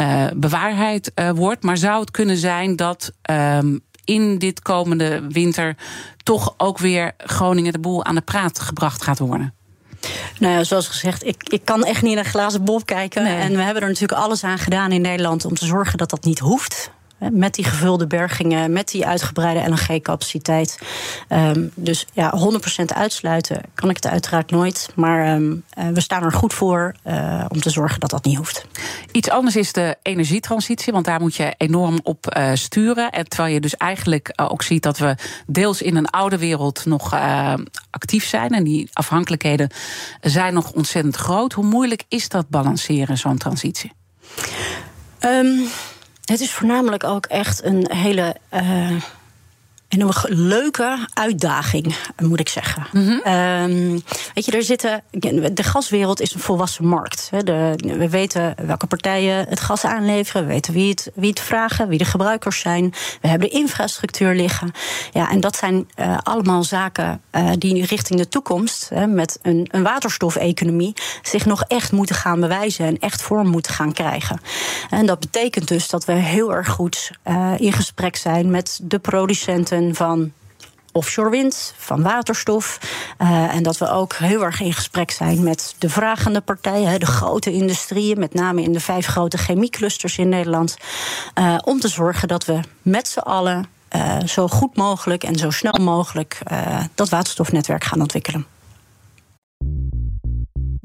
Uh, 0.00 0.26
bewaarheid 0.34 1.12
wordt. 1.34 1.62
Maar 1.62 1.76
zou 1.76 2.00
het 2.00 2.10
kunnen 2.10 2.36
zijn 2.36 2.76
dat 2.76 3.12
um, 3.30 3.82
in 4.04 4.38
dit 4.38 4.62
komende 4.62 5.26
winter 5.28 5.76
toch 6.22 6.54
ook 6.56 6.78
weer 6.78 7.12
Groningen 7.16 7.72
de 7.72 7.78
boel 7.78 8.04
aan 8.04 8.14
de 8.14 8.20
praat 8.20 8.58
gebracht 8.58 9.02
gaat 9.02 9.18
worden? 9.18 9.54
Nou 10.38 10.54
ja, 10.54 10.64
zoals 10.64 10.88
gezegd, 10.88 11.26
ik, 11.26 11.42
ik 11.48 11.64
kan 11.64 11.84
echt 11.84 12.02
niet 12.02 12.14
naar 12.14 12.24
glazen 12.24 12.64
bol 12.64 12.80
kijken. 12.84 13.22
Nee. 13.22 13.36
En 13.36 13.56
we 13.56 13.62
hebben 13.62 13.82
er 13.82 13.88
natuurlijk 13.88 14.20
alles 14.20 14.44
aan 14.44 14.58
gedaan 14.58 14.92
in 14.92 15.00
Nederland 15.00 15.44
om 15.44 15.54
te 15.54 15.66
zorgen 15.66 15.98
dat 15.98 16.10
dat 16.10 16.24
niet 16.24 16.38
hoeft. 16.38 16.90
Met 17.30 17.54
die 17.54 17.64
gevulde 17.64 18.06
bergingen, 18.06 18.72
met 18.72 18.90
die 18.90 19.06
uitgebreide 19.06 19.70
LNG-capaciteit. 19.70 20.78
Um, 21.28 21.70
dus 21.74 22.06
ja, 22.12 22.34
100% 22.80 22.84
uitsluiten 22.84 23.60
kan 23.74 23.90
ik 23.90 23.96
het 23.96 24.06
uiteraard 24.06 24.50
nooit. 24.50 24.88
Maar 24.94 25.34
um, 25.34 25.64
uh, 25.78 25.88
we 25.88 26.00
staan 26.00 26.22
er 26.22 26.32
goed 26.32 26.54
voor 26.54 26.94
uh, 27.06 27.44
om 27.48 27.60
te 27.60 27.70
zorgen 27.70 28.00
dat 28.00 28.10
dat 28.10 28.24
niet 28.24 28.36
hoeft. 28.36 28.66
Iets 29.12 29.30
anders 29.30 29.56
is 29.56 29.72
de 29.72 29.96
energietransitie, 30.02 30.92
want 30.92 31.04
daar 31.04 31.20
moet 31.20 31.34
je 31.34 31.54
enorm 31.56 32.00
op 32.02 32.36
uh, 32.36 32.50
sturen. 32.54 33.10
En 33.10 33.28
terwijl 33.28 33.54
je 33.54 33.60
dus 33.60 33.76
eigenlijk 33.76 34.32
ook 34.36 34.62
ziet 34.62 34.82
dat 34.82 34.98
we 34.98 35.14
deels 35.46 35.82
in 35.82 35.96
een 35.96 36.10
oude 36.10 36.38
wereld 36.38 36.84
nog 36.84 37.14
actief 37.90 38.26
zijn. 38.26 38.50
En 38.50 38.64
die 38.64 38.90
afhankelijkheden 38.92 39.70
zijn 40.20 40.54
nog 40.54 40.72
ontzettend 40.72 41.16
groot. 41.16 41.52
Hoe 41.52 41.64
moeilijk 41.64 42.04
is 42.08 42.28
dat 42.28 42.48
balanceren, 42.48 43.18
zo'n 43.18 43.38
transitie? 43.38 43.92
Um, 45.20 45.68
het 46.24 46.40
is 46.40 46.52
voornamelijk 46.52 47.04
ook 47.04 47.26
echt 47.26 47.64
een 47.64 47.90
hele. 47.94 48.36
Uh, 48.54 49.02
een 50.00 50.12
leuke 50.28 51.06
uitdaging, 51.12 51.96
moet 52.22 52.40
ik 52.40 52.48
zeggen. 52.48 52.86
Mm 52.92 53.06
-hmm. 53.06 53.32
um, 53.32 54.02
weet 54.34 54.44
je, 54.44 54.52
er 54.52 54.62
zitten. 54.62 55.02
De 55.52 55.62
gaswereld 55.62 56.20
is 56.20 56.34
een 56.34 56.40
volwassen 56.40 56.86
markt. 56.86 57.30
De, 57.44 57.72
we 57.76 58.08
weten 58.08 58.54
welke 58.66 58.86
partijen 58.86 59.46
het 59.48 59.60
gas 59.60 59.84
aanleveren. 59.84 60.42
We 60.42 60.52
weten 60.52 60.72
wie 60.72 60.90
het, 60.90 61.10
wie 61.14 61.30
het 61.30 61.40
vragen, 61.40 61.88
wie 61.88 61.98
de 61.98 62.04
gebruikers 62.04 62.60
zijn. 62.60 62.94
We 63.20 63.28
hebben 63.28 63.48
de 63.48 63.54
infrastructuur 63.54 64.34
liggen. 64.34 64.72
Ja, 65.12 65.30
en 65.30 65.40
dat 65.40 65.56
zijn 65.56 65.90
uh, 65.96 66.18
allemaal 66.22 66.64
zaken 66.64 67.20
uh, 67.32 67.50
die 67.58 67.86
richting 67.86 68.18
de 68.18 68.28
toekomst, 68.28 68.90
met 69.06 69.38
een, 69.42 69.68
een 69.70 69.82
waterstofeconomie, 69.82 70.94
zich 71.22 71.46
nog 71.46 71.62
echt 71.62 71.92
moeten 71.92 72.16
gaan 72.16 72.40
bewijzen 72.40 72.86
en 72.86 72.98
echt 72.98 73.22
vorm 73.22 73.48
moeten 73.48 73.72
gaan 73.72 73.92
krijgen. 73.92 74.40
En 74.90 75.06
dat 75.06 75.20
betekent 75.20 75.68
dus 75.68 75.88
dat 75.88 76.04
we 76.04 76.12
heel 76.12 76.54
erg 76.54 76.68
goed 76.68 77.10
uh, 77.28 77.52
in 77.56 77.72
gesprek 77.72 78.16
zijn 78.16 78.50
met 78.50 78.80
de 78.82 78.98
producenten 78.98 79.81
van 79.94 80.32
offshore 80.92 81.30
wind, 81.30 81.74
van 81.76 82.02
waterstof. 82.02 82.78
Uh, 83.18 83.54
en 83.54 83.62
dat 83.62 83.78
we 83.78 83.90
ook 83.90 84.14
heel 84.14 84.44
erg 84.44 84.60
in 84.60 84.72
gesprek 84.72 85.10
zijn 85.10 85.42
met 85.42 85.74
de 85.78 85.88
vragende 85.88 86.40
partijen, 86.40 87.00
de 87.00 87.06
grote 87.06 87.52
industrieën, 87.52 88.18
met 88.18 88.34
name 88.34 88.62
in 88.62 88.72
de 88.72 88.80
vijf 88.80 89.06
grote 89.06 89.38
chemieclusters 89.38 90.18
in 90.18 90.28
Nederland. 90.28 90.76
Uh, 91.38 91.58
om 91.64 91.80
te 91.80 91.88
zorgen 91.88 92.28
dat 92.28 92.44
we 92.44 92.60
met 92.82 93.08
z'n 93.08 93.18
allen 93.18 93.66
uh, 93.96 94.16
zo 94.26 94.48
goed 94.48 94.76
mogelijk 94.76 95.24
en 95.24 95.36
zo 95.36 95.50
snel 95.50 95.78
mogelijk 95.80 96.38
dat 96.94 97.08
waterstofnetwerk 97.08 97.84
gaan 97.84 98.00
ontwikkelen. 98.00 98.46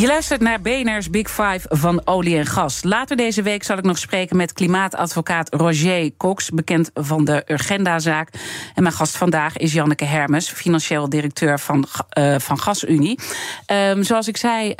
Je 0.00 0.06
luistert 0.06 0.40
naar 0.40 0.60
BNR's 0.60 1.10
Big 1.10 1.30
Five 1.30 1.60
van 1.68 2.02
olie 2.04 2.36
en 2.36 2.46
gas. 2.46 2.82
Later 2.82 3.16
deze 3.16 3.42
week 3.42 3.62
zal 3.62 3.78
ik 3.78 3.84
nog 3.84 3.98
spreken 3.98 4.36
met 4.36 4.52
klimaatadvocaat 4.52 5.54
Roger 5.54 6.10
Cox, 6.16 6.50
bekend 6.50 6.90
van 6.94 7.24
de 7.24 7.42
Urgenda-zaak. 7.46 8.28
En 8.74 8.82
mijn 8.82 8.94
gast 8.94 9.16
vandaag 9.16 9.56
is 9.56 9.72
Janneke 9.72 10.04
Hermes, 10.04 10.48
financieel 10.50 11.08
directeur 11.08 11.58
van, 11.58 11.86
uh, 12.18 12.38
van 12.38 12.58
GasUnie. 12.58 13.18
Um, 13.66 14.02
zoals 14.02 14.28
ik 14.28 14.36
zei, 14.36 14.74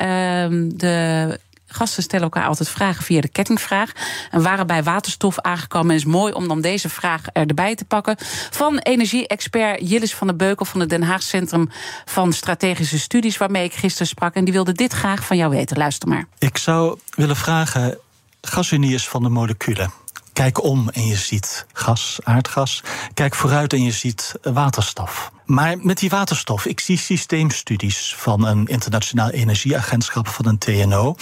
um, 0.44 0.78
de 0.78 1.38
gasten 1.70 2.02
stellen 2.02 2.24
elkaar 2.24 2.46
altijd 2.46 2.68
vragen 2.68 3.04
via 3.04 3.20
de 3.20 3.28
kettingvraag. 3.28 3.92
En 4.30 4.42
waren 4.42 4.66
bij 4.66 4.82
waterstof 4.82 5.38
aangekomen. 5.38 5.94
Is 5.94 6.04
mooi 6.04 6.32
om 6.32 6.48
dan 6.48 6.60
deze 6.60 6.88
vraag 6.88 7.26
erbij 7.32 7.74
te 7.74 7.84
pakken. 7.84 8.16
Van 8.50 8.78
energie-expert 8.78 9.88
Jillis 9.90 10.14
van 10.14 10.26
der 10.26 10.36
Beukel 10.36 10.64
van 10.64 10.80
het 10.80 10.88
Den 10.88 11.02
Haag 11.02 11.22
Centrum 11.22 11.68
van 12.04 12.32
Strategische 12.32 12.98
Studies, 12.98 13.36
waarmee 13.36 13.64
ik 13.64 13.72
gisteren 13.72 14.06
sprak. 14.06 14.34
En 14.34 14.44
die 14.44 14.52
wilde 14.52 14.72
dit 14.72 14.92
graag 14.92 15.24
van 15.24 15.36
jou 15.36 15.50
weten. 15.50 15.76
Luister 15.76 16.08
maar. 16.08 16.26
Ik 16.38 16.58
zou 16.58 16.98
willen 17.10 17.36
vragen: 17.36 17.98
gasunie 18.40 18.94
is 18.94 19.08
van 19.08 19.22
de 19.22 19.28
moleculen. 19.28 19.99
Kijk 20.40 20.62
om 20.62 20.88
en 20.88 21.06
je 21.06 21.16
ziet 21.16 21.66
gas, 21.72 22.18
aardgas. 22.22 22.82
Kijk 23.14 23.34
vooruit 23.34 23.72
en 23.72 23.82
je 23.82 23.90
ziet 23.90 24.34
waterstof. 24.42 25.32
Maar 25.44 25.78
met 25.78 25.98
die 25.98 26.10
waterstof, 26.10 26.66
ik 26.66 26.80
zie 26.80 26.98
systeemstudies 26.98 28.14
van 28.16 28.46
een 28.46 28.66
internationaal 28.66 29.30
energieagentschap 29.30 30.28
van 30.28 30.46
een 30.46 30.58
TNO. 30.58 31.14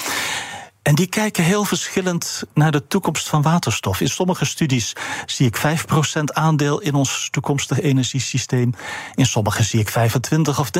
En 0.88 0.94
die 0.94 1.07
kijken 1.07 1.44
heel 1.44 1.65
verschillend 1.65 2.42
naar 2.54 2.71
de 2.71 2.87
toekomst 2.87 3.29
van 3.29 3.42
waterstof. 3.42 4.00
In 4.00 4.08
sommige 4.08 4.44
studies 4.44 4.92
zie 5.27 5.46
ik 5.46 5.56
5% 5.56 6.23
aandeel 6.25 6.81
in 6.81 6.94
ons 6.94 7.29
toekomstig 7.31 7.81
energiesysteem. 7.81 8.75
In 9.15 9.27
sommige 9.27 9.63
zie 9.63 9.81
ik 9.81 9.88
25 9.88 10.60
of 10.60 10.71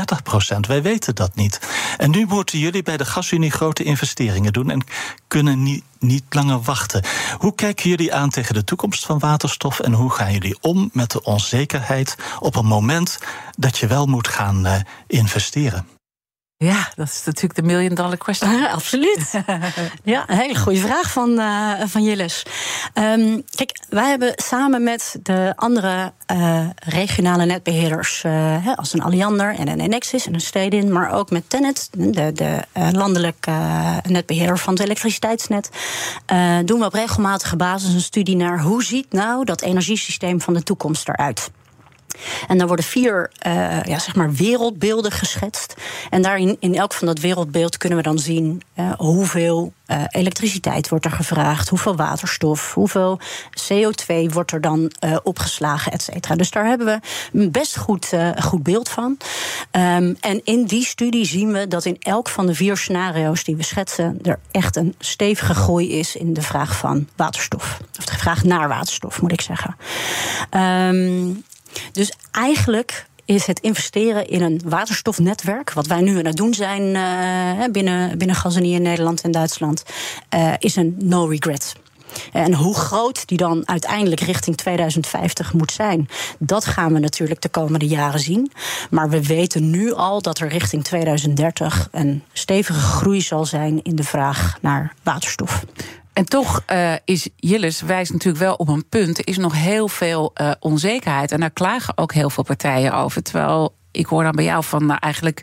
30%. 0.57 0.61
Wij 0.61 0.83
weten 0.83 1.14
dat 1.14 1.35
niet. 1.35 1.61
En 1.97 2.11
nu 2.11 2.26
moeten 2.26 2.59
jullie 2.59 2.83
bij 2.83 2.97
de 2.97 3.05
gasunie 3.05 3.51
grote 3.51 3.83
investeringen 3.85 4.53
doen 4.53 4.70
en 4.70 4.85
kunnen 5.26 5.62
niet, 5.62 5.85
niet 5.99 6.24
langer 6.30 6.61
wachten. 6.62 7.05
Hoe 7.39 7.55
kijken 7.55 7.91
jullie 7.91 8.14
aan 8.14 8.30
tegen 8.30 8.55
de 8.55 8.64
toekomst 8.64 9.07
van 9.07 9.18
waterstof 9.18 9.80
en 9.80 9.93
hoe 9.93 10.11
gaan 10.11 10.33
jullie 10.33 10.59
om 10.61 10.91
met 10.93 11.11
de 11.11 11.22
onzekerheid 11.22 12.16
op 12.41 12.57
een 12.57 12.66
moment 12.66 13.18
dat 13.57 13.78
je 13.78 13.87
wel 13.87 14.07
moet 14.07 14.28
gaan 14.28 14.66
uh, 14.66 14.74
investeren? 15.07 15.97
Ja, 16.65 16.89
dat 16.95 17.07
is 17.07 17.23
natuurlijk 17.25 17.55
de 17.55 17.63
million 17.63 17.95
dollar 17.95 18.17
question. 18.17 18.67
Absoluut. 18.79 19.31
ja, 20.03 20.25
een 20.27 20.37
hele 20.37 20.57
goede 20.57 20.79
vraag 20.79 21.13
van, 21.13 21.31
uh, 21.31 21.73
van 21.85 22.03
Jilles. 22.03 22.43
Um, 22.95 23.45
kijk, 23.55 23.81
wij 23.89 24.09
hebben 24.09 24.33
samen 24.37 24.83
met 24.83 25.19
de 25.23 25.53
andere 25.57 26.13
uh, 26.33 26.67
regionale 26.77 27.45
netbeheerders, 27.45 28.23
uh, 28.27 28.77
als 28.77 28.93
een 28.93 29.03
Alliander 29.03 29.55
en 29.55 29.69
een 29.69 29.81
Enexis 29.81 30.27
en 30.27 30.35
een 30.35 30.41
Stedin, 30.41 30.93
maar 30.93 31.13
ook 31.13 31.31
met 31.31 31.51
Tennet, 31.51 31.89
de, 31.93 32.33
de 32.33 32.63
landelijke 32.93 33.53
netbeheerder 34.09 34.59
van 34.59 34.73
het 34.73 34.83
elektriciteitsnet, 34.83 35.71
doen 36.65 36.79
we 36.79 36.85
op 36.85 36.95
regelmatige 36.95 37.57
basis 37.57 37.95
een 37.95 38.01
studie 38.01 38.37
naar 38.37 38.61
hoe 38.61 38.85
ziet 38.85 39.13
nou 39.13 39.45
dat 39.45 39.63
energiesysteem 39.63 40.41
van 40.41 40.55
de 40.55 40.63
toekomst 40.63 41.09
eruit. 41.09 41.51
En 42.49 42.59
dan 42.59 42.66
worden 42.66 42.85
vier 42.85 43.31
uh, 43.47 43.83
ja, 43.83 43.99
zeg 43.99 44.14
maar 44.14 44.33
wereldbeelden 44.33 45.12
geschetst. 45.12 45.75
En 46.11 46.23
daarin, 46.23 46.57
in 46.61 46.75
elk 46.75 46.95
van 46.95 47.07
dat 47.07 47.19
wereldbeeld 47.19 47.77
kunnen 47.77 47.99
we 47.99 48.05
dan 48.05 48.19
zien 48.19 48.62
uh, 48.77 48.93
hoeveel 48.97 49.73
uh, 49.87 50.03
elektriciteit 50.09 50.89
wordt 50.89 51.05
er 51.05 51.11
gevraagd, 51.11 51.69
hoeveel 51.69 51.97
waterstof, 51.97 52.75
hoeveel 52.75 53.21
CO2 53.73 54.33
wordt 54.33 54.53
er 54.53 54.61
dan 54.61 54.93
opgeslagen, 55.23 55.93
et 55.93 56.03
cetera. 56.03 56.35
Dus 56.35 56.51
daar 56.51 56.66
hebben 56.66 56.87
we 56.87 57.01
een 57.39 57.51
best 57.51 57.77
goed, 57.77 58.11
goed 58.39 58.62
beeld 58.62 58.89
van. 58.89 59.16
Um, 59.73 60.16
en 60.21 60.41
in 60.45 60.64
die 60.64 60.85
studie 60.85 61.25
zien 61.25 61.53
we 61.53 61.69
dat 61.69 61.85
in 61.85 61.97
elk 61.99 62.29
van 62.29 62.47
de 62.47 62.55
vier 62.55 62.77
scenario's 62.77 63.45
die 63.45 63.57
we 63.57 63.62
schetsen, 63.62 64.19
er 64.23 64.39
echt 64.51 64.77
een 64.77 64.95
stevige 64.99 65.55
groei 65.55 65.99
is 65.99 66.16
in 66.16 66.33
de 66.33 66.43
vraag 66.43 66.77
van 66.77 67.09
waterstof. 67.16 67.81
Of 67.99 68.05
de 68.05 68.19
vraag 68.19 68.45
naar 68.45 68.69
waterstof, 68.69 69.23
moet 69.23 69.33
ik 69.33 69.41
zeggen. 69.41 69.77
Um, 70.51 71.45
dus 71.99 72.12
eigenlijk 72.30 73.07
is 73.24 73.46
het 73.46 73.61
investeren 73.61 74.28
in 74.28 74.42
een 74.42 74.61
waterstofnetwerk, 74.64 75.72
wat 75.72 75.86
wij 75.86 76.01
nu 76.01 76.18
aan 76.18 76.24
het 76.24 76.36
doen 76.36 76.55
zijn 76.55 76.82
uh, 76.82 77.64
binnen, 77.72 78.18
binnen 78.18 78.62
in 78.62 78.82
Nederland 78.82 79.20
en 79.20 79.30
Duitsland, 79.30 79.82
uh, 80.34 80.53
is 80.59 80.76
een 80.76 80.94
no 80.99 81.24
regret. 81.24 81.74
En 82.32 82.55
hoe 82.55 82.74
groot 82.74 83.28
die 83.28 83.38
dan 83.38 83.68
uiteindelijk 83.68 84.20
richting 84.20 84.57
2050 84.57 85.53
moet 85.53 85.72
zijn, 85.72 86.09
dat 86.38 86.64
gaan 86.64 86.92
we 86.92 86.99
natuurlijk 86.99 87.40
de 87.40 87.49
komende 87.49 87.86
jaren 87.86 88.20
zien. 88.20 88.53
Maar 88.90 89.11
we 89.11 89.26
weten 89.26 89.70
nu 89.70 89.92
al 89.92 90.22
dat 90.22 90.38
er 90.38 90.49
richting 90.49 90.84
2030 90.84 91.88
een 91.92 92.22
stevige 92.32 92.80
groei 92.80 93.20
zal 93.20 93.44
zijn 93.44 93.82
in 93.82 93.96
de 93.96 94.05
vraag 94.05 94.59
naar 94.61 94.94
waterstof. 95.03 95.64
En 96.19 96.25
toch 96.25 96.62
uh, 96.73 96.93
is 97.05 97.29
Jillis 97.37 97.81
wijst 97.81 98.12
natuurlijk 98.12 98.45
wel 98.45 98.55
op 98.55 98.69
een 98.69 98.89
punt. 98.89 99.19
Er 99.19 99.27
is 99.27 99.37
nog 99.37 99.55
heel 99.55 99.89
veel 99.89 100.33
uh, 100.41 100.51
onzekerheid. 100.61 101.33
En 101.33 101.41
daar 101.41 101.51
klagen 101.51 101.99
ook 101.99 102.12
heel 102.12 102.31
veel 102.31 102.45
partijen 102.45 102.95
over. 102.95 103.23
Terwijl 103.23 103.75
ik 103.91 104.07
hoor 104.07 104.23
dan 104.23 104.33
bij 104.33 104.45
jou 104.45 104.64
van 104.64 104.87
nou, 104.87 104.99
eigenlijk 105.01 105.43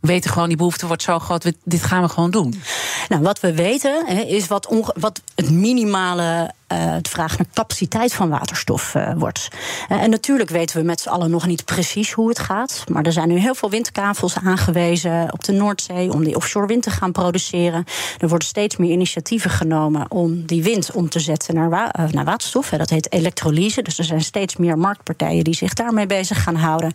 weten 0.00 0.30
gewoon 0.30 0.48
die 0.48 0.56
behoefte 0.56 0.86
wordt 0.86 1.02
zo 1.02 1.18
groot. 1.18 1.52
Dit 1.64 1.82
gaan 1.82 2.02
we 2.02 2.08
gewoon 2.08 2.30
doen. 2.30 2.62
Nou, 3.08 3.22
wat 3.22 3.40
we 3.40 3.54
weten 3.54 4.26
is 4.28 4.46
wat, 4.46 4.92
wat 4.94 5.22
het 5.34 5.50
minimale 5.50 6.52
uh, 6.72 6.94
de 7.02 7.10
vraag 7.10 7.38
naar 7.38 7.46
capaciteit 7.54 8.14
van 8.14 8.28
waterstof 8.28 8.94
uh, 8.94 9.12
wordt. 9.16 9.48
Uh, 9.88 10.02
en 10.02 10.10
natuurlijk 10.10 10.50
weten 10.50 10.76
we 10.76 10.82
met 10.82 11.00
z'n 11.00 11.08
allen 11.08 11.30
nog 11.30 11.46
niet 11.46 11.64
precies 11.64 12.12
hoe 12.12 12.28
het 12.28 12.38
gaat. 12.38 12.84
Maar 12.88 13.04
er 13.04 13.12
zijn 13.12 13.28
nu 13.28 13.38
heel 13.38 13.54
veel 13.54 13.70
windkavels 13.70 14.36
aangewezen 14.36 15.32
op 15.32 15.44
de 15.44 15.52
Noordzee 15.52 16.12
om 16.12 16.24
die 16.24 16.36
offshore 16.36 16.66
wind 16.66 16.82
te 16.82 16.90
gaan 16.90 17.12
produceren. 17.12 17.84
Er 18.18 18.28
worden 18.28 18.48
steeds 18.48 18.76
meer 18.76 18.90
initiatieven 18.90 19.50
genomen 19.50 20.10
om 20.10 20.46
die 20.46 20.62
wind 20.62 20.92
om 20.92 21.08
te 21.08 21.20
zetten 21.20 21.54
naar, 21.54 21.90
naar 22.10 22.24
waterstof. 22.24 22.68
Dat 22.68 22.90
heet 22.90 23.12
elektrolyse. 23.12 23.82
Dus 23.82 23.98
er 23.98 24.04
zijn 24.04 24.20
steeds 24.20 24.56
meer 24.56 24.78
marktpartijen 24.78 25.44
die 25.44 25.54
zich 25.54 25.74
daarmee 25.74 26.06
bezig 26.06 26.42
gaan 26.42 26.56
houden. 26.56 26.92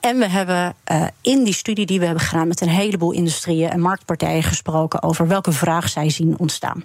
en 0.00 0.18
we 0.18 0.28
hebben 0.28 0.74
in 1.20 1.44
die 1.44 1.54
studie 1.54 1.86
die 1.86 1.98
we 1.98 2.04
hebben 2.04 2.24
gedaan 2.24 2.48
met 2.48 2.60
een 2.60 2.68
heleboel 2.68 3.12
industrieën 3.12 3.70
en 3.70 3.80
marktpartijen 3.80 4.42
gesproken 4.42 5.02
over 5.02 5.28
welke 5.28 5.52
vraag 5.52 5.88
zij 5.88 6.10
zien 6.10 6.38
ontstaan. 6.38 6.84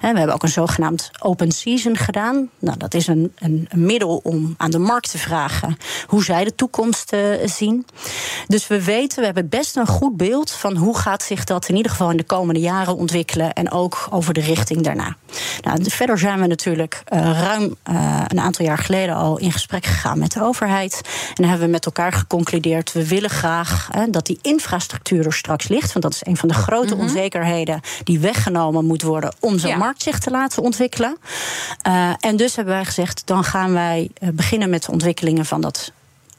we 0.00 0.06
hebben 0.06 0.34
ook 0.34 0.42
een 0.42 0.48
zogenaamd 0.48 1.10
open 1.18 1.35
season 1.48 1.96
gedaan. 1.96 2.50
Nou, 2.58 2.76
dat 2.78 2.94
is 2.94 3.06
een, 3.06 3.32
een, 3.38 3.68
middel 3.74 4.20
om 4.22 4.54
aan 4.56 4.70
de 4.70 4.78
markt 4.78 5.10
te 5.10 5.18
vragen 5.18 5.76
hoe 6.06 6.24
zij 6.24 6.44
de 6.44 6.54
toekomst 6.54 7.12
uh, 7.12 7.34
zien. 7.44 7.86
Dus 8.46 8.66
we 8.66 8.84
weten, 8.84 9.18
we 9.18 9.24
hebben 9.24 9.48
best 9.48 9.76
een 9.76 9.86
goed 9.86 10.16
beeld 10.16 10.50
van 10.50 10.76
hoe 10.76 10.98
gaat 10.98 11.22
zich 11.22 11.44
dat 11.44 11.68
in 11.68 11.76
ieder 11.76 11.90
geval 11.90 12.10
in 12.10 12.16
de 12.16 12.24
komende 12.24 12.60
jaren 12.60 12.96
ontwikkelen 12.96 13.52
en 13.52 13.70
ook 13.70 14.06
over 14.10 14.34
de 14.34 14.40
richting 14.40 14.82
daarna. 14.82 15.16
Nou, 15.62 15.84
verder 15.90 16.18
zijn 16.18 16.40
we 16.40 16.46
natuurlijk 16.46 17.02
uh, 17.12 17.40
ruim 17.40 17.76
uh, 17.90 18.22
een 18.26 18.40
aantal 18.40 18.66
jaar 18.66 18.78
geleden 18.78 19.14
al 19.14 19.38
in 19.38 19.52
gesprek 19.52 19.84
gegaan 19.84 20.18
met 20.18 20.32
de 20.32 20.42
overheid. 20.42 21.00
En 21.28 21.34
dan 21.34 21.48
hebben 21.48 21.66
we 21.66 21.72
met 21.72 21.86
elkaar 21.86 22.12
geconcludeerd, 22.12 22.92
we 22.92 23.08
willen 23.08 23.30
graag 23.30 23.90
dat 24.10 24.26
die 24.26 24.38
infrastructuur 24.42 25.26
er 25.26 25.32
straks 25.32 25.68
ligt. 25.68 25.92
Want 25.92 26.04
dat 26.04 26.14
is 26.14 26.26
een 26.26 26.36
van 26.36 26.48
de 26.48 26.54
grote 26.54 26.94
-hmm. 26.94 27.02
onzekerheden 27.02 27.80
die 28.04 28.18
weggenomen 28.18 28.84
moet 28.84 29.02
worden 29.02 29.34
om 29.40 29.58
zo'n 29.58 29.70
ja. 29.70 29.76
markt 29.76 30.02
zich 30.02 30.18
te 30.18 30.30
laten 30.30 30.62
ontwikkelen. 30.62 31.16
Uh, 31.88 32.10
en 32.20 32.36
dus 32.36 32.56
hebben 32.56 32.74
wij 32.74 32.84
gezegd, 32.84 33.22
dan 33.24 33.44
gaan 33.44 33.72
wij 33.72 34.10
beginnen 34.32 34.70
met 34.70 34.84
de 34.84 34.92
ontwikkelingen 34.92 35.46
van 35.46 35.60
dat 35.60 35.92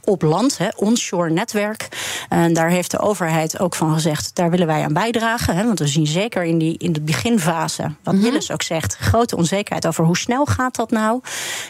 op 0.08 0.22
land, 0.22 0.58
hè, 0.58 0.68
onshore 0.76 1.30
netwerk. 1.30 1.88
En 2.30 2.54
daar 2.54 2.70
heeft 2.70 2.92
de 2.92 3.00
overheid 3.00 3.60
ook 3.60 3.76
van 3.76 3.94
gezegd, 3.94 4.36
daar 4.36 4.50
willen 4.50 4.68
wij 4.68 4.84
aan 4.84 4.94
bijdragen. 4.94 5.56
Hè, 5.56 5.66
want 5.66 5.80
we 5.80 5.88
zien 5.88 6.08
zeker 6.08 6.44
in, 6.44 6.58
die, 6.58 6.78
in 6.78 6.94
de 6.94 7.02
beginfase, 7.02 7.82
wat 8.04 8.14
mm 8.14 8.22
-hmm. 8.22 8.40
ook 8.52 8.62
zegt, 8.62 8.96
grote 8.96 9.36
onzekerheid 9.36 9.88
over 9.88 10.06
hoe 10.06 10.18
snel 10.18 10.46
gaat 10.46 10.76
dat 10.76 10.92
nou. 10.92 11.22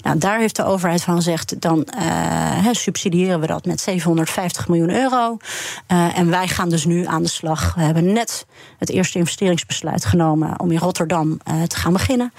Nou, 0.02 0.18
daar 0.18 0.40
heeft 0.40 0.56
de 0.56 0.64
overheid 0.64 1.04
van 1.04 1.16
gezegd, 1.16 1.62
dan 1.62 1.78
uh, 1.78 2.04
hè, 2.64 2.74
subsidiëren 2.74 3.40
we 3.40 3.48
dat 3.48 3.66
met 3.66 3.82
750 3.82 4.68
miljoen 4.68 4.92
euro. 4.92 5.38
Uh, 5.92 6.18
en 6.18 6.30
wij 6.30 6.48
gaan 6.48 6.70
dus 6.70 6.86
nu 6.86 7.06
aan 7.06 7.24
de 7.24 7.30
slag. 7.30 7.74
We 7.76 7.82
hebben 7.82 8.14
net 8.14 8.46
het 8.78 8.90
eerste 8.90 9.18
investeringsbesluit 9.18 10.06
genomen 10.06 10.60
om 10.60 10.72
in 10.72 10.78
Rotterdam 10.78 11.40
uh, 11.52 11.64
te 11.64 11.76
gaan 11.76 11.94
beginnen. 11.94 12.34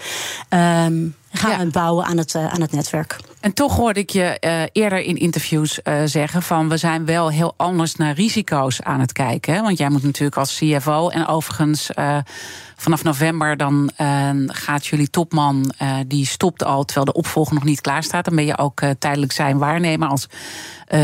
Um, 0.85 1.15
gaan 1.33 1.51
ja. 1.51 1.59
we 1.59 1.67
bouwen 1.67 2.05
aan 2.05 2.17
het, 2.17 2.35
uh, 2.35 2.47
aan 2.47 2.61
het 2.61 2.73
netwerk. 2.73 3.17
En 3.41 3.53
toch 3.53 3.77
hoorde 3.77 4.01
ik 4.01 4.11
je 4.11 4.37
uh, 4.41 4.63
eerder 4.73 4.99
in 4.99 5.17
interviews 5.17 5.81
uh, 5.85 6.01
zeggen 6.05 6.43
van 6.43 6.69
we 6.69 6.77
zijn 6.77 7.05
wel 7.05 7.31
heel 7.31 7.55
anders 7.57 7.95
naar 7.95 8.15
risico's 8.15 8.83
aan 8.83 9.01
het 9.01 9.13
kijken. 9.13 9.55
Hè? 9.55 9.63
Want 9.63 9.79
jij 9.79 9.89
moet 9.89 10.03
natuurlijk 10.03 10.37
als 10.37 10.57
CFO 10.57 11.09
en 11.09 11.27
overigens 11.27 11.91
vanaf 12.77 13.03
november 13.03 13.57
dan 13.57 13.91
gaat 14.47 14.87
jullie 14.87 15.11
topman 15.11 15.73
die 16.07 16.27
stopt 16.27 16.65
al 16.65 16.85
terwijl 16.85 17.07
de 17.07 17.13
opvolger 17.13 17.55
nog 17.55 17.65
niet 17.65 17.81
klaar 17.81 18.03
staat. 18.03 18.25
Dan 18.25 18.35
ben 18.35 18.45
je 18.45 18.59
ook 18.59 18.81
tijdelijk 18.99 19.33
zijn 19.33 19.59
waarnemer 19.59 20.09
als 20.09 20.27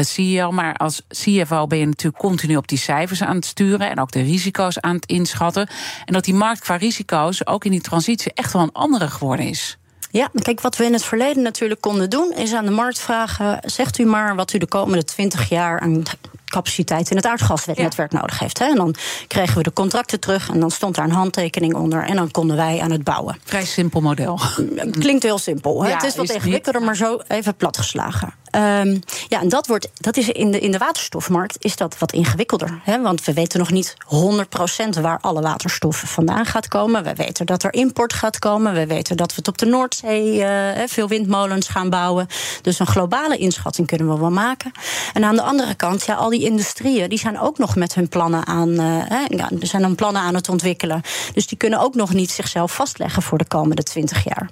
CEO. 0.00 0.50
Maar 0.50 0.74
als 0.74 1.02
CFO 1.08 1.66
ben 1.66 1.78
je 1.78 1.86
natuurlijk 1.86 2.22
continu 2.22 2.56
op 2.56 2.68
die 2.68 2.78
cijfers 2.78 3.22
aan 3.22 3.36
het 3.36 3.44
sturen 3.44 3.90
en 3.90 4.00
ook 4.00 4.12
de 4.12 4.22
risico's 4.22 4.80
aan 4.80 4.94
het 4.94 5.06
inschatten. 5.06 5.68
En 6.04 6.12
dat 6.12 6.24
die 6.24 6.34
markt 6.34 6.60
qua 6.60 6.76
risico's 6.76 7.46
ook 7.46 7.64
in 7.64 7.70
die 7.70 7.80
transitie 7.80 8.32
echt 8.34 8.52
wel 8.52 8.62
een 8.62 8.72
andere 8.72 9.08
geworden 9.08 9.48
is. 9.48 9.78
Ja, 10.14 10.30
kijk, 10.42 10.60
wat 10.60 10.76
we 10.76 10.84
in 10.84 10.92
het 10.92 11.04
verleden 11.04 11.42
natuurlijk 11.42 11.80
konden 11.80 12.10
doen, 12.10 12.32
is 12.32 12.52
aan 12.52 12.64
de 12.64 12.70
markt 12.70 12.98
vragen: 12.98 13.58
zegt 13.62 13.98
u 13.98 14.04
maar 14.04 14.36
wat 14.36 14.52
u 14.52 14.58
de 14.58 14.66
komende 14.66 15.04
20 15.04 15.48
jaar 15.48 15.80
aan 15.80 16.02
capaciteit 16.44 17.10
in 17.10 17.16
het 17.16 17.26
aardgasnetwerk 17.26 18.12
ja. 18.12 18.18
nodig 18.18 18.38
heeft. 18.38 18.58
Hè. 18.58 18.64
En 18.64 18.76
dan 18.76 18.94
kregen 19.28 19.56
we 19.56 19.62
de 19.62 19.72
contracten 19.72 20.20
terug 20.20 20.48
en 20.48 20.60
dan 20.60 20.70
stond 20.70 20.94
daar 20.94 21.04
een 21.04 21.10
handtekening 21.10 21.74
onder 21.74 22.04
en 22.04 22.16
dan 22.16 22.30
konden 22.30 22.56
wij 22.56 22.80
aan 22.80 22.90
het 22.90 23.04
bouwen. 23.04 23.38
Vrij 23.44 23.64
simpel 23.64 24.00
model. 24.00 24.40
Klinkt 24.90 25.22
heel 25.22 25.38
simpel. 25.38 25.82
Hè. 25.82 25.88
Ja, 25.88 25.94
het 25.94 26.04
is 26.04 26.16
wat 26.16 26.30
ingewikkelder, 26.30 26.82
maar 26.82 26.96
zo 26.96 27.20
even 27.28 27.54
platgeslagen. 27.54 28.34
Um, 28.56 29.02
Ja, 29.28 29.40
en 29.40 29.48
dat, 29.48 29.66
wordt, 29.66 29.88
dat 30.00 30.16
is 30.16 30.28
in 30.28 30.50
de, 30.50 30.60
in 30.60 30.70
de 30.70 30.78
waterstofmarkt 30.78 31.56
is 31.58 31.76
dat 31.76 31.98
wat 31.98 32.12
ingewikkelder. 32.12 32.80
Hè? 32.82 33.00
Want 33.00 33.24
we 33.24 33.32
weten 33.32 33.58
nog 33.58 33.70
niet 33.70 33.96
100% 34.96 35.00
waar 35.00 35.18
alle 35.20 35.40
waterstof 35.40 36.02
vandaan 36.06 36.46
gaat 36.46 36.68
komen. 36.68 37.04
We 37.04 37.14
weten 37.14 37.46
dat 37.46 37.62
er 37.62 37.72
import 37.72 38.12
gaat 38.12 38.38
komen. 38.38 38.74
We 38.74 38.86
weten 38.86 39.16
dat 39.16 39.28
we 39.30 39.34
het 39.36 39.48
op 39.48 39.58
de 39.58 39.66
Noordzee 39.66 40.38
uh, 40.38 40.48
veel 40.86 41.08
windmolens 41.08 41.68
gaan 41.68 41.90
bouwen. 41.90 42.26
Dus 42.62 42.78
een 42.78 42.86
globale 42.86 43.36
inschatting 43.36 43.86
kunnen 43.86 44.08
we 44.08 44.18
wel 44.18 44.30
maken. 44.30 44.72
En 45.12 45.24
aan 45.24 45.36
de 45.36 45.42
andere 45.42 45.74
kant, 45.74 46.04
ja, 46.04 46.14
al 46.14 46.30
die 46.30 46.44
industrieën 46.44 47.08
die 47.08 47.18
zijn 47.18 47.40
ook 47.40 47.58
nog 47.58 47.76
met 47.76 47.94
hun 47.94 48.08
plannen 48.08 48.46
aan. 48.46 48.70
Uh, 48.70 49.02
ja, 49.28 49.48
zijn 49.60 49.82
dan 49.82 49.94
plannen 49.94 50.22
aan 50.22 50.34
het 50.34 50.48
ontwikkelen. 50.48 51.02
Dus 51.32 51.46
die 51.46 51.58
kunnen 51.58 51.78
ook 51.78 51.94
nog 51.94 52.12
niet 52.12 52.30
zichzelf 52.30 52.74
vastleggen 52.74 53.22
voor 53.22 53.38
de 53.38 53.46
komende 53.46 53.82
20 53.82 54.24
jaar. 54.24 54.50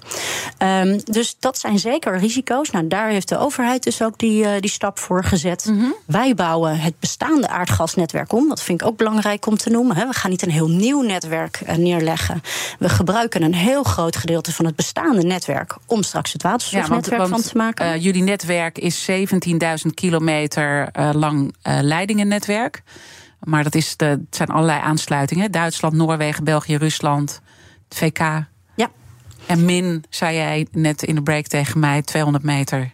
Um, 0.82 1.00
dus 1.05 1.36
dat 1.38 1.59
zijn 1.59 1.78
zeker 1.78 2.18
risico's. 2.18 2.70
Nou, 2.70 2.88
daar 2.88 3.09
heeft 3.09 3.28
de 3.28 3.38
overheid 3.38 3.82
dus 3.82 3.91
ook 4.01 4.18
die, 4.18 4.45
uh, 4.45 4.51
die 4.61 4.70
stap 4.70 4.99
voor 4.99 5.24
gezet. 5.24 5.66
Mm 5.66 5.78
-hmm. 5.78 5.95
Wij 6.07 6.34
bouwen 6.34 6.78
het 6.78 6.95
bestaande 7.01 7.49
aardgasnetwerk 7.49 8.32
om. 8.32 8.49
Dat 8.49 8.62
vind 8.62 8.80
ik 8.80 8.86
ook 8.86 8.97
belangrijk 8.97 9.47
om 9.47 9.57
te 9.57 9.70
noemen. 9.70 9.97
Hè. 9.97 10.07
We 10.07 10.14
gaan 10.14 10.30
niet 10.30 10.43
een 10.43 10.51
heel 10.51 10.68
nieuw 10.68 11.03
netwerk 11.03 11.61
uh, 11.68 11.74
neerleggen. 11.74 12.40
We 12.78 12.88
gebruiken 12.88 13.43
een 13.43 13.55
heel 13.55 13.82
groot 13.82 14.16
gedeelte 14.16 14.53
van 14.53 14.64
het 14.64 14.76
bestaande 14.76 15.22
netwerk 15.22 15.76
om 15.86 16.03
straks 16.03 16.32
het 16.32 16.43
waterstofnetwerk 16.43 17.20
ja, 17.20 17.28
van 17.28 17.43
te 17.43 17.57
maken. 17.57 17.86
Uh, 17.86 18.03
jullie 18.03 18.22
netwerk 18.22 18.78
is 18.78 19.11
17.000 19.11 19.16
kilometer 19.95 20.88
lang 21.12 21.55
leidingennetwerk. 21.62 22.82
Maar 23.45 23.62
dat 23.62 23.74
is 23.74 23.97
de, 23.97 24.05
het 24.05 24.36
zijn 24.36 24.49
allerlei 24.49 24.80
aansluitingen: 24.80 25.51
Duitsland, 25.51 25.95
Noorwegen, 25.95 26.45
België, 26.45 26.76
Rusland, 26.76 27.40
het 27.88 27.99
VK. 27.99 28.18
Ja. 28.74 28.90
En 29.47 29.64
min, 29.64 30.05
zei 30.09 30.36
jij 30.36 30.66
net 30.72 31.03
in 31.03 31.14
de 31.14 31.22
break 31.22 31.47
tegen 31.47 31.80
mij, 31.80 32.03
200 32.03 32.45
meter. 32.45 32.93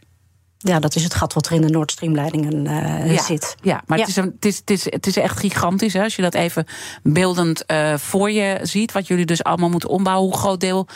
Ja, 0.61 0.79
dat 0.79 0.95
is 0.95 1.03
het 1.03 1.15
gat 1.15 1.33
wat 1.33 1.47
er 1.47 1.53
in 1.53 1.61
de 1.61 1.69
Nord 1.69 1.91
Stream-leidingen 1.91 2.65
uh, 2.65 3.13
ja, 3.13 3.23
zit. 3.23 3.57
Ja, 3.63 3.83
maar 3.87 3.99
ja. 3.99 4.05
Het, 4.05 4.11
is 4.11 4.17
een, 4.17 4.33
het, 4.35 4.45
is, 4.45 4.57
het, 4.57 4.71
is, 4.71 4.85
het 4.85 5.07
is 5.07 5.17
echt 5.17 5.39
gigantisch. 5.39 5.93
Hè? 5.93 6.03
Als 6.03 6.17
je 6.17 6.23
dat 6.23 6.35
even 6.35 6.67
beeldend 7.03 7.65
uh, 7.67 7.95
voor 7.97 8.31
je 8.31 8.59
ziet, 8.63 8.93
wat 8.93 9.07
jullie 9.07 9.27
dus 9.27 9.43
allemaal 9.43 9.69
moeten 9.69 9.89
ombouwen. 9.89 10.29
Hoe 10.29 10.39
groot 10.39 10.61
deel 10.61 10.87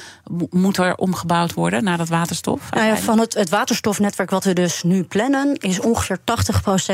moet 0.51 0.77
er 0.77 0.95
omgebouwd 0.95 1.55
worden 1.55 1.85
naar 1.85 1.99
dat 1.99 2.09
waterstof? 2.09 2.71
Nou 2.71 2.87
ja, 2.87 2.97
van 2.97 3.19
het, 3.19 3.35
het 3.35 3.49
waterstofnetwerk 3.49 4.31
wat 4.31 4.45
we 4.45 4.53
dus 4.53 4.83
nu 4.83 5.03
plannen, 5.03 5.55
is 5.55 5.81
ongeveer 5.81 6.19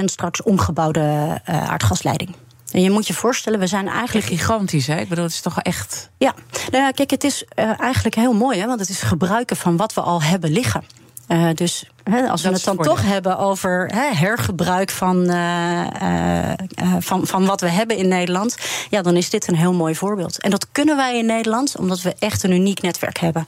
80% 0.00 0.04
straks 0.04 0.42
omgebouwde 0.42 1.00
uh, 1.48 1.70
aardgasleiding. 1.70 2.34
En 2.70 2.82
je 2.82 2.90
moet 2.90 3.06
je 3.06 3.14
voorstellen, 3.14 3.58
we 3.58 3.66
zijn 3.66 3.88
eigenlijk. 3.88 4.26
Gigantisch, 4.26 4.86
hè? 4.86 5.00
Ik 5.00 5.08
bedoel, 5.08 5.24
het 5.24 5.32
is 5.32 5.40
toch 5.40 5.60
echt. 5.60 6.10
Ja, 6.18 6.34
nou 6.70 6.84
ja 6.84 6.90
kijk, 6.90 7.10
het 7.10 7.24
is 7.24 7.44
eigenlijk 7.78 8.14
heel 8.14 8.32
mooi, 8.32 8.58
hè? 8.58 8.66
Want 8.66 8.80
het 8.80 8.88
is 8.88 9.02
gebruiken 9.02 9.56
van 9.56 9.76
wat 9.76 9.94
we 9.94 10.00
al 10.00 10.22
hebben 10.22 10.50
liggen. 10.50 10.84
Uh, 11.28 11.48
dus 11.54 11.84
hè, 12.02 12.28
als 12.28 12.42
we 12.42 12.48
het 12.48 12.64
dan 12.64 12.76
toch 12.76 13.02
hebben 13.02 13.38
over 13.38 13.90
hè, 13.94 14.14
hergebruik 14.14 14.90
van, 14.90 15.30
uh, 15.30 16.52
van, 16.98 17.26
van 17.26 17.46
wat 17.46 17.60
we 17.60 17.68
hebben 17.68 17.96
in 17.96 18.08
Nederland, 18.08 18.56
ja, 18.90 19.02
dan 19.02 19.16
is 19.16 19.30
dit 19.30 19.48
een 19.48 19.56
heel 19.56 19.72
mooi 19.72 19.94
voorbeeld. 19.94 20.40
En 20.40 20.50
dat 20.50 20.66
kunnen 20.72 20.96
wij 20.96 21.18
in 21.18 21.26
Nederland 21.26 21.76
omdat 21.76 22.02
we 22.02 22.14
echt 22.18 22.42
een 22.42 22.52
uniek 22.52 22.82
netwerk 22.82 23.18
hebben. 23.18 23.46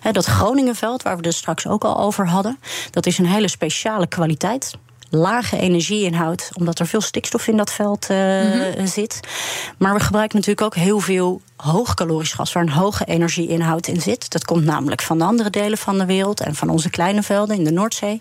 Hè, 0.00 0.12
dat 0.12 0.24
Groningenveld, 0.24 1.02
waar 1.02 1.16
we 1.16 1.26
het 1.26 1.34
straks 1.34 1.66
ook 1.66 1.84
al 1.84 1.98
over 1.98 2.28
hadden, 2.28 2.58
dat 2.90 3.06
is 3.06 3.18
een 3.18 3.26
hele 3.26 3.48
speciale 3.48 4.06
kwaliteit 4.06 4.76
lage 5.10 5.58
energieinhoud, 5.58 6.50
omdat 6.54 6.78
er 6.78 6.86
veel 6.86 7.00
stikstof 7.00 7.46
in 7.46 7.56
dat 7.56 7.72
veld 7.72 8.10
uh, 8.10 8.16
mm-hmm. 8.16 8.86
zit. 8.86 9.20
Maar 9.78 9.94
we 9.94 10.00
gebruiken 10.00 10.38
natuurlijk 10.38 10.66
ook 10.66 10.74
heel 10.74 11.00
veel 11.00 11.40
hoogkalorisch 11.56 12.32
gas, 12.32 12.52
waar 12.52 12.62
een 12.62 12.68
hoge 12.68 13.04
energieinhoud 13.04 13.86
in 13.86 14.00
zit. 14.00 14.30
Dat 14.30 14.44
komt 14.44 14.64
namelijk 14.64 15.02
van 15.02 15.18
de 15.18 15.24
andere 15.24 15.50
delen 15.50 15.78
van 15.78 15.98
de 15.98 16.06
wereld 16.06 16.40
en 16.40 16.54
van 16.54 16.68
onze 16.68 16.90
kleine 16.90 17.22
velden 17.22 17.56
in 17.56 17.64
de 17.64 17.72
Noordzee. 17.72 18.20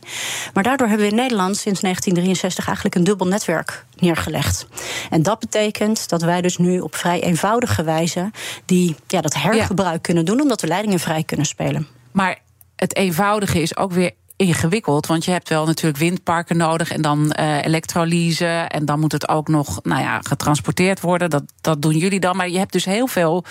Maar 0.54 0.64
daardoor 0.64 0.88
hebben 0.88 1.06
we 1.06 1.12
in 1.12 1.20
Nederland 1.20 1.58
sinds 1.58 1.82
1963 1.82 2.66
eigenlijk 2.66 2.96
een 2.96 3.04
dubbel 3.04 3.28
netwerk 3.28 3.86
neergelegd. 3.96 4.68
En 5.10 5.24
dat 5.24 5.40
betekent 5.40 6.10
dat 6.10 6.22
wij 6.22 6.42
dus 6.42 6.58
nu 6.58 6.80
op 6.80 6.96
vrij 6.96 7.22
eenvoudige 7.22 7.84
wijze 7.84 8.32
die, 8.66 8.96
ja, 9.08 9.22
dat 9.22 9.34
hergebruik 9.34 9.94
ja. 9.94 10.02
kunnen 10.02 10.26
doen, 10.26 10.42
omdat 10.42 10.62
we 10.62 10.68
leidingen 10.68 11.00
vrij 11.00 11.24
kunnen 11.24 11.46
spelen. 11.46 11.88
Maar 12.12 12.38
het 12.76 12.96
eenvoudige 12.96 13.62
is 13.62 13.78
ook 13.78 13.92
weer 13.92 14.12
ingewikkeld. 14.36 15.08
Want 15.08 15.26
je 15.26 15.32
hebt 15.32 15.50
wel 15.50 15.66
natuurlijk 15.66 15.98
windparken 15.98 16.58
nodig 16.58 16.92
en 16.92 17.02
dan 17.02 17.36
uh, 17.40 17.64
elektrolyse. 17.64 18.46
En 18.48 18.86
dan 18.86 19.00
moet 19.00 19.12
het 19.12 19.28
ook 19.28 19.48
nog 19.48 19.80
nou 19.84 20.02
ja, 20.02 20.20
getransporteerd 20.22 21.02
worden. 21.02 21.30
Dat, 21.30 21.44
dat 21.62 21.82
doen 21.82 21.98
jullie 21.98 22.20
dan. 22.20 22.36
Maar 22.36 22.50
je 22.50 22.58
hebt 22.58 22.72
dus 22.72 22.86
heel 22.86 23.08
veel 23.08 23.46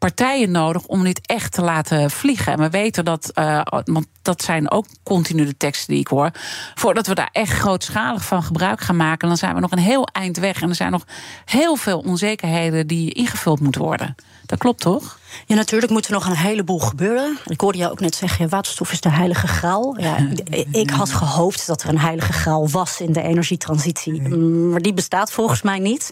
partijen 0.00 0.50
nodig 0.50 0.86
om 0.86 1.04
dit 1.04 1.26
echt 1.26 1.52
te 1.52 1.62
laten 1.62 2.10
vliegen. 2.10 2.52
En 2.52 2.58
we 2.58 2.70
weten 2.70 3.04
dat, 3.04 3.30
uh, 3.34 3.60
want 3.84 4.06
dat 4.22 4.42
zijn 4.42 4.70
ook 4.70 4.86
continu 5.02 5.44
de 5.44 5.56
teksten 5.56 5.92
die 5.92 6.00
ik 6.00 6.08
hoor. 6.08 6.30
Voordat 6.74 7.06
we 7.06 7.14
daar 7.14 7.28
echt 7.32 7.52
grootschalig 7.52 8.24
van 8.24 8.42
gebruik 8.42 8.80
gaan 8.80 8.96
maken, 8.96 9.28
dan 9.28 9.36
zijn 9.36 9.54
we 9.54 9.60
nog 9.60 9.70
een 9.70 9.78
heel 9.78 10.06
eind 10.12 10.36
weg. 10.36 10.62
En 10.62 10.68
er 10.68 10.74
zijn 10.74 10.90
nog 10.90 11.04
heel 11.44 11.76
veel 11.76 11.98
onzekerheden 11.98 12.86
die 12.86 13.12
ingevuld 13.12 13.60
moeten 13.60 13.80
worden. 13.80 14.14
Dat 14.50 14.58
klopt 14.58 14.80
toch? 14.80 15.18
Ja, 15.46 15.54
natuurlijk 15.54 15.92
moet 15.92 16.06
er 16.06 16.12
nog 16.12 16.26
een 16.26 16.36
heleboel 16.36 16.78
gebeuren. 16.78 17.38
Ik 17.46 17.60
hoorde 17.60 17.78
jou 17.78 17.90
ook 17.90 18.00
net 18.00 18.14
zeggen, 18.14 18.48
waterstof 18.48 18.92
is 18.92 19.00
de 19.00 19.08
heilige 19.08 19.46
graal. 19.46 20.00
Ja, 20.00 20.16
ik 20.82 20.90
had 20.90 21.10
gehoopt 21.10 21.66
dat 21.66 21.82
er 21.82 21.88
een 21.88 21.98
heilige 21.98 22.32
graal 22.32 22.68
was 22.68 23.00
in 23.00 23.12
de 23.12 23.22
energietransitie. 23.22 24.22
Maar 24.22 24.80
die 24.80 24.94
bestaat 24.94 25.32
volgens 25.32 25.62
mij 25.62 25.78
niet. 25.78 26.10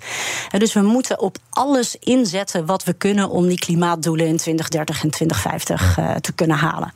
Dus 0.59 0.72
we 0.72 0.80
moeten 0.80 1.20
op 1.20 1.39
alles 1.51 1.97
inzetten 2.01 2.66
wat 2.66 2.84
we 2.84 2.93
kunnen... 2.93 3.30
om 3.30 3.49
die 3.49 3.59
klimaatdoelen 3.59 4.26
in 4.26 4.36
2030 4.36 5.03
en 5.03 5.11
2050 5.11 5.99
uh, 5.99 6.14
te 6.14 6.32
kunnen 6.32 6.57
halen. 6.57 6.93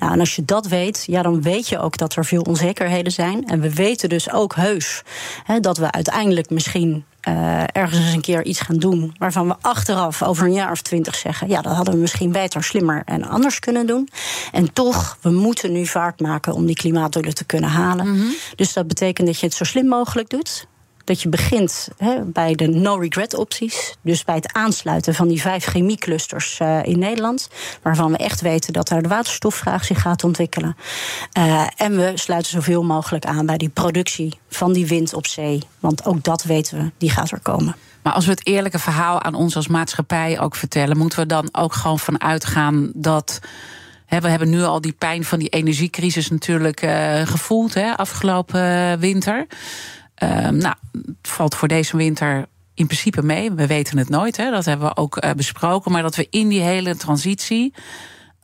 Nou, 0.00 0.12
en 0.12 0.20
als 0.20 0.36
je 0.36 0.44
dat 0.44 0.66
weet, 0.66 1.04
ja, 1.06 1.22
dan 1.22 1.42
weet 1.42 1.68
je 1.68 1.78
ook 1.78 1.96
dat 1.96 2.16
er 2.16 2.24
veel 2.24 2.42
onzekerheden 2.42 3.12
zijn. 3.12 3.46
En 3.46 3.60
we 3.60 3.74
weten 3.74 4.08
dus 4.08 4.32
ook 4.32 4.54
heus 4.54 5.02
hè, 5.44 5.60
dat 5.60 5.78
we 5.78 5.90
uiteindelijk 5.90 6.50
misschien 6.50 7.04
uh, 7.28 7.62
ergens 7.72 8.00
eens 8.00 8.12
een 8.12 8.20
keer 8.20 8.44
iets 8.44 8.60
gaan 8.60 8.76
doen 8.76 9.14
waarvan 9.18 9.48
we 9.48 9.54
achteraf 9.60 10.22
over 10.22 10.46
een 10.46 10.52
jaar 10.52 10.70
of 10.70 10.82
twintig 10.82 11.14
zeggen: 11.14 11.48
ja, 11.48 11.62
dat 11.62 11.74
hadden 11.74 11.94
we 11.94 12.00
misschien 12.00 12.32
beter, 12.32 12.64
slimmer 12.64 13.02
en 13.04 13.24
anders 13.24 13.58
kunnen 13.58 13.86
doen. 13.86 14.08
En 14.52 14.72
toch, 14.72 15.18
we 15.20 15.30
moeten 15.30 15.72
nu 15.72 15.86
vaart 15.86 16.20
maken 16.20 16.52
om 16.52 16.66
die 16.66 16.76
klimaatdoelen 16.76 17.34
te 17.34 17.44
kunnen 17.44 17.70
halen. 17.70 18.08
Mm-hmm. 18.08 18.34
Dus 18.56 18.72
dat 18.72 18.88
betekent 18.88 19.26
dat 19.26 19.40
je 19.40 19.46
het 19.46 19.54
zo 19.54 19.64
slim 19.64 19.86
mogelijk 19.86 20.28
doet 20.28 20.66
dat 21.04 21.22
je 21.22 21.28
begint 21.28 21.88
he, 21.96 22.22
bij 22.24 22.54
de 22.54 22.66
no-regret 22.66 23.34
opties. 23.34 23.96
Dus 24.00 24.24
bij 24.24 24.34
het 24.34 24.52
aansluiten 24.52 25.14
van 25.14 25.28
die 25.28 25.40
vijf 25.40 25.64
chemieclusters 25.64 26.58
uh, 26.62 26.78
in 26.82 26.98
Nederland. 26.98 27.48
Waarvan 27.82 28.10
we 28.10 28.16
echt 28.16 28.40
weten 28.40 28.72
dat 28.72 28.88
daar 28.88 29.02
de 29.02 29.08
waterstofvraag 29.08 29.84
zich 29.84 30.00
gaat 30.00 30.24
ontwikkelen. 30.24 30.76
Uh, 31.38 31.66
en 31.76 31.96
we 31.96 32.12
sluiten 32.14 32.52
zoveel 32.52 32.82
mogelijk 32.82 33.24
aan 33.24 33.46
bij 33.46 33.56
die 33.56 33.68
productie 33.68 34.38
van 34.48 34.72
die 34.72 34.86
wind 34.86 35.14
op 35.14 35.26
zee. 35.26 35.62
Want 35.80 36.04
ook 36.04 36.22
dat 36.22 36.42
weten 36.42 36.78
we, 36.78 36.90
die 36.98 37.10
gaat 37.10 37.30
er 37.30 37.40
komen. 37.40 37.76
Maar 38.02 38.12
als 38.12 38.24
we 38.24 38.30
het 38.30 38.46
eerlijke 38.46 38.78
verhaal 38.78 39.22
aan 39.22 39.34
ons 39.34 39.56
als 39.56 39.68
maatschappij 39.68 40.40
ook 40.40 40.54
vertellen, 40.54 40.96
moeten 40.96 41.18
we 41.18 41.26
dan 41.26 41.48
ook 41.52 41.72
gewoon 41.72 41.98
van 41.98 42.20
uitgaan 42.20 42.90
dat. 42.94 43.40
He, 44.06 44.20
we 44.20 44.28
hebben 44.28 44.50
nu 44.50 44.62
al 44.62 44.80
die 44.80 44.92
pijn 44.92 45.24
van 45.24 45.38
die 45.38 45.48
energiecrisis 45.48 46.30
natuurlijk 46.30 46.82
uh, 46.82 47.20
gevoeld, 47.24 47.74
hè, 47.74 47.96
afgelopen 47.96 48.98
winter. 48.98 49.46
Uh, 50.22 50.48
nou, 50.48 50.74
het 50.92 51.16
valt 51.22 51.54
voor 51.54 51.68
deze 51.68 51.96
winter 51.96 52.46
in 52.74 52.86
principe 52.86 53.22
mee. 53.22 53.52
We 53.52 53.66
weten 53.66 53.98
het 53.98 54.08
nooit, 54.08 54.36
hè? 54.36 54.50
dat 54.50 54.64
hebben 54.64 54.88
we 54.88 54.96
ook 54.96 55.24
uh, 55.24 55.30
besproken. 55.30 55.92
Maar 55.92 56.02
dat 56.02 56.16
we 56.16 56.26
in 56.30 56.48
die 56.48 56.60
hele 56.60 56.96
transitie 56.96 57.74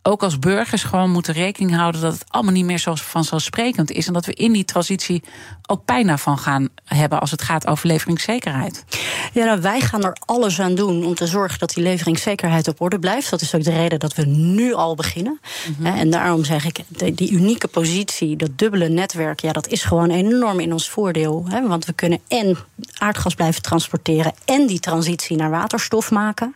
ook 0.03 0.23
als 0.23 0.39
burgers 0.39 0.83
gewoon 0.83 1.11
moeten 1.11 1.35
rekening 1.35 1.77
houden 1.77 2.01
dat 2.01 2.13
het 2.13 2.25
allemaal 2.29 2.53
niet 2.53 2.65
meer 2.65 2.79
zo 2.79 2.95
vanzelfsprekend 2.95 3.91
is. 3.91 4.07
En 4.07 4.13
dat 4.13 4.27
we 4.27 4.35
in 4.35 4.53
die 4.53 4.65
transitie 4.65 5.23
ook 5.67 5.85
pijn 5.85 6.07
daarvan 6.07 6.39
gaan 6.39 6.69
hebben 6.85 7.21
als 7.21 7.31
het 7.31 7.43
gaat 7.43 7.67
over 7.67 7.87
leveringszekerheid. 7.87 8.85
Ja, 9.33 9.45
nou, 9.45 9.61
wij 9.61 9.81
gaan 9.81 10.05
er 10.05 10.17
alles 10.25 10.61
aan 10.61 10.75
doen 10.75 11.05
om 11.05 11.15
te 11.15 11.27
zorgen 11.27 11.59
dat 11.59 11.75
die 11.75 11.83
leveringszekerheid 11.83 12.69
op 12.69 12.81
orde 12.81 12.99
blijft. 12.99 13.31
Dat 13.31 13.41
is 13.41 13.55
ook 13.55 13.65
de 13.65 13.73
reden 13.73 13.99
dat 13.99 14.15
we 14.15 14.27
nu 14.27 14.75
al 14.75 14.95
beginnen. 14.95 15.41
Mm-hmm. 15.69 15.99
En 15.99 16.11
daarom 16.11 16.45
zeg 16.45 16.65
ik, 16.65 16.81
die 17.17 17.31
unieke 17.31 17.69
positie, 17.69 18.37
dat 18.37 18.59
dubbele 18.59 18.89
netwerk, 18.89 19.41
ja, 19.41 19.53
dat 19.53 19.67
is 19.67 19.83
gewoon 19.83 20.11
enorm 20.11 20.61
in 20.61 20.73
ons 20.73 20.89
voordeel. 20.89 21.45
Hè? 21.49 21.67
Want 21.69 21.85
we 21.85 21.93
kunnen 21.93 22.21
en 22.29 22.57
aardgas 22.99 23.35
blijven 23.35 23.63
transporteren 23.63 24.33
en 24.45 24.67
die 24.67 24.81
transitie 24.81 25.37
naar 25.37 25.51
waterstof 25.51 26.11
maken. 26.11 26.55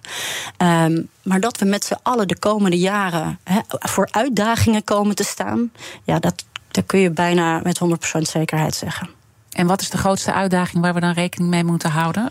Um, 0.59 1.09
maar 1.23 1.41
dat 1.41 1.59
we 1.59 1.65
met 1.65 1.85
z'n 1.85 1.99
allen 2.03 2.29
de 2.29 2.39
komende 2.39 2.79
jaren 2.79 3.39
he, 3.45 3.61
voor 3.69 4.09
uitdagingen 4.11 4.85
komen 4.85 5.15
te 5.15 5.25
staan, 5.25 5.73
ja, 6.05 6.19
dat, 6.19 6.45
dat 6.71 6.87
kun 6.87 6.99
je 6.99 7.11
bijna 7.11 7.61
met 7.63 7.81
100% 8.19 8.21
zekerheid 8.21 8.75
zeggen. 8.75 9.09
En 9.55 9.67
wat 9.67 9.81
is 9.81 9.91
de 9.91 9.99
grootste 9.99 10.33
uitdaging 10.33 10.83
waar 10.83 10.95
we 10.95 11.01
dan 11.01 11.13
rekening 11.13 11.51
mee 11.51 11.65
moeten 11.65 11.91
houden? 11.91 12.31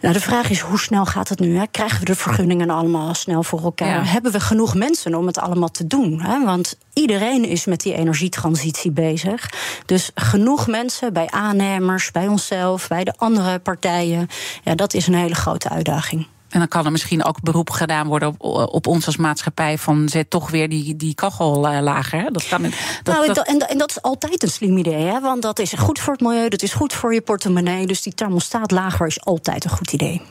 Nou, 0.00 0.14
de 0.14 0.20
vraag 0.20 0.50
is 0.50 0.60
hoe 0.60 0.78
snel 0.78 1.06
gaat 1.06 1.28
het 1.28 1.38
nu? 1.38 1.56
Hè? 1.56 1.66
Krijgen 1.70 1.98
we 1.98 2.04
de 2.04 2.14
vergunningen 2.14 2.70
allemaal 2.70 3.14
snel 3.14 3.42
voor 3.42 3.62
elkaar? 3.62 3.88
Ja. 3.88 4.04
Hebben 4.04 4.32
we 4.32 4.40
genoeg 4.40 4.74
mensen 4.74 5.14
om 5.14 5.26
het 5.26 5.38
allemaal 5.38 5.70
te 5.70 5.86
doen? 5.86 6.20
Hè? 6.20 6.44
Want 6.44 6.76
iedereen 6.92 7.44
is 7.44 7.64
met 7.64 7.80
die 7.80 7.94
energietransitie 7.94 8.90
bezig. 8.90 9.50
Dus 9.86 10.10
genoeg 10.14 10.66
mensen 10.66 11.12
bij 11.12 11.30
aannemers, 11.30 12.10
bij 12.10 12.26
onszelf, 12.26 12.88
bij 12.88 13.04
de 13.04 13.14
andere 13.16 13.58
partijen. 13.58 14.28
Ja, 14.64 14.74
dat 14.74 14.94
is 14.94 15.06
een 15.06 15.14
hele 15.14 15.34
grote 15.34 15.68
uitdaging. 15.68 16.26
En 16.52 16.58
dan 16.58 16.68
kan 16.68 16.84
er 16.84 16.90
misschien 16.90 17.24
ook 17.24 17.40
beroep 17.40 17.70
gedaan 17.70 18.06
worden 18.06 18.28
op, 18.38 18.74
op 18.74 18.86
ons 18.86 19.06
als 19.06 19.16
maatschappij 19.16 19.78
van 19.78 20.08
zet 20.08 20.30
toch 20.30 20.50
weer 20.50 20.68
die, 20.68 20.96
die 20.96 21.14
kachel 21.14 21.72
uh, 21.72 21.80
lager. 21.80 22.32
Dat 22.32 22.48
kan, 22.48 22.62
dat, 22.62 23.14
nou, 23.14 23.26
dat... 23.26 23.46
En, 23.46 23.58
en, 23.58 23.78
dat 23.78 23.90
is 23.90 24.02
altijd 24.02 24.42
een 24.42 24.50
slim 24.50 24.76
idee, 24.76 25.04
hè? 25.04 25.20
want 25.20 25.42
dat 25.42 25.58
is 25.58 25.72
goed 25.72 25.98
voor 25.98 26.12
het 26.12 26.22
milieu, 26.22 26.48
dat 26.48 26.62
is 26.62 26.72
goed 26.72 26.92
voor 26.92 27.14
je 27.14 27.20
portemonnee. 27.20 27.86
Dus 27.86 28.02
die 28.02 28.14
thermostaat 28.14 28.70
lager 28.70 29.06
is 29.06 29.24
altijd 29.24 29.64
een 29.64 29.70
goed 29.70 29.92
idee. 29.92 30.22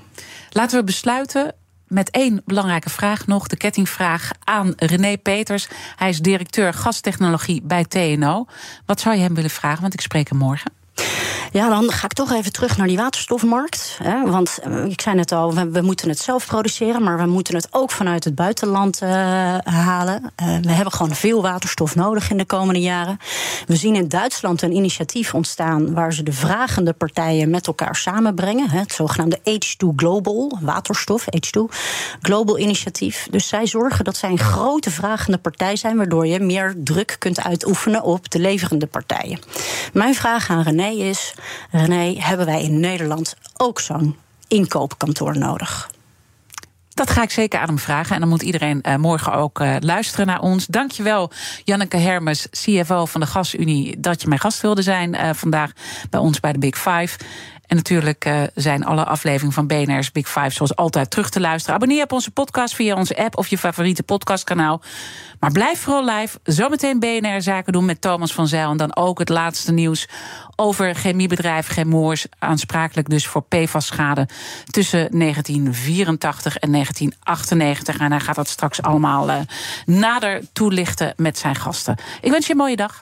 Laten 0.49 0.80
we 0.80 0.84
besluiten 0.84 1.55
met 1.88 2.09
één 2.09 2.41
belangrijke 2.45 2.89
vraag 2.89 3.28
nog. 3.28 3.47
De 3.47 3.57
kettingvraag 3.57 4.30
aan 4.43 4.74
René 4.76 5.17
Peters. 5.17 5.67
Hij 5.95 6.09
is 6.09 6.19
directeur 6.19 6.74
gastechnologie 6.74 7.61
bij 7.63 7.86
TNO. 7.86 8.45
Wat 8.86 8.99
zou 8.99 9.15
je 9.15 9.22
hem 9.22 9.36
willen 9.36 9.49
vragen? 9.49 9.82
Want 9.82 9.93
ik 9.93 10.01
spreek 10.01 10.30
hem 10.30 10.38
morgen. 10.38 10.81
Ja, 11.54 11.70
dan 11.70 11.92
ga 11.92 12.06
ik 12.06 12.14
toch 12.14 12.32
even 12.32 12.52
terug 12.52 12.78
naar 12.78 12.88
die 12.88 12.98
waterstofmarkt. 12.98 14.00
Hè, 14.04 14.30
want 14.30 14.60
eh, 14.64 14.86
ik 14.86 15.02
zei 15.02 15.16
net 15.16 15.32
al, 15.32 15.54
we, 15.54 15.82
moeten 15.82 16.10
het 16.10 16.20
zelf 16.20 16.46
produceren, 16.46 17.04
maar 17.04 17.18
we 17.18 17.26
moeten 17.26 17.56
het 17.56 17.68
ook 17.72 17.92
vanuit 17.92 18.24
het 18.24 18.36
buitenland 18.36 19.02
uh, 19.02 19.10
halen. 19.64 20.22
Uh, 20.24 20.58
we 20.62 20.72
hebben 20.72 20.94
gewoon 20.94 21.16
veel 21.16 21.42
waterstof 21.42 21.96
nodig 21.96 22.30
in 22.30 22.38
de 22.38 22.46
komende 22.46 22.80
jaren. 22.80 23.18
We 23.68 23.76
zien 23.76 23.96
in 23.96 24.08
Duitsland 24.08 24.62
een 24.62 24.72
initiatief 24.76 25.34
ontstaan 25.34 25.94
waar 25.94 26.14
ze 26.14 26.24
de 26.24 26.32
vragende 26.32 26.94
partijen 26.94 27.50
met 27.50 27.68
elkaar 27.68 27.96
samenbrengen. 27.96 28.70
Hè, 28.70 28.80
het 28.80 28.94
zogenaamde 28.94 29.39
H2 29.39 29.88
Global, 29.96 30.58
waterstof, 30.62 31.26
H2 31.26 31.76
Global 32.22 32.60
initiatief. 32.60 33.28
Dus 33.32 33.48
zij 33.48 33.68
zorgen 33.68 34.06
dat 34.06 34.18
zij 34.18 34.30
een 34.30 34.39
grote 34.39 34.92
vragende 34.92 35.38
partij 35.38 35.76
zijn, 35.76 35.98
waardoor 35.98 36.28
je 36.28 36.39
meer 36.39 36.76
druk 36.78 37.16
kunt 37.20 37.44
uitoefenen 37.44 38.04
op 38.04 38.30
de 38.30 38.39
leverende 38.39 38.88
partijen. 38.88 39.39
Mijn 39.94 40.16
vraag 40.16 40.50
aan 40.50 40.64
René 40.82 41.10
is: 41.10 41.34
René, 41.72 42.16
hebben 42.20 42.46
wij 42.46 42.64
in 42.64 42.80
Nederland 42.80 43.36
ook 43.58 43.80
zo'n 43.80 44.18
inkoopkantoor 44.48 45.38
nodig? 45.38 45.90
Dat 46.90 47.10
ga 47.10 47.24
ik 47.24 47.32
zeker 47.32 47.60
aan 47.60 47.68
hem 47.68 47.80
vragen. 47.80 48.14
En 48.14 48.20
dan 48.20 48.30
moet 48.30 48.42
iedereen 48.42 48.84
uh, 48.88 48.96
morgen 48.96 49.34
ook 49.34 49.60
uh, 49.60 49.76
luisteren 49.80 50.26
naar 50.26 50.40
ons. 50.40 50.66
Dankjewel, 50.66 51.32
Janneke 51.64 51.98
Hermes, 51.98 52.48
CFO 52.50 53.06
van 53.06 53.22
de 53.22 53.28
Gasunie, 53.28 54.00
dat 54.00 54.22
je 54.22 54.28
mijn 54.28 54.40
gast 54.40 54.62
wilde 54.62 54.82
zijn 54.82 55.14
uh, 55.14 55.30
vandaag 55.34 55.72
bij 56.10 56.20
ons 56.20 56.40
bij 56.40 56.52
de 56.52 56.60
Big 56.60 56.78
Five. 56.78 57.18
En 57.72 57.78
natuurlijk 57.78 58.26
uh, 58.26 58.41
zijn 58.55 58.86
alle 58.86 59.05
afleveringen 59.05 59.53
van 59.53 59.67
BNR's 59.67 60.11
Big 60.11 60.30
Five 60.30 60.49
zoals 60.49 60.76
altijd 60.76 61.09
terug 61.09 61.30
te 61.30 61.39
luisteren. 61.39 61.76
Abonneer 61.76 62.03
op 62.03 62.11
onze 62.11 62.32
podcast 62.32 62.76
via 62.76 62.95
onze 62.95 63.17
app 63.17 63.38
of 63.38 63.47
je 63.47 63.57
favoriete 63.57 64.03
podcastkanaal. 64.03 64.82
Maar 65.39 65.51
blijf 65.51 65.80
vooral 65.80 66.05
live. 66.05 66.39
Zometeen 66.43 66.99
BNR 66.99 67.41
Zaken 67.41 67.74
doen 67.74 67.86
met 67.86 68.01
Thomas 68.01 68.34
van 68.34 68.47
Zijl. 68.47 68.72
En 68.72 68.78
dan 68.78 68.95
ook 68.95 69.19
het 69.19 69.30
laatste 69.30 69.72
nieuws 69.72 70.07
over 70.55 70.95
chemiebedrijf 70.95 71.67
Chemours. 71.67 72.26
Aansprakelijk 72.39 73.09
dus 73.09 73.28
voor 73.28 73.43
PFAS-schade 73.43 74.28
tussen 74.65 75.19
1984 75.19 76.57
en 76.57 76.72
1998. 76.72 77.97
En 77.97 78.11
hij 78.11 78.19
gaat 78.19 78.36
dat 78.36 78.47
straks 78.47 78.82
allemaal 78.82 79.30
uh, 79.30 79.36
nader 79.86 80.41
toelichten 80.53 81.13
met 81.15 81.38
zijn 81.38 81.55
gasten. 81.55 81.95
Ik 82.22 82.32
wens 82.32 82.45
je 82.45 82.51
een 82.51 82.57
mooie 82.57 82.76
dag. 82.76 83.01